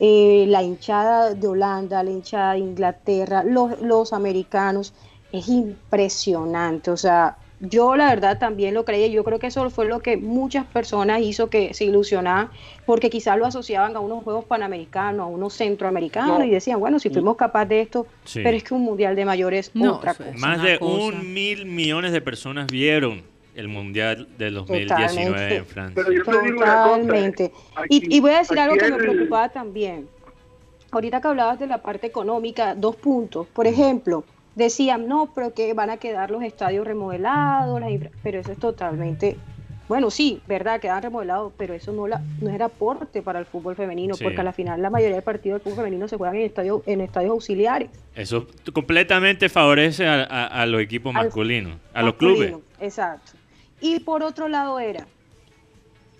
[0.00, 4.94] eh, la hinchada de Holanda, la hinchada de Inglaterra, los, los americanos,
[5.32, 6.90] es impresionante.
[6.90, 9.06] O sea, yo la verdad también lo creía.
[9.08, 12.50] Yo creo que eso fue lo que muchas personas hizo que se ilusionaban,
[12.86, 16.44] porque quizás lo asociaban a unos Juegos Panamericanos, a unos Centroamericanos, No.
[16.44, 18.40] y decían, bueno, si fuimos capaces de esto, Sí.
[18.44, 20.30] pero es que un Mundial de mayores es No, otra cosa.
[20.36, 20.92] Más de cosa.
[20.92, 23.22] un mil millones de personas vieron
[23.56, 24.86] el Mundial del 2019
[25.26, 25.56] Totalmente.
[25.56, 25.94] en Francia.
[26.04, 27.52] Pero yo te digo una cosa, Totalmente.
[27.74, 30.08] aquí- y, y voy a decir algo que me preocupaba también.
[30.92, 33.46] Ahorita que hablabas de la parte económica, dos puntos.
[33.48, 34.24] Por ejemplo,
[34.58, 38.58] decían, no, pero que van a quedar los estadios remodelados, las infra- pero eso es
[38.58, 39.36] totalmente,
[39.88, 43.74] bueno, sí, verdad, quedan remodelados, pero eso no, la, no es aporte para el fútbol
[43.76, 44.24] femenino, Sí.
[44.24, 46.82] porque a la final la mayoría del partido del fútbol femenino se juegan en, estadio,
[46.84, 47.88] en estadios auxiliares.
[48.14, 52.54] Eso completamente favorece a, a- a los equipos Al- masculinos, a los clubes.
[52.80, 53.32] Exacto.
[53.80, 55.06] Y por otro lado era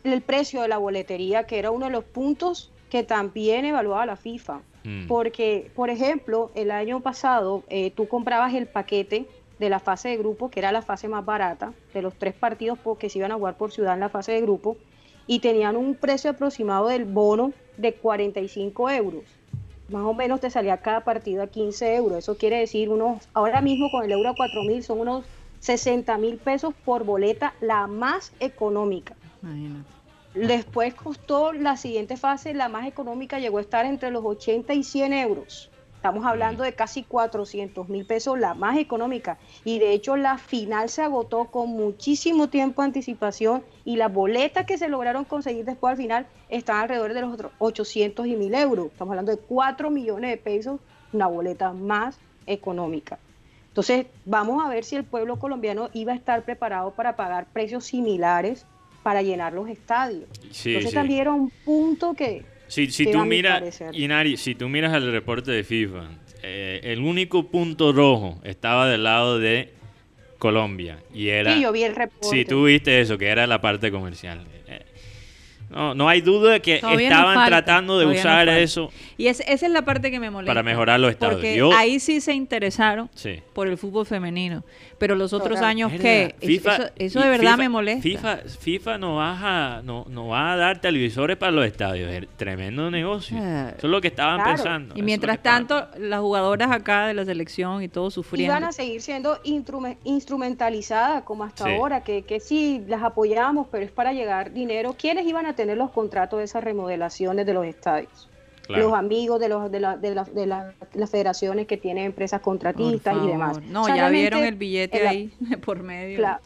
[0.04, 4.16] el precio de la boletería, que era uno de los puntos que también evaluaba la
[4.16, 4.60] FIFA.
[4.84, 5.06] Mm.
[5.06, 9.26] Porque, por ejemplo, el año pasado eh, tú comprabas el paquete
[9.58, 12.78] de la fase de grupo, que era la fase más barata, de los tres partidos
[12.98, 14.76] que se iban a jugar por ciudad en la fase de grupo,
[15.26, 19.24] y tenían un precio aproximado del bono de 45 euros.
[19.88, 22.18] Más o menos te salía cada partido a 15 euros.
[22.18, 25.24] Eso quiere decir unos, ahora mismo con el euro a 4 mil son unos
[25.60, 29.16] 60 mil pesos por boleta, la más económica.
[29.42, 29.97] Imagínate.
[30.34, 34.84] Después costó la siguiente fase, la más económica, llegó a estar entre los 80 y
[34.84, 35.70] 100 euros.
[35.96, 39.36] Estamos hablando de casi 400 mil pesos, la más económica.
[39.64, 44.64] Y de hecho la final se agotó con muchísimo tiempo de anticipación y las boletas
[44.64, 48.54] que se lograron conseguir después al final están alrededor de los otros 800 y 1000
[48.54, 48.86] euros.
[48.92, 50.78] Estamos hablando de 4 millones de pesos,
[51.12, 52.16] una boleta más
[52.46, 53.18] económica.
[53.66, 57.86] Entonces, vamos a ver si el pueblo colombiano iba a estar preparado para pagar precios
[57.86, 58.66] similares
[59.02, 60.24] para llenar los estadios.
[60.50, 60.96] Sí, Entonces sí.
[60.96, 62.44] también era un punto que...
[62.66, 63.80] Si, si que tú miras.
[63.92, 66.10] Inari, si tú miras el reporte de FIFA,
[66.42, 69.72] eh, el único punto rojo estaba del lado de
[70.38, 71.54] Colombia y era.
[71.54, 72.28] Sí, yo vi el reporte.
[72.28, 74.44] Si tú viste eso, que era la parte comercial.
[75.70, 79.40] No, no hay duda de que Todavía estaban falta, tratando de usar eso Y es-
[79.40, 80.50] esa es la parte que me molesta.
[80.50, 81.36] para mejorar los estadios.
[81.36, 83.40] Porque Yo- ahí sí se interesaron Sí.
[83.52, 84.64] por el fútbol femenino.
[84.98, 85.64] Pero los otros Total.
[85.64, 88.02] años que FIFA- eso, de verdad FIFA- me molesta.
[88.02, 92.10] FIFA, FIFA no, va a, no, no va a dar televisores para los estadios.
[92.10, 93.36] Es tremendo negocio.
[93.40, 93.72] Ah.
[93.76, 94.56] Eso es lo que estaban Claro.
[94.56, 94.94] pensando.
[94.96, 98.52] y mientras estaban- tanto, las jugadoras acá de la selección y todo sufriendo.
[98.52, 101.70] Iban a seguir siendo instrume- instrumentalizadas como hasta Sí.
[101.74, 104.94] ahora, que, que sí, las apoyamos, pero es para llegar dinero.
[104.98, 108.28] ¿Quiénes iban a tener los contratos de esas remodelaciones de los estadios?
[108.66, 108.82] Claro.
[108.84, 112.40] Los amigos de, los, de, la- de, la- de la- las federaciones que tienen empresas
[112.40, 113.60] contratistas y demás.
[113.62, 115.32] No, ya vieron el billete el- ahí
[115.64, 116.18] por medio.
[116.18, 116.40] Cla-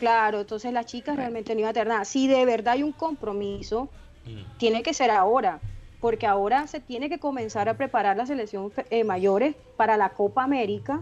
[0.00, 2.04] Claro, entonces las chicas realmente no iban a tener nada.
[2.04, 3.88] Si de verdad hay un compromiso,
[4.26, 4.58] mm.
[4.58, 5.60] tiene que ser ahora,
[6.00, 10.42] porque ahora se tiene que comenzar a preparar la selección eh, mayores para la Copa
[10.42, 11.00] América,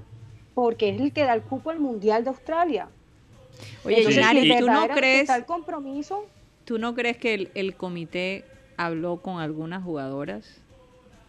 [0.55, 2.89] porque es el que da el cupo al Mundial de Australia.
[3.85, 6.25] Oye, Entonces, ¿tú no crees el compromiso?
[6.65, 8.45] ¿Tú no crees que el comité
[8.77, 10.63] habló con algunas jugadoras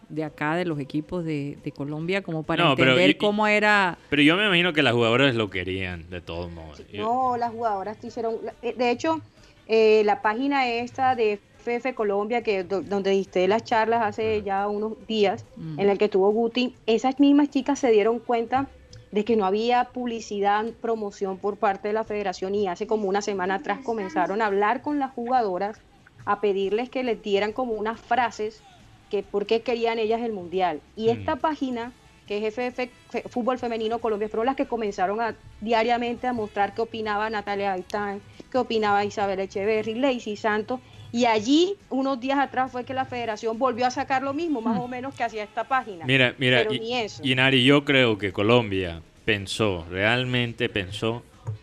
[0.09, 3.97] de acá, de los equipos de, Colombia, como para entender cómo era...
[4.09, 6.83] Pero yo me imagino que las jugadoras lo querían, de todos modos.
[6.93, 8.35] No, las jugadoras te hicieron...
[8.61, 9.21] Eh, de hecho,
[9.67, 14.93] eh, la página esta de FF Colombia, que donde diste las charlas hace ya unos
[15.07, 15.79] días, mm.
[15.79, 18.67] en el que estuvo Guti, esas mismas chicas se dieron cuenta
[19.13, 23.21] de que no había publicidad, promoción por parte de la federación y hace como una
[23.21, 25.77] semana atrás comenzaron a hablar con las jugadoras,
[26.25, 28.63] a pedirles que les dieran como unas frases
[29.11, 30.81] que por qué querían ellas el mundial.
[30.95, 31.09] Y mm.
[31.09, 31.91] esta página,
[32.25, 32.89] que es FF
[33.29, 38.19] Fútbol Femenino Colombia, fueron las que comenzaron a diariamente a mostrar qué opinaba Natalia Gaitán,
[38.51, 40.79] qué opinaba Isabel Echeverry, Lacey Santos.
[41.13, 44.77] Y allí, unos días atrás, fue que la federación volvió a sacar lo mismo, más
[44.77, 44.81] mm.
[44.81, 46.05] o menos, que hacía esta página.
[46.07, 51.21] Mira, mira, y, Nari, yo creo que Colombia pensó, realmente pensó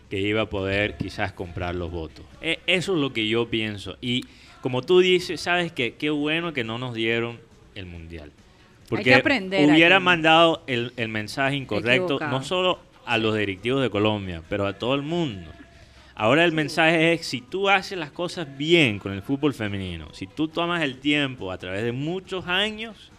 [0.09, 2.25] que iba a poder quizás comprar los votos.
[2.41, 3.97] E, eso es lo que yo pienso.
[3.99, 4.23] Y
[4.61, 7.37] como tú dices, sabes que qué bueno que no nos dieron
[7.75, 8.31] el mundial.
[8.87, 14.73] Porque hubiera mandado el, mensaje incorrecto no solo a los directivos de Colombia, pero a
[14.73, 15.51] todo el mundo.
[16.15, 20.27] Ahora el mensaje es, si tú haces las cosas bien con el fútbol femenino, si
[20.27, 23.11] tú tomas el tiempo a través de muchos años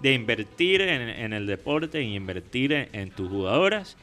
[0.00, 3.96] de invertir en, el deporte y invertir en, tus jugadoras,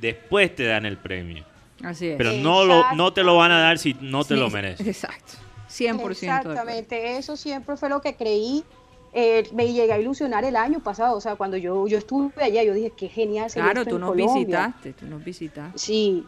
[0.00, 1.44] después te dan el premio.
[1.82, 2.16] Así es.
[2.16, 4.86] Pero no, lo, no te lo van a dar si no te lo mereces.
[4.86, 5.34] Exacto.
[5.72, 6.10] 100%.
[6.10, 8.64] Exactamente, eso siempre fue lo que creí.
[9.14, 12.62] Eh, me llegué a ilusionar el año pasado, o sea, cuando yo, yo estuve allá,
[12.62, 13.50] yo dije, qué genial.
[13.52, 15.78] Claro, tú nos visitaste, tú nos visitaste.
[15.78, 16.24] Sí,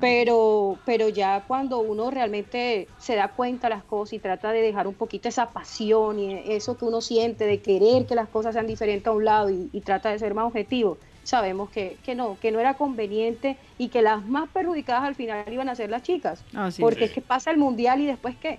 [0.00, 4.60] pero, pero ya cuando uno realmente se da cuenta de las cosas y trata de
[4.60, 8.54] dejar un poquito esa pasión y eso que uno siente de querer que las cosas
[8.54, 12.38] sean diferentes a un lado y, trata de ser más objetivo, sabemos que, que, no,
[12.40, 16.02] que no era conveniente y que las más perjudicadas al final iban a ser las
[16.02, 16.42] chicas.
[16.80, 18.58] porque es que pasa el mundial y después qué.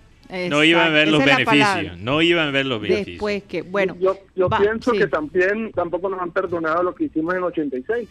[0.50, 3.14] No iban a ver los beneficios, no iban a ver los beneficios.
[3.14, 3.96] Después que, bueno.
[4.00, 8.10] Yo, yo pienso que también tampoco nos han perdonado lo que hicimos en 86.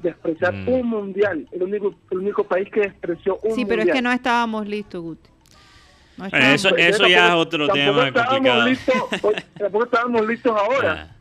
[0.00, 0.68] Despreciar mm.
[0.68, 3.56] un mundial, el único, el único país que despreció un mundial.
[3.56, 5.28] Sí, pero es que no estábamos listos, Guti.
[6.32, 8.66] eso, eso ya es otro tema complicado.
[8.66, 8.94] Listos,
[9.58, 11.10] tampoco estábamos listos ahora.
[11.10, 11.14] Ah.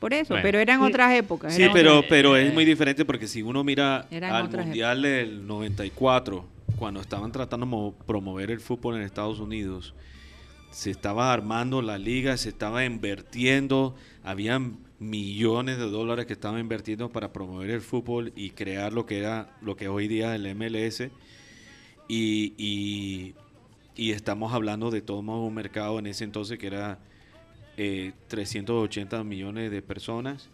[0.00, 1.54] Por eso, pero eran otras épocas.
[1.54, 6.42] Sí, pero, pero es muy diferente porque si uno mira al Mundial del 94
[6.76, 9.94] cuando estaban tratando de promover el fútbol en Estados Unidos,
[10.70, 13.94] se estaba armando la liga, se estaba invirtiendo,
[14.24, 19.18] habían millones de dólares que estaban invirtiendo para promover el fútbol y crear lo que
[19.18, 21.10] era lo que hoy día es el MLS.
[22.06, 23.34] Y,
[23.96, 26.98] y, estamos hablando de todo un mercado en ese entonces que era
[27.76, 30.48] 380 eh, millones de personas.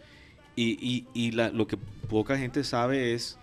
[0.55, 1.77] Y, y lo que
[2.09, 3.39] poca gente sabe es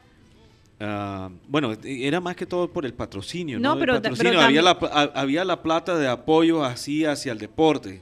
[0.80, 3.60] Ah, bueno, era más que todo por el patrocinio.
[3.60, 4.02] No, Pero,
[4.42, 4.72] había, la,
[5.16, 8.02] había la plata de apoyo así hacia el deporte.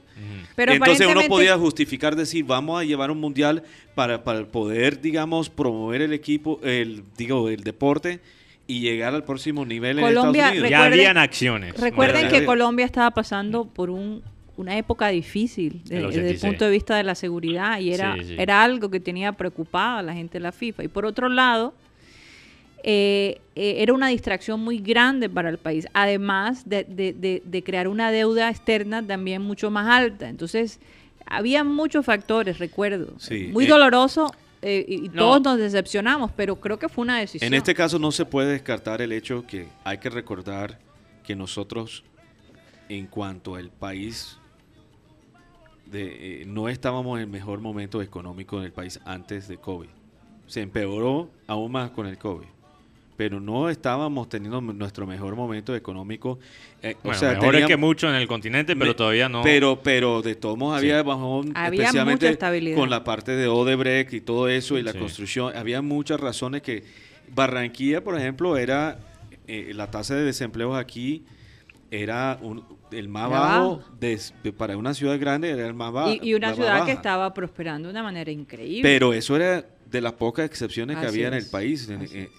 [0.56, 3.62] pero Entonces uno podía justificar decir, vamos a llevar un mundial
[3.94, 8.20] para, para poder, digamos, promover el equipo, el digo, el deporte
[8.66, 10.70] y llegar al próximo nivel en Estados Unidos.
[10.70, 11.78] Ya habían acciones.
[11.78, 14.22] Recuerden que Colombia estaba pasando por un,
[14.56, 18.90] una época difícil desde el punto de vista de la seguridad y era, era algo
[18.90, 20.84] que tenía preocupada a la gente de la FIFA.
[20.84, 21.74] Y por otro lado,
[22.84, 28.50] eh, eh, era una distracción muy grande para el país, además de, crear una deuda
[28.50, 30.28] externa también mucho más alta.
[30.28, 30.80] Entonces,
[31.26, 33.14] había muchos factores, recuerdo.
[33.52, 37.52] muy eh, doloroso y, todos nos decepcionamos, pero creo que fue una decisión.
[37.52, 40.78] En este caso no se puede descartar el hecho que hay que recordar
[41.24, 42.02] que nosotros,
[42.88, 44.38] en cuanto al país,
[45.86, 49.88] de, no estábamos en el mejor momento económico en el país antes de COVID.
[50.46, 52.51] Se empeoró aún más con el COVID
[53.22, 56.40] pero no estábamos teniendo nuestro mejor momento económico.
[56.82, 59.42] Eh, o sea, mejor es que mucho en el continente, pero todavía no.
[59.44, 62.36] Pero, pero de todos modos había bajón, especialmente
[62.74, 65.56] con la parte de Odebrecht y todo eso y la construcción.
[65.56, 66.82] Había muchas razones que
[67.32, 68.98] Barranquilla, por ejemplo, era
[69.46, 71.22] eh, la tasa de desempleo aquí
[71.92, 72.40] era
[72.90, 73.84] el más bajo,
[74.56, 76.10] para una ciudad grande era el más bajo.
[76.20, 78.82] Y, una ciudad que estaba prosperando de una manera increíble.
[78.82, 81.88] Pero eso era de las pocas excepciones que había en el país.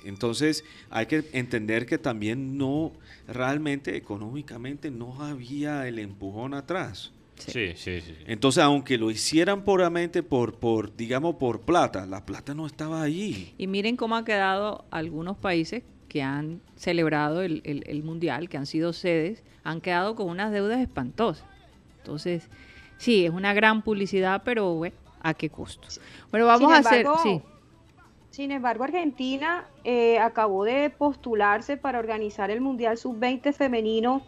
[0.03, 2.91] Entonces hay que entender que también no,
[3.27, 7.13] realmente económicamente no había el empujón atrás.
[7.37, 8.15] Sí, sí, sí.
[8.27, 13.53] Entonces, aunque lo hicieran puramente por, por, digamos, por plata, la plata no estaba allí.
[13.57, 18.67] Y miren cómo ha quedado algunos países que han celebrado el, el, Mundial, que han
[18.67, 21.45] sido sedes, han quedado con unas deudas espantosas.
[21.97, 22.49] Entonces,
[22.97, 25.87] sí, es una gran publicidad, pero bueno, ¿a qué costo?
[26.29, 27.07] Bueno, vamos a hacer...
[27.23, 27.41] Sí.
[28.29, 34.23] Sin embargo, Argentina eh, acabó de postularse para organizar el Mundial Sub-20 femenino.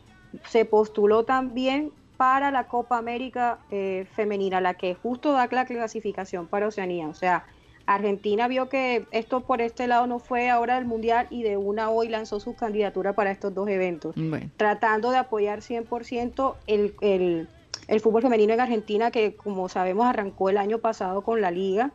[0.48, 6.46] Se postuló también para la Copa América eh, femenina, la que justo da la clasificación
[6.46, 7.08] para Oceanía.
[7.08, 7.46] O sea,
[7.86, 11.90] Argentina vio que esto por este lado no fue ahora el Mundial y de una
[11.90, 14.16] hoy lanzó su candidatura para estos dos eventos,
[14.58, 17.48] tratando de apoyar 100% el, el,
[17.88, 21.92] el fútbol femenino en Argentina, que como sabemos arrancó el año pasado con la liga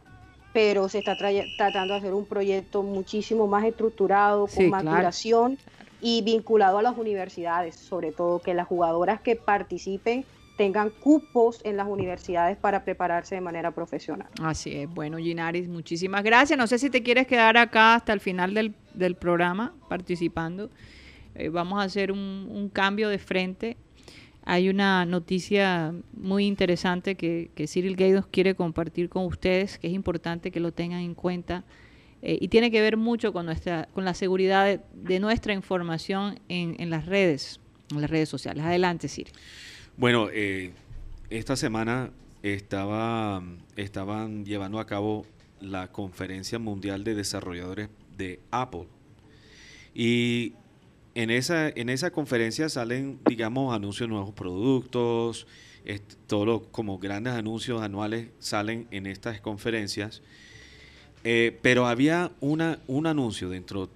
[0.53, 5.59] pero se está tratando de hacer un proyecto muchísimo más estructurado, con más duración
[6.01, 10.25] y vinculado a las universidades, sobre todo que las jugadoras que participen
[10.57, 14.29] tengan cupos en las universidades para prepararse de manera profesional.
[14.43, 14.91] Así es.
[14.91, 16.59] Bueno, Ginaris, muchísimas gracias.
[16.59, 20.71] No sé si te quieres quedar acá hasta el final del, del programa participando.
[21.35, 23.79] Eh, vamos a hacer un, un cambio de frente
[24.45, 30.51] hay una noticia muy interesante que, Cyril Gay quiere compartir con ustedes, que es importante
[30.51, 31.65] que lo tengan en cuenta
[32.23, 36.77] eh, y tiene que ver mucho con, nuestra, con la seguridad de, nuestra información en,
[36.79, 37.61] en, las redes,
[37.91, 38.65] en las redes sociales.
[38.65, 39.33] Adelante, Cyril.
[39.97, 40.73] Bueno, eh,
[41.29, 42.11] esta semana
[42.43, 43.43] estaba,
[43.77, 45.27] estaban llevando a cabo
[45.61, 48.87] la Conferencia Mundial de Desarrolladores de Apple.
[49.95, 50.55] Y
[51.15, 55.47] en esa, en esa conferencia salen, digamos, anuncios de nuevos productos,
[56.27, 60.23] todos los como grandes anuncios anuales salen en estas conferencias.
[61.25, 63.91] Eh, pero había una, un anuncio dentro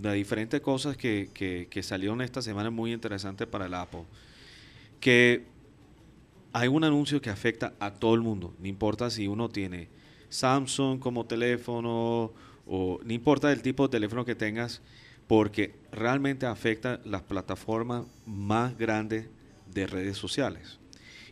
[0.00, 4.04] de diferentes cosas que, que, salieron esta semana muy interesante para el Apple.
[4.98, 5.44] Que
[6.52, 8.54] hay un anuncio que afecta a todo el mundo.
[8.58, 9.88] No importa si uno tiene
[10.28, 12.32] Samsung como teléfono
[12.66, 14.80] o no importa el tipo de teléfono que tengas
[15.30, 19.28] porque realmente afecta las plataformas más grandes
[19.72, 20.80] de redes sociales.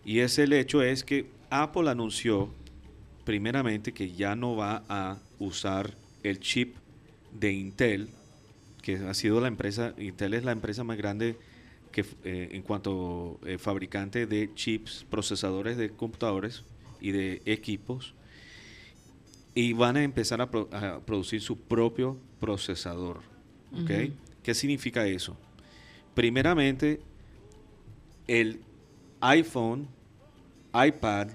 [0.04, 2.54] Y ese el hecho es que Apple anunció
[3.24, 6.76] primeramente que ya no va a usar el chip
[7.32, 8.10] de Intel,
[8.82, 11.36] que ha sido la empresa, Intel es la empresa más grande
[11.90, 16.62] que eh, en cuanto eh, fabricante de chips, procesadores de computadores
[17.00, 18.14] y de equipos,
[19.56, 23.37] y van a empezar a producir su propio procesador
[24.42, 25.36] ¿Qué significa eso?
[26.14, 27.00] Primeramente,
[28.26, 28.60] el
[29.20, 29.88] iPhone,
[30.74, 31.28] iPad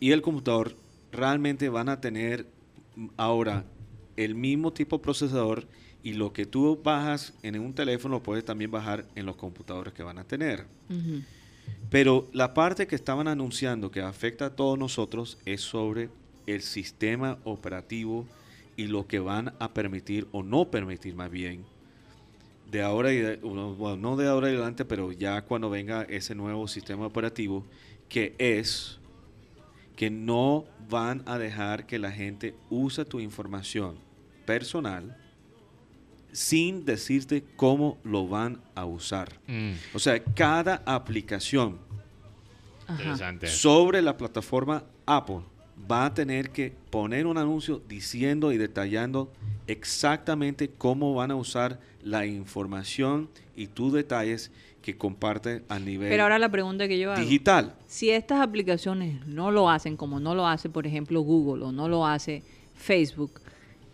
[0.00, 0.74] y el computador
[1.12, 2.46] realmente van a tener
[3.16, 3.64] ahora
[4.16, 5.66] el mismo tipo de procesador
[6.02, 10.02] y lo que tú bajas en un teléfono puedes también bajar en los computadores que
[10.02, 10.66] van a tener.
[11.90, 16.10] Pero la parte que estaban anunciando que afecta a todos nosotros es sobre
[16.46, 18.26] el sistema operativo
[18.76, 21.64] y lo que van a permitir o no permitir más bien
[22.72, 26.66] de ahora y bueno, no de ahora y adelante, pero ya cuando venga ese nuevo
[26.66, 27.66] sistema operativo
[28.08, 28.98] que es
[29.94, 33.98] que no van a dejar que la gente use tu información
[34.46, 35.16] personal
[36.32, 39.38] sin decirte cómo lo van a usar.
[39.46, 39.72] Mm.
[39.92, 41.78] O sea, cada aplicación
[43.44, 45.42] sobre la plataforma Apple
[45.90, 49.30] va a tener que poner un anuncio diciendo y detallando
[49.66, 54.50] exactamente cómo van a usar la información y tus detalles
[54.82, 57.74] que comparten a nivel Pero ahora la pregunta que yo hago, digital.
[57.86, 61.88] Si estas aplicaciones no lo hacen como no lo hace, por ejemplo, Google o no
[61.88, 62.42] lo hace
[62.74, 63.40] Facebook,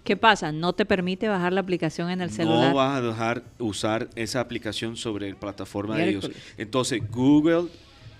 [0.02, 0.50] ¿qué pasa?
[0.50, 2.70] ¿No te permite bajar la aplicación en el celular?
[2.70, 6.30] No vas a dejar usar esa aplicación sobre la plataforma de ellos.
[6.56, 7.68] Entonces, Google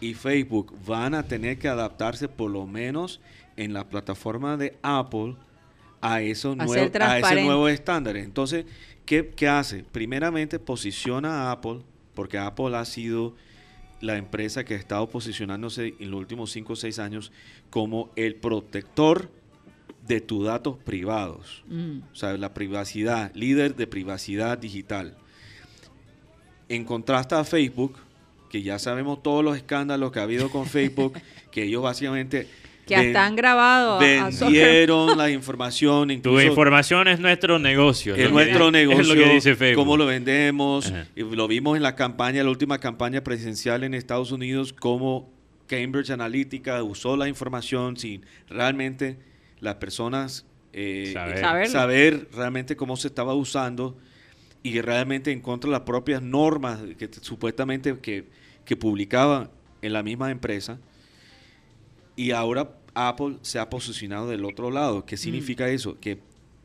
[0.01, 3.21] y Facebook van a tener que adaptarse por lo menos
[3.59, 5.35] en la plataforma de Apple
[6.01, 8.17] a, esos nuevos, a ese nuevo estándar.
[8.17, 8.65] Entonces,
[9.05, 9.83] ¿qué, ¿qué, hace?
[9.83, 11.81] Primeramente posiciona a Apple,
[12.15, 13.35] porque Apple ha sido
[14.01, 17.33] la empresa que ha estado posicionándose en los últimos 5 o 6 años
[17.69, 19.29] como el protector
[20.07, 21.65] de tus datos privados.
[21.67, 21.99] Mm.
[22.13, 25.17] O sea, la privacidad, líder de privacidad digital.
[26.69, 27.97] En contraste a Facebook,
[28.51, 31.15] que ya sabemos todos los escándalos que ha habido con Facebook,
[31.51, 32.47] que ellos básicamente
[32.89, 33.99] que hasta han grabado.
[33.99, 36.11] Vendieron la información.
[36.11, 38.15] Incluso, tu información es nuestro negocio.
[38.15, 39.03] Es nuestro negocio.
[39.03, 39.85] Es lo que dice Facebook.
[39.85, 40.93] Cómo lo vendemos.
[41.15, 45.33] Y lo vimos en la campaña, la última campaña presidencial en Estados Unidos, cómo
[45.67, 49.19] Cambridge Analytica usó la información sin realmente
[49.61, 51.13] las personas eh,
[51.69, 52.29] saber.
[52.33, 53.97] realmente cómo se estaba usando
[54.63, 58.27] y realmente en contra de las propias normas que supuestamente que,
[58.65, 59.51] que publicaba
[59.83, 60.79] en la misma empresa.
[62.19, 65.07] Y ahora Apple se ha posicionado del otro lado.
[65.07, 65.19] ¿Qué mm.
[65.19, 65.97] significa eso?
[66.01, 66.19] Que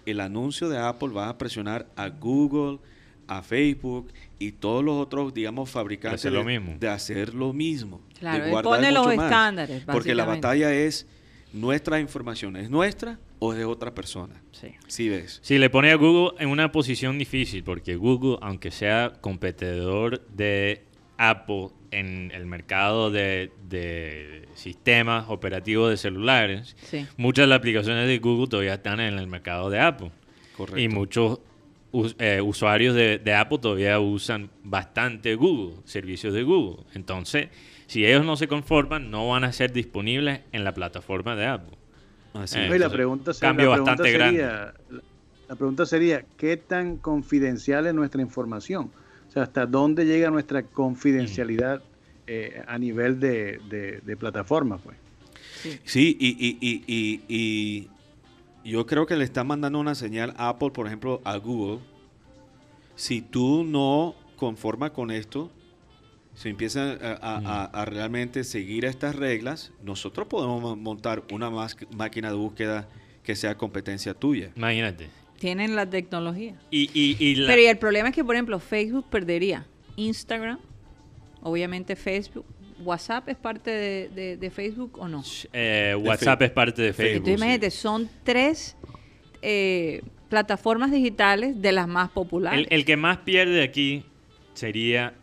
[0.07, 2.79] el anuncio de Apple va a presionar a Google,
[3.27, 6.75] a Facebook y todos los otros, digamos, fabricantes De hacer lo mismo.
[6.79, 8.01] de hacer lo mismo.
[8.17, 9.25] Claro, de él guardar pone los más.
[9.25, 11.05] estándares, Porque la batalla es
[11.53, 14.41] nuestra información, ¿es nuestra o es de otra persona?
[14.53, 14.69] Sí.
[14.87, 15.39] Sí ves.
[15.43, 20.83] Sí, le pone a Google en una posición difícil, porque Google, aunque sea competidor de
[21.29, 27.05] Apple en el mercado de, de sistemas operativos de celulares, Sí.
[27.17, 30.11] muchas de las aplicaciones de Google todavía están en el mercado de Apple.
[30.57, 30.79] Correcto.
[30.79, 31.39] Y muchos
[31.91, 36.83] us- eh, usuarios de, de Apple todavía usan bastante Google, servicios de Google.
[36.95, 37.49] Entonces,
[37.87, 41.77] si ellos no se conforman, no van a ser disponibles en la plataforma de Apple.
[42.33, 42.69] Así Eh, es.
[42.69, 44.39] No, y la entonces, pregunta, sería, cambio la pregunta bastante grande.
[44.39, 44.73] sería,
[45.49, 48.91] la pregunta sería, ¿qué tan confidencial es nuestra información?
[49.33, 51.81] O sea, ¿hasta dónde llega nuestra confidencialidad
[52.27, 54.77] eh, a nivel de, de, de plataforma?
[54.77, 54.95] Pues?
[55.85, 57.89] Sí, y, y, y, y,
[58.63, 61.79] y yo creo que le está mandando una señal a Apple, por ejemplo, a Google.
[62.95, 65.49] Si tú no conformas con esto,
[66.35, 71.49] si empiezan a, a- a- a realmente seguir estas reglas, nosotros podemos mo- montar una
[71.97, 72.87] máquina de búsqueda
[73.23, 74.51] que sea competencia tuya.
[74.55, 75.09] Imagínate.
[75.43, 76.55] Tienen la tecnología.
[76.71, 79.65] Y, y, y la- Pero y el problema es que, por ejemplo, Facebook perdería
[79.97, 80.57] Instagram,
[81.41, 82.45] obviamente Facebook.
[82.79, 85.21] ¿WhatsApp es parte de, de- de Facebook o no?
[85.51, 87.17] eh, WhatsApp es parte de Facebook.
[87.27, 88.77] Entonces, imagínate, son tres
[89.41, 92.65] eh, plataformas digitales de las más populares.
[92.69, 94.05] El, el que más pierde aquí
[94.53, 95.13] sería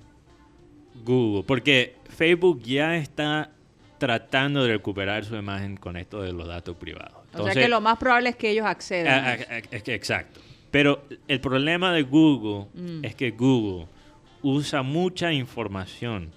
[1.03, 3.53] Google, porque Facebook ya está
[3.97, 7.20] tratando de recuperar su imagen con esto de los datos privados.
[7.35, 9.24] O sea que lo más probable es que ellos accedan.
[9.24, 9.35] Ah,
[9.70, 10.40] es que exacto.
[10.70, 13.05] Pero el problema de Google Mm.
[13.05, 13.86] es que Google
[14.43, 16.31] usa mucha información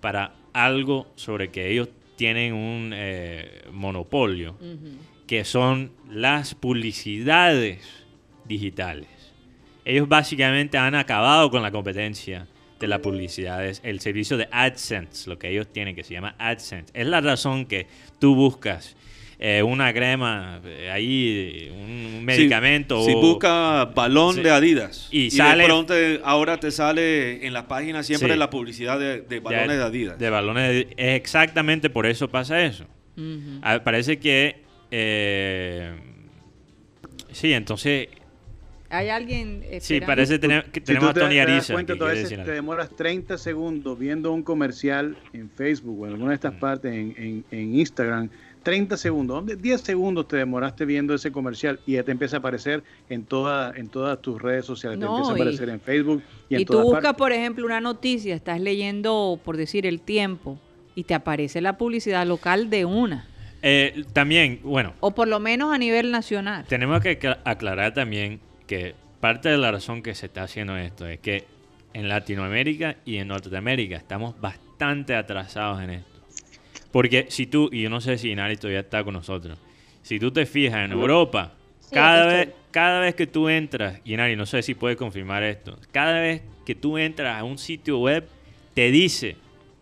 [0.00, 4.56] para algo sobre que ellos tienen un eh, monopolio,
[5.26, 7.80] que son las publicidades
[8.44, 9.08] digitales.
[9.84, 12.48] Ellos básicamente han acabado con la competencia
[12.80, 16.92] de las publicidades, el servicio de AdSense, lo que ellos tienen que se llama AdSense.
[16.94, 17.86] Es la razón que
[18.18, 18.96] tú buscas
[19.40, 23.00] eh, una crema, eh, ahí un, un medicamento.
[23.04, 24.42] Si, si o- busca balón Sí.
[24.42, 25.94] de Adidas Y y, sale- de pronto
[26.24, 28.38] ahora te sale en las páginas siempre Sí.
[28.38, 30.18] la publicidad de, de balones de, Adidas.
[30.18, 32.84] De balones de- Es exactamente por eso pasa eso.
[33.62, 34.62] Ah, parece que...
[34.90, 35.92] eh,
[37.32, 38.08] sí, entonces...
[38.90, 39.60] Hay alguien.
[39.80, 40.06] Sí, esperando?
[40.06, 41.72] parece tener- que Si tenemos tú a te- Tony te das Ariza.
[41.74, 42.52] cuenta, que veces te algo.
[42.52, 46.40] demoras 30 segundos viendo un comercial en Facebook o en alguna de Mm.
[46.40, 48.30] estas partes en, en- en Instagram.
[48.62, 52.38] 30 segundos, ¿dónde 10 segundos te demoraste viendo ese comercial y ya te empieza a
[52.40, 54.98] aparecer en, toda, en todas tus redes sociales?
[54.98, 57.64] No, te empieza a y- aparecer en Facebook y en Y tú buscas, por ejemplo,
[57.64, 60.58] una noticia, estás leyendo, por decir, el tiempo,
[60.94, 63.26] y te aparece la publicidad local de una.
[63.62, 66.64] Eh, también, bueno, O por lo menos a nivel nacional.
[66.68, 71.06] tenemos que acla- aclarar también que parte de la razón que se está haciendo esto
[71.06, 71.44] es que
[71.94, 76.17] en Latinoamérica y en Norteamérica estamos bastante atrasados en esto.
[76.92, 79.58] Porque si tú, y yo no sé si Inari todavía está con nosotros,
[80.02, 84.14] si tú te fijas en Europa, Sí, cada, vez, cada vez que tú entras, y
[84.14, 87.98] Inari, no sé si puedes confirmar esto, cada vez que tú entras a un sitio
[87.98, 88.26] web,
[88.74, 89.36] te dice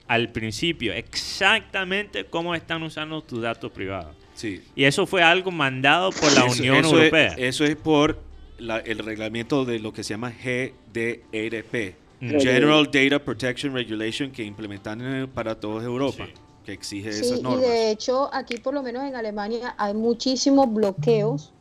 [0.08, 4.14] al principio exactamente cómo están usando tus datos privados.
[4.34, 4.62] Sí.
[4.74, 7.28] Y eso fue algo mandado por la Eso- Unión eso Europea.
[7.28, 8.20] Es, eso es por
[8.58, 10.30] la- el reglamento de lo que se llama
[10.92, 12.38] GDRP, Mm.
[12.40, 16.32] General Data Protection Regulation, que implementan en- para toda Europa, Sí.
[16.66, 17.62] Que exige Sí, esas y normas.
[17.62, 21.52] de hecho aquí por lo menos en Alemania hay muchísimos bloqueos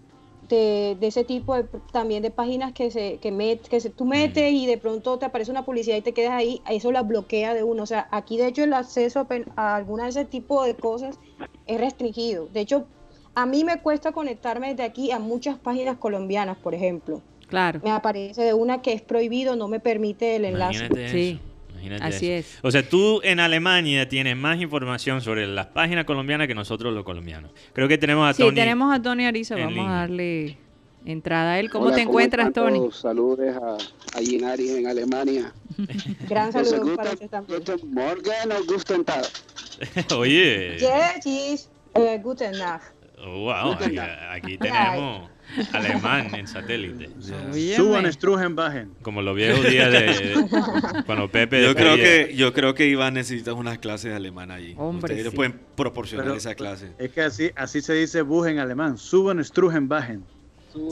[0.50, 4.06] de, de ese tipo de también de páginas que se que, met- que se, tú
[4.06, 7.54] metes y de pronto te aparece una publicidad y te quedas ahí, eso las bloquea
[7.56, 7.82] de uno.
[7.84, 10.76] O sea, aquí de hecho el acceso a, pen- a alguna de ese tipo de
[10.76, 11.18] cosas
[11.66, 12.48] es restringido.
[12.48, 12.86] De hecho,
[13.34, 17.22] a mí me cuesta conectarme desde aquí a muchas páginas colombianas, por ejemplo.
[17.48, 17.80] Claro.
[17.84, 20.86] Me aparece de una que es prohibido, no me permite el enlace.
[20.86, 21.40] Imagínate Sí.
[21.86, 22.50] Imagínate Así eso.
[22.58, 22.60] es.
[22.64, 27.04] O sea, tú en Alemania tienes más información sobre las páginas colombianas que nosotros los
[27.04, 27.52] colombianos.
[27.74, 28.56] Creo que tenemos a Sí, Tony.
[28.56, 29.90] tenemos a Tony Ariza, vamos línea.
[29.92, 30.58] a darle
[31.06, 31.70] entrada a él.
[31.70, 32.80] ¿Cómo Hola, te encuentras, están Tony?
[32.80, 32.98] todos?
[32.98, 35.54] Saludos a, a Ginari en Alemania.
[36.30, 37.60] Gran saludo para usted también.
[37.60, 39.24] guten Morgen o guten Tag.
[40.18, 40.78] Oye.
[40.80, 42.86] Yes, eh, guten Nacht.
[43.18, 45.30] Oh, wow, aquí, aquí tenemos
[45.74, 47.10] alemán en satélite.
[47.52, 47.76] Óyeme.
[47.76, 48.92] Suban, estrujen, bajen.
[49.02, 53.14] Como los viejos días de, de- cuando Pepe Yo creo que yo creo que Iván
[53.14, 54.74] necesita unas clases de alemán allí.
[54.78, 55.36] Hombre, Ustedes le sí.
[55.36, 56.92] pueden proporcionar Pero- esa clase.
[56.98, 58.98] Es que así, así se dice bus en alemán.
[58.98, 60.24] Suban, estrujen, bajen.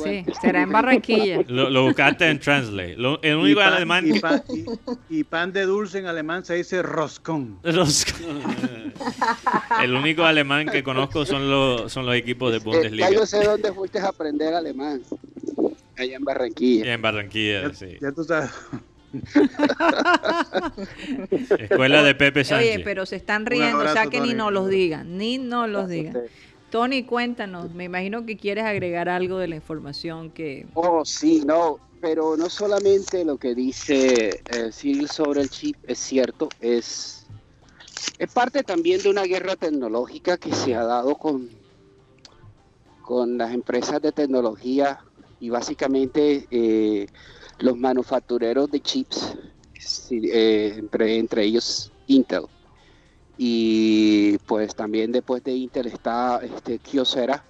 [0.03, 1.41] Sí, será en Barranquilla.
[1.47, 2.95] Lo, lo buscaste en Translate.
[2.95, 4.07] Lo- el Y único pan, alemán.
[4.07, 4.43] y pan-
[5.09, 7.59] y- y pan de dulce en alemán se dice roscón.
[7.63, 8.05] Los-
[9.83, 13.09] el único alemán que conozco son los, son los equipos de Eh, Bundesliga.
[13.09, 15.01] ya yo sé dónde fuiste a aprender alemán.
[15.97, 16.85] Allá en Barranquilla.
[16.85, 17.97] Y en Barranquilla, sí.
[18.01, 18.49] Ya tú sabes.
[21.59, 22.75] Escuela de Pepe Sánchez.
[22.75, 25.87] Oye, pero se están riendo, o sea que ni nos los digan, ni nos los
[25.89, 26.17] digan.
[26.73, 30.65] Tony, cuéntanos, me imagino que quieres agregar algo de la información que...
[30.73, 36.49] Oh, sí, no, pero no solamente lo que dice eh, sobre el chip es cierto,
[36.59, 37.27] es,
[38.17, 41.47] es parte también de una guerra tecnológica que se ha dado con,
[43.03, 44.99] con las empresas de tecnología
[45.39, 47.05] y básicamente eh,
[47.59, 49.37] los manufactureros de chips,
[50.09, 52.45] eh, entre ellos Intel.
[53.37, 57.43] Y pues también después de Intel está este, Kyocera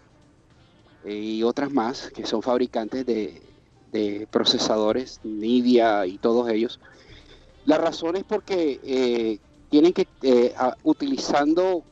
[1.03, 3.41] eh, y otras más que son fabricantes de,
[4.31, 6.79] procesadores, Nvidia y todos ellos.
[7.65, 9.39] La razón es porque eh,
[9.69, 11.83] tienen que, eh, utilizando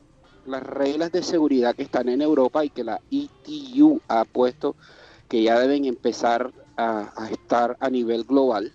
[0.46, 4.74] las reglas de seguridad que están en Europa y que la ETU ha puesto,
[5.28, 8.72] que ya deben empezar a estar a nivel global,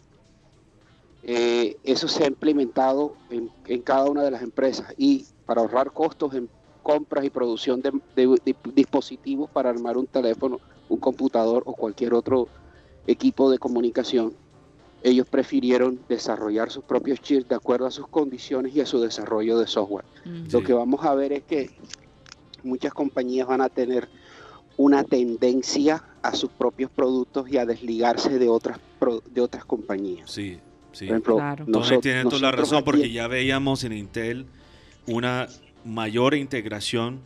[1.27, 5.91] eh, eso se ha implementado en, en cada una de las empresas y para ahorrar
[5.91, 6.49] costos en
[6.81, 12.13] compras y producción de, de- de dispositivos para armar un teléfono, un computador o cualquier
[12.13, 12.49] otro
[13.05, 14.37] equipo de comunicación,
[15.01, 19.57] ellos prefirieron desarrollar sus propios chips de acuerdo a sus condiciones y a su desarrollo
[19.59, 20.05] de software.
[20.51, 21.71] Lo que vamos a ver es que
[22.63, 24.09] muchas compañías van a tener
[24.77, 30.31] una tendencia a sus propios productos y a desligarse de otras pro- de otras compañías.
[30.31, 30.61] Sí,
[30.97, 31.05] sí.
[31.05, 34.45] Por ejemplo, Tony nosotros- tiene toda la razón aquí- porque ya veíamos en Intel
[35.07, 35.47] una
[35.85, 37.19] mayor integración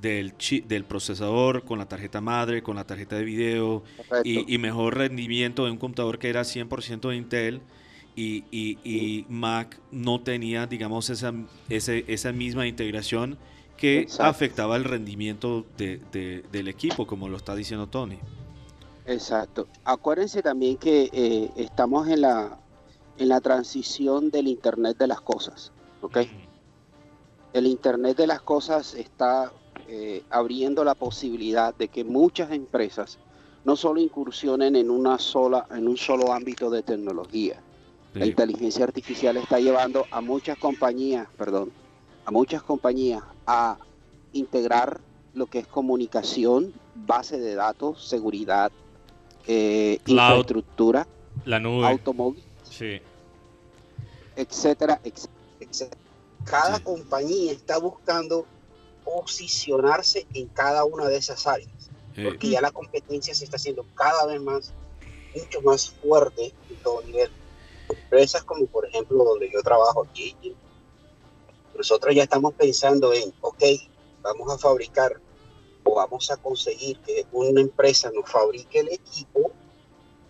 [0.00, 3.84] del chip, del procesador con la tarjeta madre, con la tarjeta de video
[4.24, 7.60] y, y mejor rendimiento de un computador que era 100% de Intel
[8.16, 11.32] y, y- y Mac no tenía, digamos, esa,
[11.68, 13.38] ese- esa misma integración
[13.76, 14.24] que Exacto.
[14.24, 18.18] afectaba el rendimiento de- de- del equipo, como lo está diciendo Tony.
[19.06, 19.66] Exacto.
[19.84, 22.58] Acuérdense también que eh, estamos en la
[23.18, 26.18] en la transición del Internet de las cosas, ¿ok?
[27.52, 29.52] El Internet de las cosas está
[29.88, 33.18] eh, abriendo la posibilidad de que muchas empresas
[33.64, 37.60] no solo incursionen en una sola en un solo ámbito de tecnología.
[38.14, 41.72] La inteligencia artificial está llevando a muchas compañías, perdón,
[42.26, 43.78] a muchas compañías a
[44.32, 45.00] integrar
[45.34, 48.70] lo que es comunicación, base de datos, seguridad,
[49.46, 51.06] eh, infraestructura,
[51.46, 51.86] La nube.
[51.86, 53.00] automóvil, Sí.
[54.34, 54.98] etcétera,
[55.60, 56.00] etcétera.
[56.44, 58.46] Cada compañía está buscando
[59.04, 61.90] posicionarse en cada una de esas áreas,
[62.24, 64.72] porque ya la competencia se está haciendo cada vez más,
[65.36, 67.30] mucho más fuerte en todo nivel.
[67.88, 70.34] Empresas como por ejemplo donde yo trabajo aquí,
[71.76, 73.62] nosotros ya estamos pensando en, ok,
[74.22, 75.20] vamos a fabricar
[75.84, 79.52] o vamos a conseguir que una empresa nos fabrique el equipo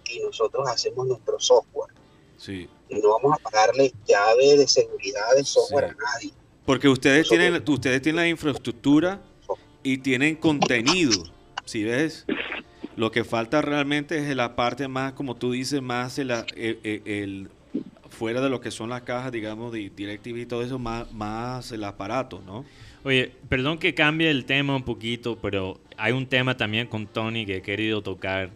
[0.09, 2.02] y nosotros hacemos nuestro software.
[2.43, 2.69] Sí.
[2.89, 5.91] Y no vamos a pagarle llave de seguridad de software Sí.
[5.91, 6.33] a nadie.
[6.67, 9.21] Porque ustedes tienen, ustedes tienen la infraestructura
[9.83, 11.23] y tienen contenido,
[11.65, 12.25] ¿sí ves?
[12.97, 17.03] Lo que falta realmente es la parte más, como tú dices, más el, el- el-
[17.07, 17.49] el-
[18.11, 21.73] fuera de lo que son las cajas, digamos, de DirecTV y todo eso, más, más
[21.73, 22.65] el aparato, ¿no?
[23.05, 27.47] Oye, perdón que cambie el tema un poquito, pero hay un tema también con Tony
[27.47, 28.51] que he querido tocar,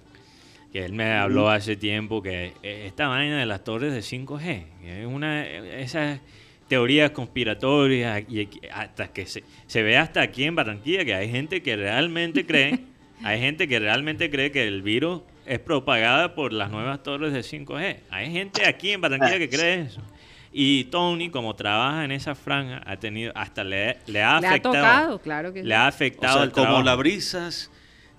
[0.77, 4.65] que él me habló hace tiempo, que eh, esta vaina de las torres de 5G,
[4.83, 6.21] que es una esas
[6.69, 11.63] teorías conspiratorias y hasta que se, se ve hasta aquí en Barranquilla que hay gente
[11.63, 12.79] que realmente cree,
[13.25, 17.41] hay gente que realmente cree que el virus es propagada por las nuevas torres de
[17.41, 18.01] 5G.
[18.11, 20.03] Hay gente aquí en Barranquilla que cree eso.
[20.53, 24.51] Y Tony, como trabaja en esa franja, ha tenido hasta le, le ha Le ha
[24.51, 24.75] afectado.
[24.75, 25.67] tocado, claro que sí.
[25.69, 27.71] Le ha O afectado sea, el como las brisas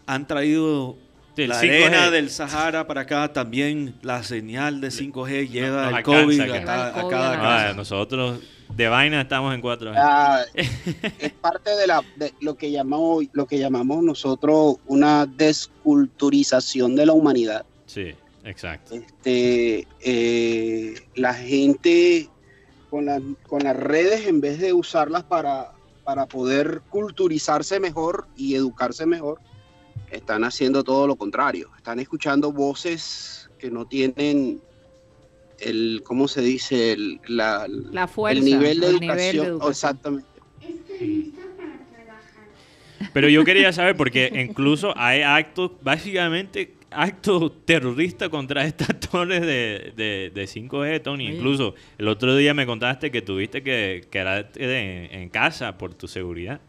[0.08, 0.98] han traído
[1.38, 1.86] Del la 5G.
[1.86, 6.42] arena del Sahara para acá, también la señal de 5G lleva nos el alcanza COVID
[6.42, 7.74] a, cada- a cada a la casa.
[7.76, 8.40] Nosotros
[8.76, 9.94] de vaina estamos en 4G.
[9.98, 16.96] Ah, es parte de, la, de lo, que llamamos, lo que llamamos nosotros una desculturización
[16.96, 17.66] de la humanidad.
[17.86, 18.96] Sí, exacto.
[18.96, 22.30] Este, eh, la gente
[22.90, 25.72] con, las- con las redes, en vez de usarlas para,
[26.04, 29.40] para poder culturizarse mejor y educarse mejor,
[30.12, 31.70] están haciendo todo lo contrario.
[31.78, 34.62] Están escuchando voces que no tienen
[35.60, 36.94] el, ¿cómo se dice?
[36.94, 39.48] El, la, La fuerza, el nivel de el nivel de educación.
[39.48, 39.72] educación.
[39.72, 40.28] Exactamente.
[43.14, 49.94] Pero yo quería saber, porque incluso hay actos, básicamente, actos terroristas contra estas torres de,
[49.96, 51.28] de, de 5G, Tony.
[51.28, 51.34] Sí.
[51.34, 56.08] Incluso el otro día me contaste que tuviste que quedarte en, en casa por tu
[56.08, 56.60] seguridad.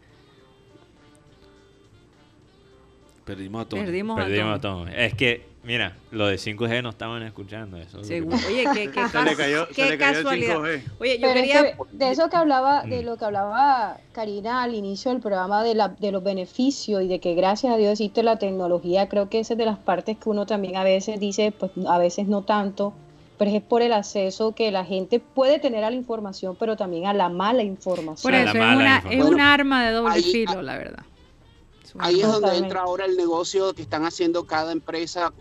[3.29, 3.81] Perdimos a Tony.
[3.83, 4.91] Perdimos, a Perdimos a Tony.
[4.91, 5.03] Tony.
[5.03, 7.99] Es que Mira, lo de 5G no estaban escuchando eso.
[7.99, 8.23] Oye,
[8.73, 10.61] qué, qué, casualidad.
[10.99, 11.75] Oye, yo quería...
[11.91, 15.89] de eso que hablaba, de lo que hablaba Karina al inicio del programa de, la,
[15.89, 19.53] de los beneficios y de que gracias a Dios existe la tecnología, creo que esa
[19.53, 22.93] es de las partes que uno también a veces dice, pues a veces no tanto,
[23.37, 27.05] pero es por el acceso que la gente puede tener a la información, pero también
[27.05, 28.31] a la mala información.
[28.31, 31.03] Por eso es, una, es un arma de doble filo, la verdad.
[31.97, 35.33] Ahí es donde entra ahora el negocio que están haciendo cada empresa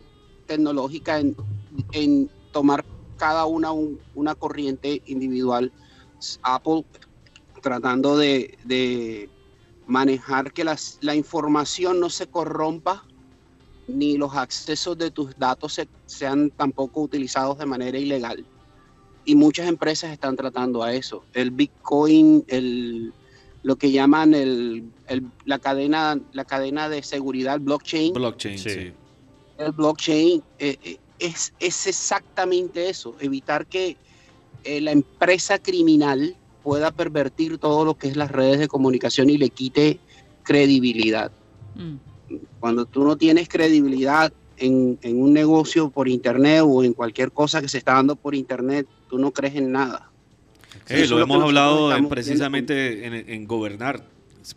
[0.47, 2.85] tecnológica en, tomar
[3.16, 3.73] cada una
[4.15, 5.73] una corriente individual.
[6.43, 6.85] Apple
[7.62, 9.29] tratando de,
[9.87, 13.07] manejar que la información no se corrompa
[13.89, 18.47] ni los accesos de tus datos sean tampoco utilizados de manera ilegal.
[19.25, 21.25] Y muchas empresas están tratando a eso.
[21.33, 23.12] El Bitcoin, el,
[23.62, 24.85] lo que llaman el,
[25.44, 28.12] la, cadena, la cadena de seguridad blockchain.
[28.12, 28.93] Blockchain, sí
[29.59, 33.97] el blockchain eh, eh, es, es, exactamente eso, evitar que
[34.64, 39.36] eh, la empresa criminal pueda pervertir todo lo que es las redes de comunicación y
[39.36, 39.98] le quite
[40.44, 41.32] credibilidad.
[41.74, 41.97] Mm.
[42.60, 47.60] Cuando tú no tienes credibilidad en, en, un negocio por internet o en cualquier cosa
[47.60, 50.07] que se está dando por internet, tú no crees en nada.
[50.89, 54.05] Lo hemos hablado precisamente en, en, gobernar,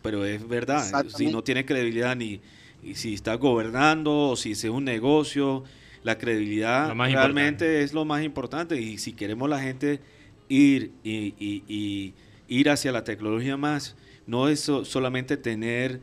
[0.02, 2.40] pero es verdad, si no tienes credibilidad ni,
[2.82, 5.64] y si estás gobernando o si es un negocio,
[6.02, 8.80] la credibilidad realmente es lo más importante.
[8.80, 10.00] Y si queremos la gente
[10.48, 12.14] ir y,
[12.48, 13.96] ir hacia la tecnología más,
[14.26, 16.00] no es solamente tener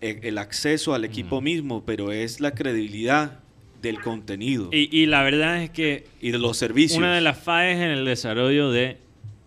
[0.00, 3.40] e, el, acceso al equipo mismo, pero es la credibilidad
[3.82, 4.70] del contenido.
[4.72, 6.06] Y, la verdad es que...
[6.20, 6.98] Y de los servicios.
[6.98, 8.98] Una de las fallas en el desarrollo de,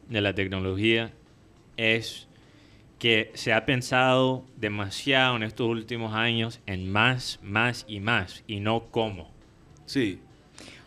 [0.09, 1.11] de la tecnología
[1.77, 2.27] es
[2.97, 8.59] que se ha pensado demasiado en estos últimos años en más, más y más, y
[8.59, 9.31] no cómo.
[9.85, 10.19] Sí.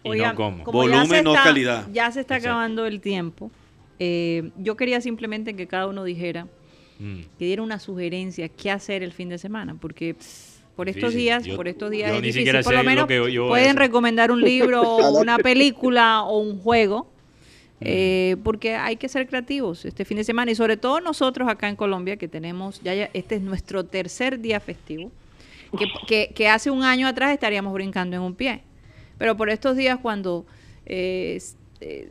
[0.05, 0.65] Y no cómo.
[0.65, 1.89] Volumen, no calidad.
[1.91, 3.51] Ya se está acabando el tiempo.
[3.99, 6.47] Eh, yo quería simplemente que cada uno dijera,
[6.99, 7.21] mm.
[7.39, 10.17] que diera una sugerencia, qué hacer el fin de semana, porque
[10.77, 12.63] por estos días, por estos días es difícil.
[12.63, 17.12] Por lo menos pueden recomendar un libro, una película o un juego
[17.85, 21.69] eh, porque hay que ser creativos este fin de semana y sobre todo nosotros acá
[21.69, 25.11] en Colombia que tenemos, ya, este es nuestro tercer día festivo,
[26.07, 28.63] que, hace un año atrás estaríamos brincando en un pie.
[29.19, 30.45] Pero por estos días cuando
[30.87, 31.41] eh,
[31.81, 32.11] eh,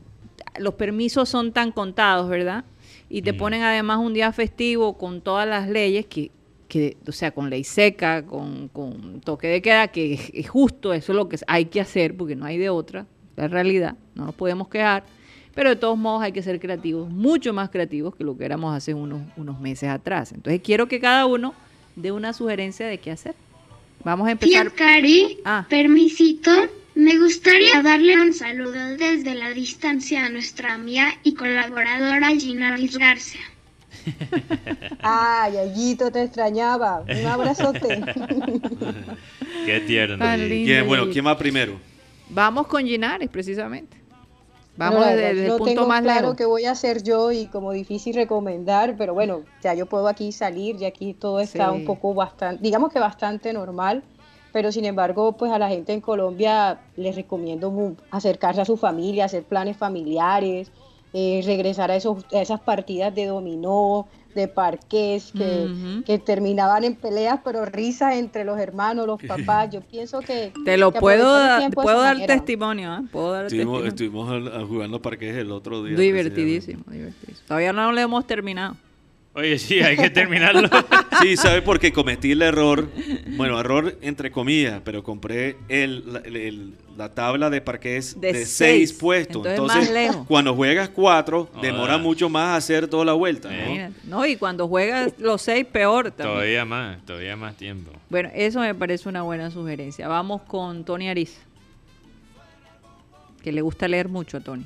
[0.58, 2.66] los permisos son tan contados, ¿verdad?
[3.10, 6.32] Y te ponen además un día festivo con todas las leyes que,
[6.68, 11.12] que o sea, con ley seca, con, con toque de queda, que es justo, eso
[11.12, 14.36] es lo que hay que hacer porque no hay de otra, la realidad, no nos
[14.36, 15.04] podemos quejar
[15.54, 18.76] pero de todos modos hay que ser creativos, mucho más creativos que lo que éramos
[18.76, 20.32] hace unos, unos meses atrás.
[20.32, 21.54] Entonces quiero que cada uno
[21.96, 23.36] dé una sugerencia de qué hacer.
[24.04, 24.70] Vamos a empezar.
[24.70, 25.66] Tía Cari, ah.
[25.70, 26.52] permisito,
[26.96, 32.98] me gustaría darle un saludo desde la distancia a nuestra amiga y colaboradora Gina Luis
[32.98, 33.42] García.
[35.02, 37.02] Ay, Ayito, te extrañaba.
[37.02, 37.80] Un abrazote.
[39.66, 40.26] Qué tierno.
[40.86, 41.80] bueno, ¿quién va primero?
[42.30, 44.01] Vamos con Ginares, precisamente.
[44.78, 48.96] Vamos desde, el punto más claro que voy a hacer yo y como difícil recomendar,
[48.98, 52.92] pero bueno, ya yo puedo aquí salir, y aquí todo está un poco bastante, digamos
[52.92, 54.04] que bastante normal,
[54.54, 59.26] pero sin embargo, pues a la gente en Colombia les recomiendo acercarse a su familia,
[59.26, 60.72] hacer planes familiares,
[61.14, 67.40] eh, regresar a, esos, a esas partidas de dominó, de parques que, terminaban en peleas,
[67.44, 69.70] pero risas entre los hermanos, los papás.
[69.72, 70.52] Yo pienso que...
[70.66, 73.00] Te lo puedo, dar, puedo dar testimonio, ¿eh?
[73.12, 75.98] Puedo dar estuvimos, estuvimos jugando parques el otro día.
[75.98, 77.48] Divertidísimo, divertidísimo.
[77.48, 78.76] Todavía no lo hemos terminado.
[79.34, 80.68] Oye, sí, hay que terminarlo.
[81.22, 81.62] sí, ¿sabe?
[81.62, 82.90] Porque cometí el error,
[83.38, 89.46] bueno, error entre comillas, pero compré el, la tabla de parques de, seis, puestos.
[89.46, 93.94] Entonces, cuando juegas cuatro, demora mucho más hacer toda la vuelta, ¿no?
[94.04, 96.36] No, y cuando juegas los seis, peor también.
[96.36, 97.92] Todavía más, todavía más tiempo.
[98.10, 100.10] Bueno, eso me parece una buena sugerencia.
[100.10, 101.38] Vamos con Tony Ariz,
[103.42, 104.66] que le gusta leer mucho a Tony.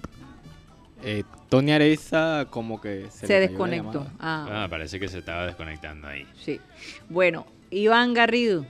[1.03, 1.23] Eh,
[1.55, 4.05] Tony Areza como que se, desconectó.
[4.19, 4.63] Ah.
[4.63, 4.67] ah.
[4.69, 6.25] parece que se estaba desconectando ahí.
[6.37, 6.59] Sí.
[7.07, 8.65] Bueno, Iván Garrido,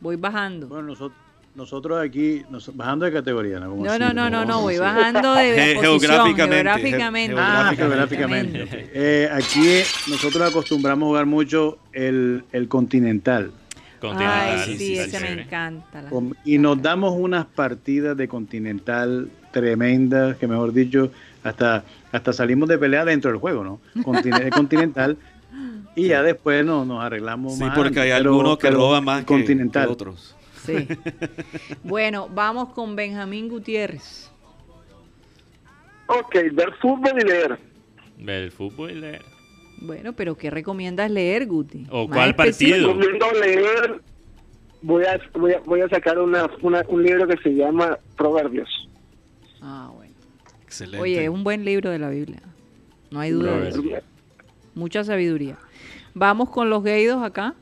[0.00, 0.66] voy bajando.
[0.66, 1.16] Bueno, nosotros,
[1.54, 2.42] nosotros aquí,
[2.72, 3.76] bajando de categoría, ¿no?
[3.76, 6.54] no, no, no, no, no, voy bajando de geográficamente.
[6.56, 7.36] Geográficamente.
[7.38, 8.90] Ah, geográficamente.
[8.92, 13.52] Eh, aquí nosotros acostumbramos a jugar mucho el, el continental.
[14.00, 14.60] Continental.
[14.66, 16.02] Ay, sí, ese me encanta.
[16.44, 21.12] Y nos damos unas partidas de continental tremendas, que mejor dicho,
[21.44, 23.80] hasta, hasta salimos de pelea dentro del juego, ¿no?
[24.54, 25.16] continental.
[25.96, 27.74] Y ya después no, nos arreglamos sí, más.
[27.74, 29.86] Sí, porque hay algunos que roban más continental.
[29.86, 30.36] Que, otros.
[30.64, 30.88] Sí.
[31.84, 34.30] bueno, vamos con Benjamín Gutiérrez.
[36.06, 37.58] Ok, ver fútbol y leer.
[38.18, 39.22] Ver el fútbol y leer.
[39.78, 41.86] Bueno, pero ¿qué recomiendas leer, Guti?
[41.90, 42.88] ¿O Más cuál específico.
[42.94, 43.10] partido?
[43.12, 44.00] Recomiendo leer.
[44.82, 48.68] Voy a, voy a, voy a sacar una, una- un libro que se llama Proverbios.
[49.62, 50.03] Ah, bueno.
[50.74, 50.98] Excelente.
[51.02, 52.40] Oye, es un buen libro de la Biblia.
[53.10, 53.82] No hay duda de eso.
[54.74, 55.56] Mucha sabiduría.
[56.14, 57.54] Vamos con los gaydos acá.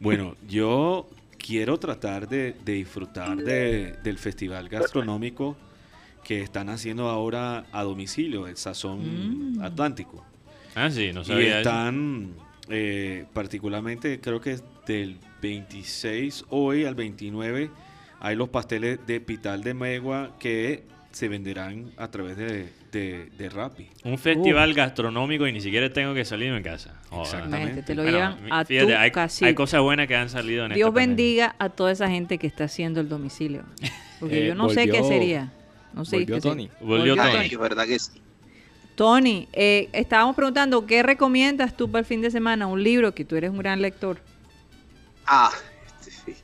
[0.00, 5.56] Bueno, yo quiero tratar de, de disfrutar de- del festival gastronómico
[6.22, 9.62] que están haciendo ahora a domicilio, el Sazón Mm.
[9.62, 10.24] Atlántico.
[10.74, 11.70] Ah, sí, no Y sabía eso.
[11.70, 12.30] están
[12.68, 17.70] eh, particularmente, creo que es del 26 hoy al 29,
[18.20, 20.84] hay los pasteles de Pital de Megua que
[21.18, 23.90] se venderán a través de, de, de Rappi.
[24.04, 26.94] Un festival gastronómico y ni siquiera tengo que salir de mi casa.
[27.10, 27.82] Exactamente.
[27.82, 29.46] Te lo Bueno, llevan a fíjate, tu hay, casita.
[29.46, 31.16] hay cosas buenas que han salido en Dios esta pandemia.
[31.16, 33.64] bendiga a toda esa gente que está haciendo el domicilio.
[34.20, 35.52] Porque Eh, yo no sé qué sería.
[35.92, 36.68] No sé volvió qué sería.
[36.68, 36.70] Tony.
[36.80, 37.36] Volvió Volvió Tony.
[37.36, 38.22] Ay, verdad que sí.
[38.94, 42.66] Tony, eh, estábamos preguntando, ¿qué recomiendas tú para el fin de semana?
[42.66, 44.20] Un libro, que tú eres un gran lector.
[45.26, 45.50] Ah,
[45.86, 46.34] este, sí.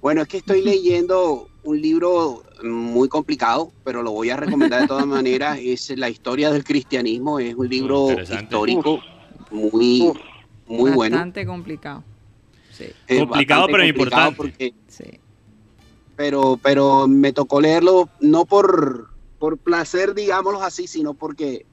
[0.00, 4.88] bueno, es que estoy leyendo un libro muy complicado, pero lo voy a recomendar de
[4.88, 5.58] todas maneras.
[5.62, 7.38] Es La historia del cristianismo.
[7.38, 8.44] Es un libro interesante.
[8.44, 9.00] histórico
[9.50, 10.16] muy, Uf.
[10.66, 11.16] muy bueno.
[11.16, 12.04] Bastante complicado.
[12.70, 14.36] Sí, Es Complicado, bastante pero complicado importante.
[14.36, 15.20] porque- sí.
[16.16, 21.66] pero, pero me tocó leerlo no por, por placer, digámoslo así, sino porque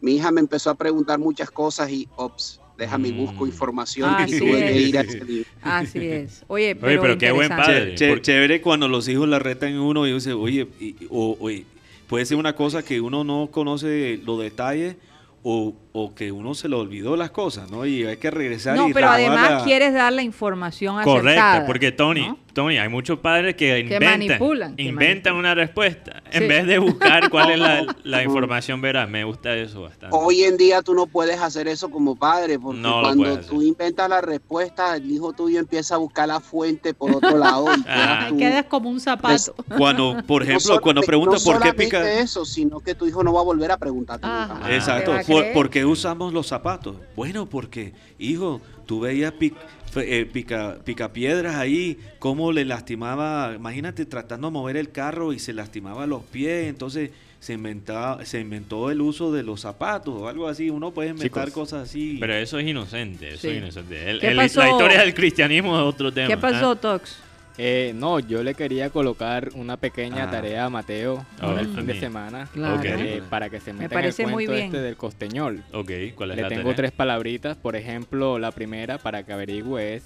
[0.00, 3.48] mi hija me empezó a preguntar muchas cosas y, ops, déjame busco Mm.
[3.48, 4.88] información Ah, y sí tuve que es.
[4.88, 5.50] ir a ese libro.
[5.62, 6.44] Así es.
[6.48, 7.94] Oye, pero, Oye, pero qué buen padre.
[7.94, 10.94] Ché- ché- porque- Chévere cuando los hijos la retan en uno y dice, oye, y-
[11.10, 11.64] o- oye,
[12.06, 14.96] puede ser una cosa que uno no conoce los detalles
[15.42, 17.86] o, o que uno se le olvidó las cosas, ¿no?
[17.86, 21.66] Y hay que regresar No, y pero además quieres dar la información Correcto, acertada.
[21.66, 22.38] porque Tony, ¿no?
[22.52, 25.36] Tony, hay muchos padres que inventan, manipulan, que inventan manipulan.
[25.40, 26.38] una respuesta Sí.
[26.38, 29.08] en vez de buscar cuál es la, la información veraz.
[29.10, 30.16] Me gusta eso bastante.
[30.18, 33.60] Hoy en día tú no puedes hacer eso como padre, porque No lo cuando tú
[33.62, 37.66] inventas la respuesta, el hijo tuyo empieza a buscar la fuente por otro lado.
[37.76, 38.20] y Ah.
[38.26, 39.54] Ahí tú- quedas como un zapato.
[39.76, 42.10] Cuando, por no ejemplo, cuando solamente- pregunta no por qué pica...
[42.20, 44.46] eso, sino que tu hijo no va a volver a preguntarte Ajá.
[44.46, 44.70] nunca más.
[44.70, 45.10] Exacto.
[45.10, 45.52] ¿te va a ¿Por, creer?
[45.86, 46.96] Usamos los zapatos?
[47.16, 49.54] Bueno, porque, hijo, tú veías pic-
[49.96, 55.52] eh, pica, picapiedras ahí, cómo le lastimaba, imagínate tratando de mover el carro y se
[55.52, 57.10] lastimaba los pies, entonces
[57.40, 61.46] se inventaba, se inventó el uso de los zapatos o algo así, uno puede inventar
[61.46, 62.16] Chicos, cosas así.
[62.18, 63.48] Pero eso es inocente, eso Sí.
[63.48, 64.10] es inocente.
[64.10, 64.60] El- ¿Qué el- pasó?
[64.60, 66.28] La historia del cristianismo es otro tema.
[66.28, 66.76] ¿Qué pasó, ¿ah?
[66.76, 67.18] Tox?
[67.58, 70.30] Eh, no, yo le quería colocar una pequeña Ah.
[70.30, 72.48] tarea a Mateo A para el fin de semana.
[72.52, 72.80] Claro.
[72.84, 74.66] Eh, para que se Me meta en el muy cuento bien.
[74.66, 75.62] este del costeñol.
[75.72, 76.76] Ok, ¿cuál es Le la tengo tarea?
[76.76, 77.56] tres palabritas.
[77.56, 80.04] Por ejemplo, la primera para que averigüe es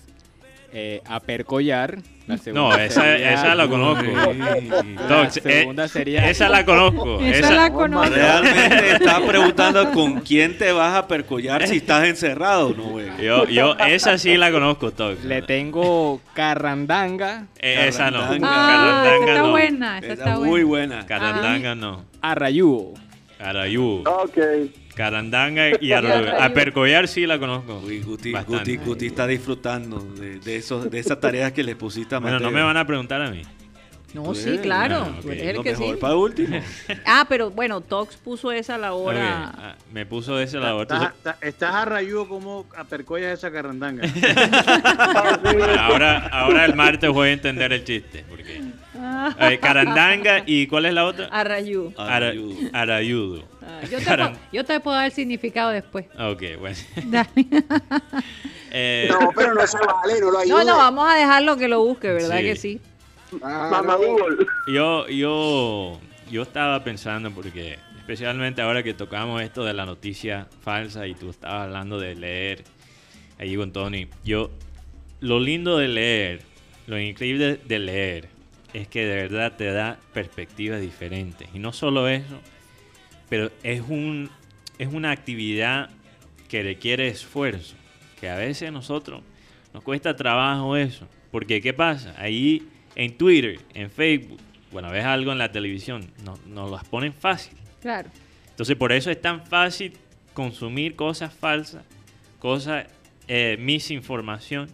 [0.72, 1.98] eh, apercollar.
[2.26, 4.04] La segunda No, esa, sería- esa la conozco.
[5.08, 7.20] La eh, segunda sería esa la conozco.
[7.20, 8.14] Esa esa- la conozco.
[8.14, 13.08] Realmente estás preguntando con quién te vas a percollar si estás encerrado, ¿no, güey?
[13.20, 15.24] Yo, yo, esa sí la conozco, Tox.
[15.24, 18.20] Le tengo carrandanga, Eh, esa no.
[18.20, 18.48] Carrandanga.
[18.48, 19.50] Ah, esa Carrandanga está no.
[19.50, 20.94] buena, esa Esa está muy buena.
[20.96, 21.06] buena.
[21.06, 22.04] Carandanga no.
[22.22, 22.94] arrayúo.
[23.38, 24.02] Carayú.
[24.06, 24.38] Ok.
[24.94, 26.32] Carandanga y arroyo.
[26.40, 27.78] A percollar sí la conozco.
[27.84, 28.76] Uy, Guti, Bastante.
[28.76, 32.36] Guti, Guti está disfrutando de, de, esos, de esas tareas que le pusiste a Bueno,
[32.36, 32.50] Mateo.
[32.50, 33.42] no me van a preguntar a mí.
[34.12, 35.06] No, Pues, sí, claro.
[35.08, 35.34] ah, tú ok.
[35.34, 35.80] eres el Lo que sí.
[35.82, 36.60] mejor para último.
[37.06, 39.52] Ah, pero bueno, Tox puso esa a la hora.
[39.56, 40.82] ah, Me puso ese lado.
[40.82, 44.02] Estás, Entonces, estás- estás arrayudo como apercollas esa carrandanga.
[45.80, 48.24] ahora, ahora el martes voy a entender el chiste.
[48.28, 48.60] Porque,
[49.40, 51.26] Eh, carandanga y ¿cuál es la otra?
[51.30, 51.92] Arrayú.
[51.96, 52.56] Ara- Arayudo.
[52.72, 53.44] arayudo.
[53.62, 56.06] Ah, yo, te Caran- puedo, yo te puedo dar el significado después.
[56.18, 56.76] Ok, bueno.
[57.06, 57.28] Dale.
[58.72, 60.66] Eh, No, pero no se vale, no lo No, ayudes.
[60.66, 62.42] no, vamos a dejarlo que lo busque, ¿verdad Sí.
[62.44, 62.80] que sí?
[63.40, 63.96] Mamá.
[63.96, 64.46] Google.
[64.66, 66.00] Yo, yo,
[66.30, 71.30] yo estaba pensando porque, especialmente ahora que tocamos esto de la noticia falsa y tú
[71.30, 72.64] estabas hablando de leer
[73.38, 74.50] allí con Tony, yo,
[75.20, 76.42] lo lindo de leer,
[76.86, 78.28] lo increíble de leer,
[78.72, 81.48] es que de verdad te da perspectivas diferentes.
[81.54, 82.40] Y no solo eso,
[83.28, 84.30] pero es un,
[84.78, 85.90] es una actividad
[86.48, 87.76] que requiere esfuerzo,
[88.20, 89.22] que a veces a nosotros
[89.72, 91.06] nos cuesta trabajo eso.
[91.30, 92.14] Porque, ¿qué pasa?
[92.18, 94.38] Ahí en Twitter, en Facebook,
[94.72, 97.56] bueno, ves algo en la televisión, nos, nos las ponen fácil.
[97.80, 98.08] Claro.
[98.50, 99.92] Entonces, por eso es tan fácil
[100.34, 101.82] consumir cosas falsas,
[102.38, 102.86] cosas,
[103.28, 104.68] eh, misinformación,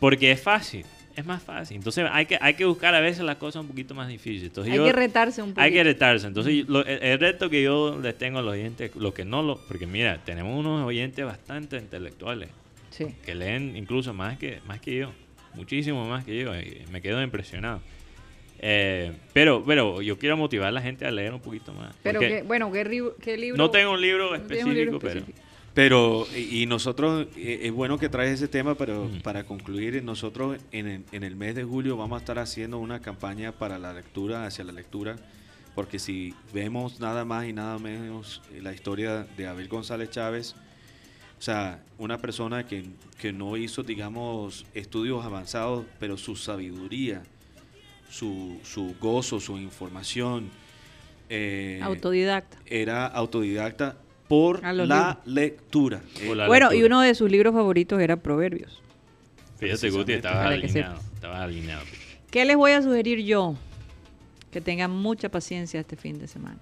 [0.00, 1.76] porque es fácil, es más fácil.
[1.76, 4.44] Entonces, hay que, hay que buscar a veces las cosas un poquito más difíciles.
[4.44, 5.60] Entonces, Hay yo- que retarse un poquito.
[5.60, 6.26] hay que retarse.
[6.26, 9.42] Entonces, lo- el, el reto que yo les tengo a los oyentes, los que no
[9.42, 9.56] lo.
[9.68, 12.48] Porque mira, tenemos unos oyentes bastante intelectuales
[12.90, 13.06] Sí.
[13.24, 15.12] que leen incluso más que, más que yo.
[15.54, 16.52] Muchísimo más que yo.
[16.90, 17.80] me quedo impresionado.
[18.64, 21.94] Eh, pero, pero yo quiero motivar a la gente a leer un poquito más.
[22.02, 23.58] Pero, bueno, ¿qué, libro?
[23.58, 25.22] No tengo un libro específico, pero...
[25.74, 30.86] Pero, y nosotros, eh, es bueno que traes ese tema, pero para concluir, nosotros en
[30.86, 34.44] el, en el mes de julio vamos a estar haciendo una campaña para la lectura,
[34.44, 35.16] hacia la lectura,
[35.74, 40.54] porque si vemos nada más y nada menos la historia de Abel González Chávez,
[41.42, 42.84] o sea, una persona que,
[43.18, 47.24] que no hizo, digamos, estudios avanzados, pero su sabiduría,
[48.08, 50.50] su, su gozo, su información.
[51.28, 52.58] Eh, autodidacta.
[52.64, 53.96] Era autodidacta
[54.28, 56.00] por la lectura.
[56.46, 58.80] bueno, y uno de sus libros favoritos era Proverbios.
[59.58, 61.82] Fíjate, Guti, estaba alineado, alineado.
[62.30, 63.56] ¿Qué les voy a sugerir yo?
[64.52, 66.60] Que tengan mucha paciencia este fin de semana.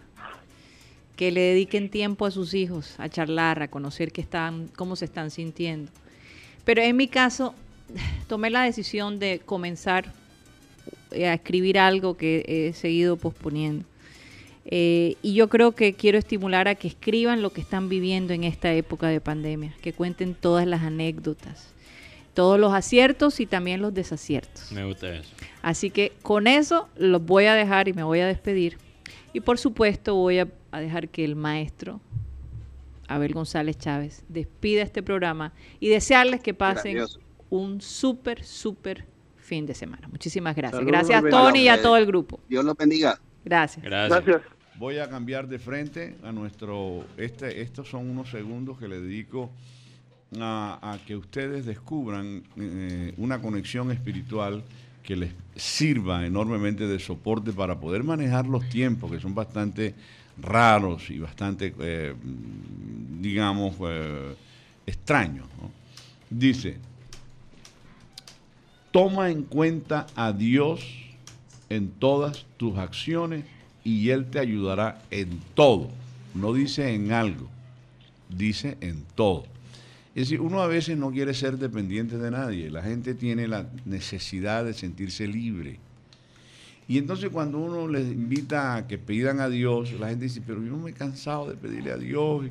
[1.21, 5.05] Que le dediquen tiempo a sus hijos, a charlar, a conocer qué están, cómo se
[5.05, 5.93] están sintiendo.
[6.65, 7.55] Pero en mi caso,
[8.27, 10.15] tomé la decisión de comenzar
[11.13, 13.85] a escribir algo que he seguido posponiendo.
[14.65, 18.45] Eh, y yo creo que quiero estimular a que escriban lo que están viviendo en
[18.45, 21.75] esta época de pandemia, que cuenten todas las anécdotas,
[22.33, 24.73] todos los aciertos y también los desaciertos.
[24.73, 25.29] Me gusta eso.
[25.61, 28.79] Así que con eso los voy a dejar y me voy a despedir.
[29.35, 30.49] Y por supuesto voy a,
[30.79, 32.01] dejar que el maestro
[33.09, 37.05] Abel González Chávez despida este programa y desearles que pasen
[37.51, 39.05] un súper, súper
[39.37, 40.07] fin de semana.
[40.09, 40.85] Muchísimas gracias.
[40.85, 42.39] gracias Tony y a todo el grupo.
[42.49, 43.21] Dios los bendiga.
[43.45, 43.85] Gracias.
[43.85, 44.43] Gracias.
[44.77, 47.05] Voy a cambiar de frente a nuestro.
[47.17, 49.51] Este, estos son unos segundos que le dedico
[50.39, 54.63] a, que ustedes descubran eh, una conexión espiritual
[55.03, 59.95] que les sirva enormemente de soporte para poder manejar los tiempos, que son bastante
[60.41, 62.15] raros y bastante, eh,
[63.21, 64.35] digamos, eh,
[64.87, 65.47] extraños.
[66.29, 66.79] Dice,
[68.91, 70.85] Toma en cuenta a Dios
[71.69, 73.45] en todas tus acciones
[73.85, 75.91] y Él te ayudará en todo.
[76.35, 77.49] No dice en algo,
[78.29, 79.45] dice en todo.
[80.17, 82.69] Es decir, uno a veces no quiere ser dependiente de nadie.
[82.69, 85.79] La gente tiene la necesidad de sentirse libre.
[86.91, 90.61] Y entonces cuando uno les invita a que pidan a Dios, la gente dice, pero
[90.61, 92.47] yo no me he cansado de pedirle a Dios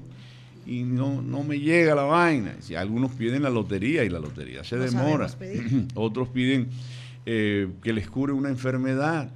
[0.65, 2.55] y no, no me llega la vaina.
[2.61, 5.27] Si algunos piden la lotería y la lotería se demora.
[5.93, 6.69] Otros piden
[7.25, 9.29] eh, que les cure una enfermedad.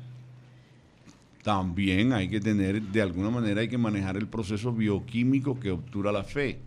[1.44, 6.14] También hay que tener, de alguna manera hay que manejar el proceso bioquímico que obtura
[6.14, 6.60] la fe.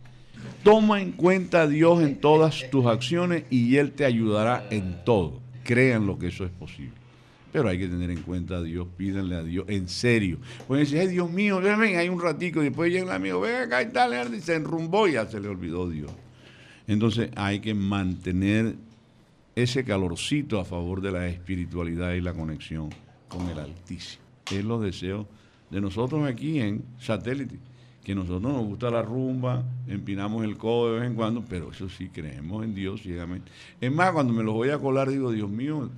[0.62, 5.40] Toma en cuenta a Dios en todas tus acciones y Él te ayudará en todo.
[5.64, 7.05] Crean lo que eso es posible.
[7.56, 10.36] Pero hay que tener en cuenta a Dios, pídanle a Dios en serio.
[10.68, 13.62] Pueden decir, ay Dios mío, ven, hay un ratico, y después llega el amigo, ven
[13.62, 16.10] acá y tal, y se enrumbó y ya se le olvidó Dios.
[16.86, 18.74] Entonces hay que mantener
[19.54, 22.90] ese calorcito a favor de la espiritualidad y la conexión
[23.26, 24.22] con el Altísimo.
[24.52, 25.24] Es los deseos
[25.70, 27.56] de nosotros aquí en Satélite,
[28.04, 31.88] que nosotros nos gusta la rumba, empinamos el codo de vez en cuando, pero eso
[31.88, 33.50] sí, creemos en Dios ciegamente.
[33.80, 35.88] Es más, cuando me los voy a colar, digo, Dios mío,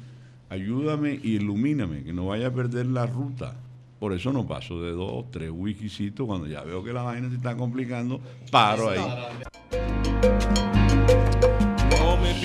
[0.51, 3.55] ayúdame y ilumíname, que no vaya a perder la ruta.
[3.99, 7.37] Por eso no paso de dos, tres wikisitos, cuando ya veo que la vaina se
[7.37, 8.20] está complicando,
[8.51, 9.01] paro ahí.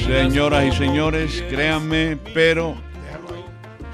[0.04, 2.76] Señoras y señores, créanme, pero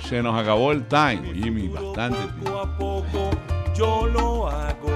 [0.08, 2.60] se nos acabó el time, Jimmy, bastante tiempo.
[2.60, 3.30] a poco
[3.76, 4.90] yo lo hago.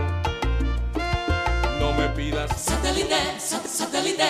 [1.79, 4.23] No me pidas satélite, satélite,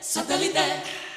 [0.00, 1.09] satélite.